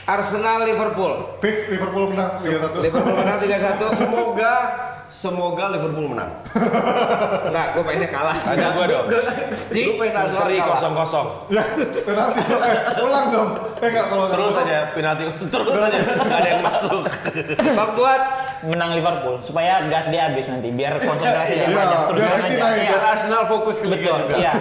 Arsenal 0.05 0.65
Liverpool. 0.65 1.37
Fix 1.37 1.69
Liverpool 1.69 2.13
menang 2.13 2.41
3-1. 2.41 2.81
Liverpool 2.81 3.15
menang 3.17 3.37
3-1. 3.37 3.93
Semoga 3.93 4.53
semoga 5.09 5.65
Liverpool 5.73 6.13
menang. 6.13 6.31
Enggak, 7.49 7.67
gue 7.77 7.83
pengennya 7.85 8.09
kalah. 8.09 8.37
Ada 8.45 8.65
gua 8.73 8.85
dong. 8.85 9.05
Ji, 9.73 9.95
Arsenal 9.97 10.29
Seri 10.33 10.57
kosong 10.61 10.93
kosong. 10.93 11.27
Ya, 11.49 11.63
penalti. 12.05 12.41
Eh, 12.41 13.03
ulang 13.05 13.25
dong. 13.33 13.49
Eh 13.81 13.87
enggak 13.89 14.05
kalau 14.09 14.25
Terus 14.33 14.55
aja 14.65 14.79
penalti 14.93 15.23
terus 15.53 15.81
aja 15.81 15.97
ada 16.29 16.47
yang 16.49 16.61
masuk. 16.61 17.03
Bang 17.73 17.91
Buat, 17.97 18.21
menang 18.66 18.91
Liverpool 18.93 19.39
supaya 19.39 19.88
gas 19.88 20.05
dia 20.07 20.28
habis 20.28 20.45
nanti 20.45 20.70
biar 20.70 20.99
konsentrasi 21.05 21.53
dia 21.55 21.66
Iya, 21.66 21.76
banyak 21.76 21.99
terus 22.05 22.20
biar 22.20 22.36
City 22.36 22.51
aja. 22.51 22.61
naik. 22.61 22.76
Iya. 22.76 22.89
Biar 22.89 23.03
Arsenal 23.07 23.43
fokus 23.45 23.76
ke 23.78 23.86
Liga 23.86 24.11
juga. 24.18 24.36
Iya. 24.36 24.51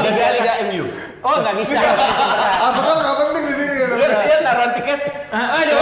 Liga 0.00 0.26
Liga 0.32 0.52
MU. 0.66 0.84
Oh 1.20 1.36
nggak 1.38 1.54
bisa. 1.58 1.76
Arsenal 2.58 2.96
nggak 2.98 3.16
penting 3.18 3.42
di 3.44 3.54
sini 3.54 3.76
ya. 3.76 3.86
Dia 3.98 4.38
taruhan 4.40 4.70
tiket. 4.72 5.00
Aduh, 5.28 5.78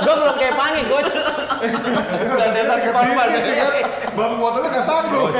gue 0.00 0.14
belum 0.16 0.36
kayak 0.38 0.54
panik 0.56 0.84
coach. 0.86 1.12
Dan 2.30 2.48
dia 2.48 2.64
satu 2.64 2.88
Tiket? 3.28 3.72
Bang 4.14 4.32
Kuatnya 4.34 4.68
nggak 4.70 4.86
sanggup. 4.86 5.30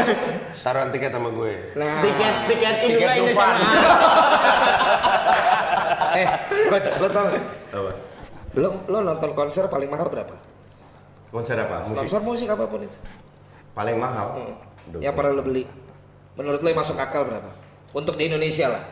Taruhan 0.59 0.89
tiket 0.93 1.11
sama 1.11 1.31
gue. 1.33 1.55
nah, 1.73 2.05
Tiket 2.05 2.35
tiket 2.45 2.77
Indonesia. 2.85 3.25
Dufan. 3.25 3.57
eh, 6.15 6.27
coach, 6.69 6.89
lo 6.99 7.09
tau 7.09 7.25
nggak? 7.25 7.45
Lo, 8.59 8.69
lo 8.85 8.99
nonton 9.01 9.31
konser 9.33 9.65
paling 9.69 9.89
mahal 9.89 10.09
berapa? 10.09 10.35
Konser 11.29 11.57
apa? 11.61 11.85
Musik 11.85 11.99
Konser 12.09 12.21
musik 12.25 12.49
apa 12.49 12.65
pun 12.65 12.81
itu. 12.83 12.99
paling 13.77 13.95
mahal. 13.95 14.35
Aduh. 14.91 14.99
Yang 14.99 15.15
pernah 15.15 15.33
lo 15.39 15.43
beli. 15.47 15.63
Menurut 16.35 16.59
lo 16.59 16.67
yang 16.67 16.81
masuk 16.81 16.99
akal 16.99 17.23
berapa? 17.29 17.51
Untuk 17.95 18.19
di 18.19 18.27
Indonesia 18.27 18.67
lah. 18.73 18.85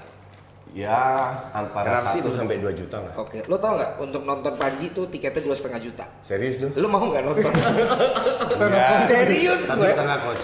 Ya 0.76 1.32
antara 1.50 2.04
Kenapa 2.04 2.12
sih 2.12 2.20
1 2.20 2.28
itu? 2.28 2.36
sampai 2.36 2.60
2 2.60 2.68
juta 2.76 3.00
lah. 3.00 3.12
Oke, 3.16 3.40
lo 3.42 3.56
tau 3.56 3.80
nggak 3.80 3.96
untuk 3.96 4.22
nonton 4.22 4.52
Panji 4.54 4.92
tuh 4.92 5.08
tiketnya 5.08 5.40
dua 5.40 5.56
setengah 5.56 5.80
juta. 5.80 6.04
Serius 6.20 6.60
lu? 6.60 6.68
Lo 6.76 6.84
mau 6.86 7.00
nggak 7.00 7.24
nonton? 7.24 7.48
Enggak. 8.60 9.08
Serius 9.08 9.64
Satu 9.64 9.80
gue. 9.80 9.88
setengah 9.88 10.16
coach. 10.20 10.42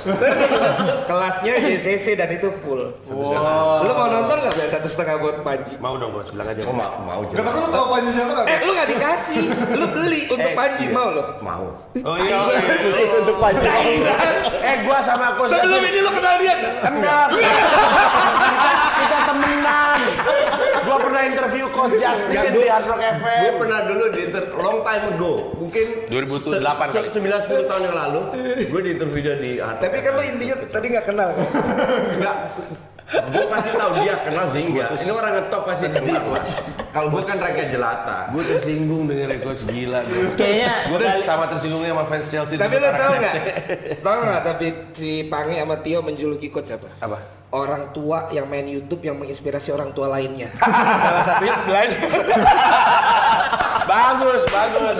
Kelasnya 1.08 1.52
JCC 1.54 2.16
dan 2.16 2.32
itu 2.32 2.48
full. 2.50 2.80
Lo 3.04 3.92
mau 3.92 4.08
nonton 4.08 4.36
nggak 4.40 4.54
biar 4.56 4.68
satu 4.70 4.88
setengah 4.88 5.20
buat 5.20 5.36
Panji? 5.38 5.76
Mau 5.76 6.00
dong 6.00 6.16
coach 6.16 6.32
bilang 6.32 6.48
aja. 6.48 6.60
Oh 6.64 6.72
mau 6.72 6.88
mau 6.98 7.20
Nggak, 7.22 7.36
tapi 7.36 7.52
jelas. 7.52 7.60
lu 7.60 7.76
tahu 7.76 7.86
Panji 7.92 8.10
siapa 8.10 8.30
nggak? 8.32 8.46
Eh, 8.46 8.58
lo 8.58 8.70
nggak 8.72 8.88
dikasih. 8.88 9.42
Lo 9.74 9.86
beli 9.92 10.20
untuk 10.32 10.50
Panji 10.56 10.84
mau 10.88 11.08
lo. 11.10 11.22
Mau. 11.44 11.64
Oh 11.98 12.16
iya. 12.16 12.36
oh 12.40 12.48
iya. 12.48 12.74
Khusus 12.80 13.10
untuk 13.20 13.36
Panji. 13.36 13.68
Eh 14.64 14.76
gua 14.80 14.96
sama 14.98 15.36
coach 15.36 15.52
Sebelum 15.52 15.84
ini 15.84 16.00
lo 16.00 16.08
kenal 16.10 16.34
dia 16.40 16.54
nggak? 16.56 16.74
Kenal. 16.80 17.26
Kita 18.96 19.18
temenan. 19.28 20.00
Gua 20.82 20.96
pernah 20.98 21.22
interview 21.22 21.66
coach 21.68 21.94
Justin 21.94 22.42
di 22.50 22.62
Hard 22.64 22.84
Rock 22.84 22.98
Gue 22.98 23.14
FM. 23.16 23.52
pernah 23.56 23.80
dulu 23.84 24.04
di 24.08 24.20
inter- 24.24 24.50
long 24.52 24.80
time 24.80 25.04
ago, 25.08 25.32
mungkin 25.54 25.84
2008 26.08 26.88
kali. 26.90 27.06
9 27.08 27.22
10 27.46 27.70
tahun 27.70 27.82
yang 27.84 27.96
lalu, 27.96 28.20
gue 28.66 28.80
di 28.82 28.90
interview 28.90 29.20
dia 29.22 29.36
di 29.36 29.50
Art 29.56 29.78
Tapi 29.78 29.96
kan 29.96 30.12
lo 30.12 30.22
intinya 30.22 30.56
tadi 30.64 30.86
nggak 30.88 31.06
kenal. 31.06 31.28
enggak. 32.12 32.36
Gue 33.12 33.44
pasti 33.44 33.70
tahu 33.70 33.90
dia 34.00 34.14
kenal 34.18 34.46
sih 34.50 34.62
enggak. 34.64 34.88
Ini 34.96 35.12
orang 35.12 35.32
ngetop 35.36 35.62
pasti 35.62 35.86
kenal. 35.86 36.24
Kalau 36.88 37.08
gue 37.08 37.22
kan 37.22 37.36
rakyat 37.36 37.68
jelata. 37.68 38.18
Gue 38.30 38.42
tersinggung 38.42 39.04
dengan 39.04 39.28
coach 39.38 39.62
gila. 39.64 40.00
Kayaknya 40.34 40.72
Gue 40.88 40.98
sekali- 40.98 41.22
sama 41.22 41.44
tersinggungnya 41.46 41.92
sama 41.92 42.04
fans 42.06 42.26
Chelsea. 42.26 42.56
Tapi 42.56 42.74
lo 42.74 42.88
tau 42.90 43.10
FC. 43.10 43.18
nggak? 43.18 43.34
Tau 44.00 44.16
nggak? 44.18 44.40
Tapi 44.42 44.66
si 44.92 45.10
Pange 45.24 45.56
sama 45.56 45.76
Tio 45.78 46.00
menjuluki 46.00 46.48
coach 46.48 46.72
apa? 46.72 46.88
Apa? 46.98 47.18
Orang 47.52 47.92
tua 47.92 48.32
yang 48.32 48.48
main 48.48 48.64
YouTube 48.64 49.04
yang 49.04 49.20
menginspirasi 49.20 49.76
orang 49.76 49.92
tua 49.92 50.08
lainnya. 50.08 50.48
Salah 51.04 51.20
satunya 51.20 51.52
sebelahnya. 51.52 51.98
Bagus, 53.92 54.42
bagus. 54.48 54.98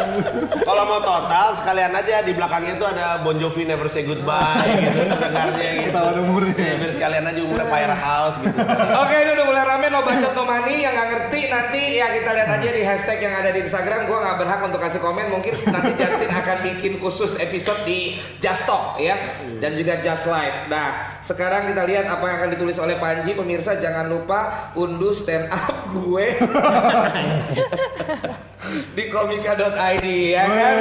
Kalau 0.66 0.82
mau 0.84 1.00
total 1.00 1.54
sekalian 1.56 1.96
aja 1.96 2.20
di 2.26 2.34
belakangnya 2.34 2.76
itu 2.76 2.86
ada 2.86 3.06
Bon 3.22 3.32
Jovi 3.38 3.62
Never 3.64 3.86
Say 3.86 4.04
Goodbye 4.04 4.68
gitu 4.84 5.16
dengarnya 5.16 5.70
gitu. 5.80 5.88
Ketahuan 5.88 6.16
umurnya. 6.20 6.52
Ya, 6.58 6.74
biar 6.76 6.92
sekalian 6.92 7.24
aja 7.30 7.40
umurnya 7.40 7.66
Firehouse 7.72 8.36
gitu. 8.42 8.58
Oke 9.00 9.14
ini 9.22 9.30
udah 9.38 9.46
mulai 9.46 9.64
rame 9.64 9.86
no 9.88 10.00
bacot 10.02 10.32
no 10.34 10.42
money 10.44 10.82
yang 10.82 10.92
nggak 10.92 11.08
ngerti 11.14 11.40
nanti 11.48 11.80
ya 12.02 12.06
kita 12.10 12.30
lihat 12.34 12.48
aja 12.58 12.68
di 12.68 12.82
hashtag 12.82 13.18
yang 13.22 13.34
ada 13.38 13.50
di 13.54 13.60
Instagram 13.62 14.00
gua 14.10 14.18
nggak 14.28 14.36
berhak 14.42 14.60
untuk 14.66 14.80
kasih 14.82 15.00
komen 15.00 15.26
mungkin 15.30 15.54
nanti 15.70 15.90
Justin 15.94 16.30
akan 16.34 16.58
bikin 16.66 16.92
khusus 16.98 17.38
episode 17.38 17.80
di 17.86 18.18
Just 18.42 18.66
Talk 18.66 18.98
ya 18.98 19.30
dan 19.62 19.78
juga 19.78 20.02
Just 20.02 20.26
Live. 20.26 20.66
Nah 20.66 21.16
sekarang 21.22 21.70
kita 21.70 21.86
lihat 21.86 22.10
apa 22.10 22.24
yang 22.28 22.38
akan 22.42 22.58
ditulis 22.58 22.74
oleh 22.82 22.98
Panji 22.98 23.38
pemirsa 23.38 23.78
jangan 23.78 24.10
lupa 24.10 24.74
unduh 24.74 25.14
stand 25.14 25.46
up 25.46 25.86
gue 25.94 26.26
di 28.96 29.04
komika.id 29.10 30.06
ya 30.06 30.44
kan. 30.46 30.76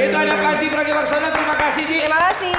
Itu 0.00 0.16
ada 0.16 0.34
Panji 0.40 0.66
Pragiwaksono 0.72 1.28
terima 1.28 1.56
kasih 1.60 1.84
Ji. 1.84 1.98
Terima 2.04 2.20
kasih. 2.30 2.52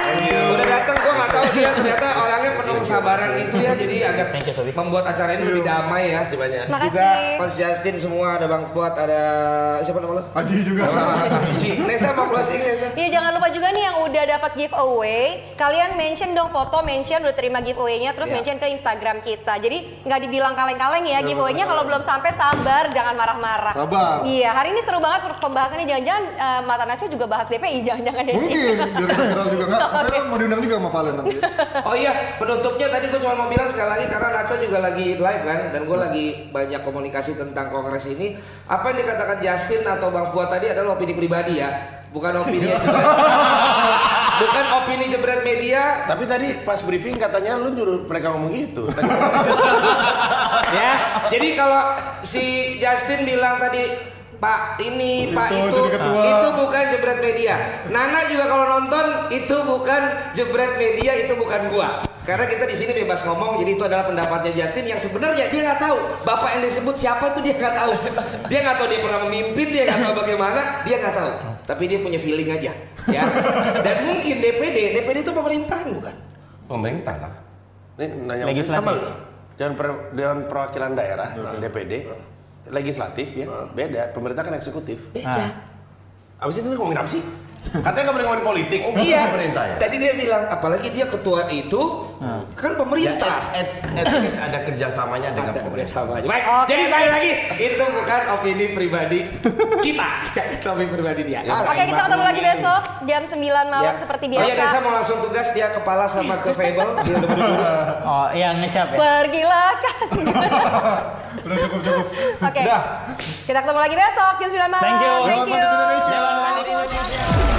Udah 0.54 0.66
datang 0.66 0.96
gua 1.02 1.12
nggak 1.18 1.30
tahu 1.34 1.46
dia 1.52 1.70
ternyata 1.74 2.06
orangnya 2.22 2.50
penuh 2.54 2.76
kesabaran 2.78 3.30
gitu 3.34 3.56
ya 3.58 3.72
jadi 3.74 3.96
agak 4.14 4.26
you, 4.38 4.72
membuat 4.72 5.04
acara 5.10 5.30
ini 5.34 5.44
lebih 5.50 5.64
damai 5.66 6.14
ya. 6.14 6.22
Terima 6.28 6.46
banyak. 6.46 6.66
Makasih. 6.70 6.86
Juga 6.86 7.08
Coach 7.40 7.56
Justin 7.58 7.94
semua 7.98 8.26
ada 8.38 8.46
Bang 8.46 8.64
Fuad 8.70 8.94
ada 8.94 9.22
siapa 9.82 9.98
nama 9.98 10.12
lo? 10.20 10.22
Panji 10.30 10.56
juga. 10.62 10.82
Panji. 10.86 11.70
Nesa 11.82 12.14
mau 12.14 12.30
closing 12.30 12.62
Nesa. 12.62 12.86
Iya 12.94 13.08
jangan 13.20 13.30
lupa 13.36 13.48
juga 13.50 13.68
nih 13.74 13.82
yang 13.90 13.96
udah 14.06 14.24
dapat 14.38 14.52
giveaway, 14.54 15.42
kalian 15.58 15.98
mention 15.98 16.30
dong 16.32 16.54
foto 16.54 16.86
mention 16.86 17.20
udah 17.26 17.34
terima 17.34 17.58
giveaway-nya 17.58 18.14
terus 18.14 18.23
Iya. 18.28 18.34
mention 18.40 18.56
ke 18.58 18.66
Instagram 18.70 19.16
kita. 19.20 19.54
Jadi 19.58 20.02
nggak 20.04 20.20
dibilang 20.24 20.54
kaleng-kaleng 20.54 21.04
ya 21.04 21.18
giveaway-nya 21.20 21.64
kalau 21.64 21.82
belum 21.84 22.02
sampai 22.02 22.30
sabar 22.32 22.88
jangan 22.90 23.14
marah-marah. 23.14 23.74
Sabar. 23.74 24.24
Iya 24.24 24.50
hari 24.52 24.72
ini 24.72 24.80
seru 24.82 24.98
banget 24.98 25.36
pembahasannya 25.38 25.86
jangan-jangan 25.86 26.24
eh, 26.34 26.60
Mata 26.64 26.84
Nacho 26.84 27.06
juga 27.06 27.26
bahas 27.26 27.46
DPI 27.48 27.84
jangan-jangan 27.84 28.24
ya. 28.24 28.34
Mungkin 28.34 28.76
biar 28.96 29.08
kita 29.08 29.24
viral 29.24 29.46
juga 29.52 29.64
nggak. 29.68 29.80
Katanya 29.90 30.22
mau 30.24 30.36
diundang 30.36 30.60
juga 30.62 30.74
sama 30.80 30.90
Valen 30.90 31.14
nanti. 31.20 31.36
Oh 31.84 31.92
iya, 31.92 32.38
penutupnya 32.40 32.88
tadi 32.88 33.12
gue 33.12 33.20
cuma 33.20 33.34
mau 33.36 33.48
bilang 33.50 33.68
sekali 33.68 33.88
lagi 33.92 34.06
karena 34.08 34.28
Nacho 34.32 34.56
juga 34.56 34.78
lagi 34.80 35.20
live 35.20 35.42
kan 35.44 35.60
dan 35.68 35.82
gue 35.84 35.98
lagi 35.98 36.24
banyak 36.48 36.80
komunikasi 36.80 37.36
tentang 37.36 37.68
kongres 37.68 38.08
ini. 38.08 38.38
Apa 38.64 38.94
yang 38.94 39.04
dikatakan 39.04 39.36
Justin 39.42 39.84
atau 39.84 40.08
Bang 40.08 40.32
Fuad 40.32 40.48
tadi 40.48 40.72
adalah 40.72 40.96
opini 40.96 41.12
pribadi 41.12 41.60
ya, 41.60 41.68
bukan 42.08 42.40
opini 42.40 42.66
yang 42.72 42.80
jebret. 42.80 43.04
Bukan 44.40 44.64
opini 44.82 45.06
jebret 45.06 45.42
media. 45.46 46.02
Tapi 46.08 46.24
tadi 46.24 46.48
pas 46.64 46.80
briefing 46.82 47.20
katanya 47.20 47.60
lu 47.60 47.70
nyuruh 47.74 48.08
mereka 48.08 48.34
ngomong 48.34 48.50
gitu. 48.54 48.88
Tadi 48.90 49.10
ya. 50.74 50.92
Jadi 51.30 51.48
kalau 51.54 51.82
si 52.26 52.76
Justin 52.80 53.28
bilang 53.28 53.60
tadi 53.60 54.14
Pak 54.34 54.76
ini, 54.82 55.32
Pak 55.32 55.48
Itu, 55.48 55.88
itu, 55.88 56.12
itu 56.20 56.48
bukan 56.52 56.82
jebret 56.92 57.16
media. 57.24 57.80
Nana 57.88 58.28
juga 58.28 58.44
kalau 58.44 58.66
nonton 58.76 59.32
itu 59.32 59.56
bukan 59.64 60.02
jebret 60.36 60.76
media, 60.76 61.16
itu 61.16 61.32
bukan 61.32 61.72
gua. 61.72 62.04
Karena 62.28 62.44
kita 62.48 62.68
di 62.68 62.76
sini 62.76 62.92
bebas 62.92 63.24
ngomong, 63.24 63.60
jadi 63.60 63.76
itu 63.76 63.84
adalah 63.84 64.04
pendapatnya 64.04 64.52
Justin 64.52 64.88
yang 64.88 65.00
sebenarnya 65.00 65.48
dia 65.48 65.60
nggak 65.64 65.80
tahu 65.80 65.96
bapak 66.24 66.56
yang 66.56 66.62
disebut 66.64 66.96
siapa 66.96 67.32
itu 67.32 67.40
dia 67.40 67.54
nggak 67.56 67.76
tahu. 67.76 67.92
Dia 68.52 68.58
nggak 68.64 68.76
tahu 68.80 68.88
dia 68.92 69.00
pernah 69.00 69.18
memimpin, 69.28 69.66
dia 69.72 69.82
nggak 69.88 70.00
tahu 70.00 70.14
bagaimana, 70.24 70.60
dia 70.84 70.96
nggak 71.00 71.14
tahu. 71.16 71.32
Tapi 71.64 71.88
dia 71.88 71.98
punya 71.98 72.20
feeling 72.20 72.44
aja, 72.46 72.72
ya. 73.08 73.22
Dan 73.86 73.96
mungkin 74.04 74.34
DPD, 74.36 74.78
DPD 74.94 75.24
itu 75.24 75.32
pemerintahan 75.32 75.88
bukan? 75.90 76.14
Pemerintah 76.64 77.16
lah. 77.18 77.32
Nih 77.96 78.08
nanya 78.20 78.44
Legislatif. 78.46 79.00
Dewan, 79.54 79.72
per- 79.72 80.10
Dewan 80.12 80.38
Perwakilan 80.44 80.92
Daerah, 80.92 81.28
DPD, 81.56 81.92
legislatif 82.66 83.28
ya, 83.34 83.46
beda. 83.70 84.10
Pemerintah 84.10 84.42
kan 84.42 84.52
eksekutif. 84.52 85.08
Beda. 85.10 85.46
Apa 86.36 86.50
sih 86.50 86.60
itu 86.60 86.68
ngomongin 86.70 86.98
apa 86.98 87.08
sih? 87.08 87.22
Katanya 87.64 88.02
nggak 88.02 88.14
boleh 88.14 88.24
ngomongin 88.24 88.44
politik. 88.44 88.80
Iya. 88.94 89.22
pemerintah 89.28 89.64
ya? 89.64 89.76
Tadi 89.76 89.96
dia 89.96 90.12
bilang, 90.14 90.42
apalagi 90.46 90.88
dia 90.88 91.06
ketua 91.06 91.48
itu 91.48 91.82
kan 92.54 92.72
pemerintah. 92.74 93.50
At, 93.50 93.68
at 93.94 94.06
least 94.14 94.38
ada 94.38 94.58
kerjasamanya 94.62 95.28
dengan 95.30 95.50
Ada 95.50 95.60
pemerintah. 95.60 95.72
kerjasamanya. 95.74 96.26
Baik, 96.26 96.44
Oke. 96.46 96.68
jadi 96.68 96.82
sekali 96.86 97.08
lagi 97.10 97.30
itu 97.58 97.84
bukan 97.84 98.20
opini 98.30 98.66
pribadi 98.70 99.20
kita, 99.80 100.08
itu 100.54 100.66
opini 100.66 100.90
pribadi 100.90 101.22
dia. 101.24 101.40
Oke 101.42 101.82
kita 101.84 102.00
ketemu 102.02 102.24
lagi 102.24 102.40
besok 102.42 102.80
jam 103.04 103.22
9 103.22 103.42
malam 103.42 103.82
Ya. 103.84 103.92
seperti 103.94 104.24
Oh 104.26 104.40
iya, 104.40 104.54
Desa 104.54 104.64
biasa. 104.72 104.76
mau 104.80 104.92
langsung 104.92 105.18
tugas 105.20 105.48
dia 105.50 105.68
kepala 105.68 106.04
sama 106.06 106.34
ke 106.36 106.50
Fable. 106.50 106.96
Dia 107.04 107.14
udah 107.14 107.28
berdua. 107.28 107.72
Oh, 108.02 108.28
yang 108.32 108.56
ngecap 108.58 108.88
ya. 108.88 108.98
Pergilah 108.98 109.70
kasih. 109.78 110.24
Udah 111.44 111.56
cukup 111.60 111.80
cukup. 111.82 112.06
Oke. 112.40 112.62
Kita 113.44 113.58
ketemu 113.60 113.80
lagi 113.82 113.94
besok 113.94 114.32
jam 114.38 114.48
9 114.48 114.64
malam. 114.64 114.80
Thank 114.80 115.02
you. 115.02 115.14
Thank 115.26 115.48
you. 115.50 115.60
Selamat 115.60 116.64
Indonesia. 116.64 117.53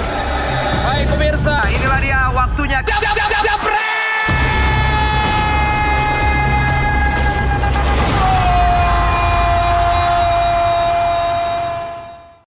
Baik 0.86 1.10
pemirsa, 1.10 1.66
inilah 1.66 1.98
dia 1.98 2.30
waktunya. 2.30 2.78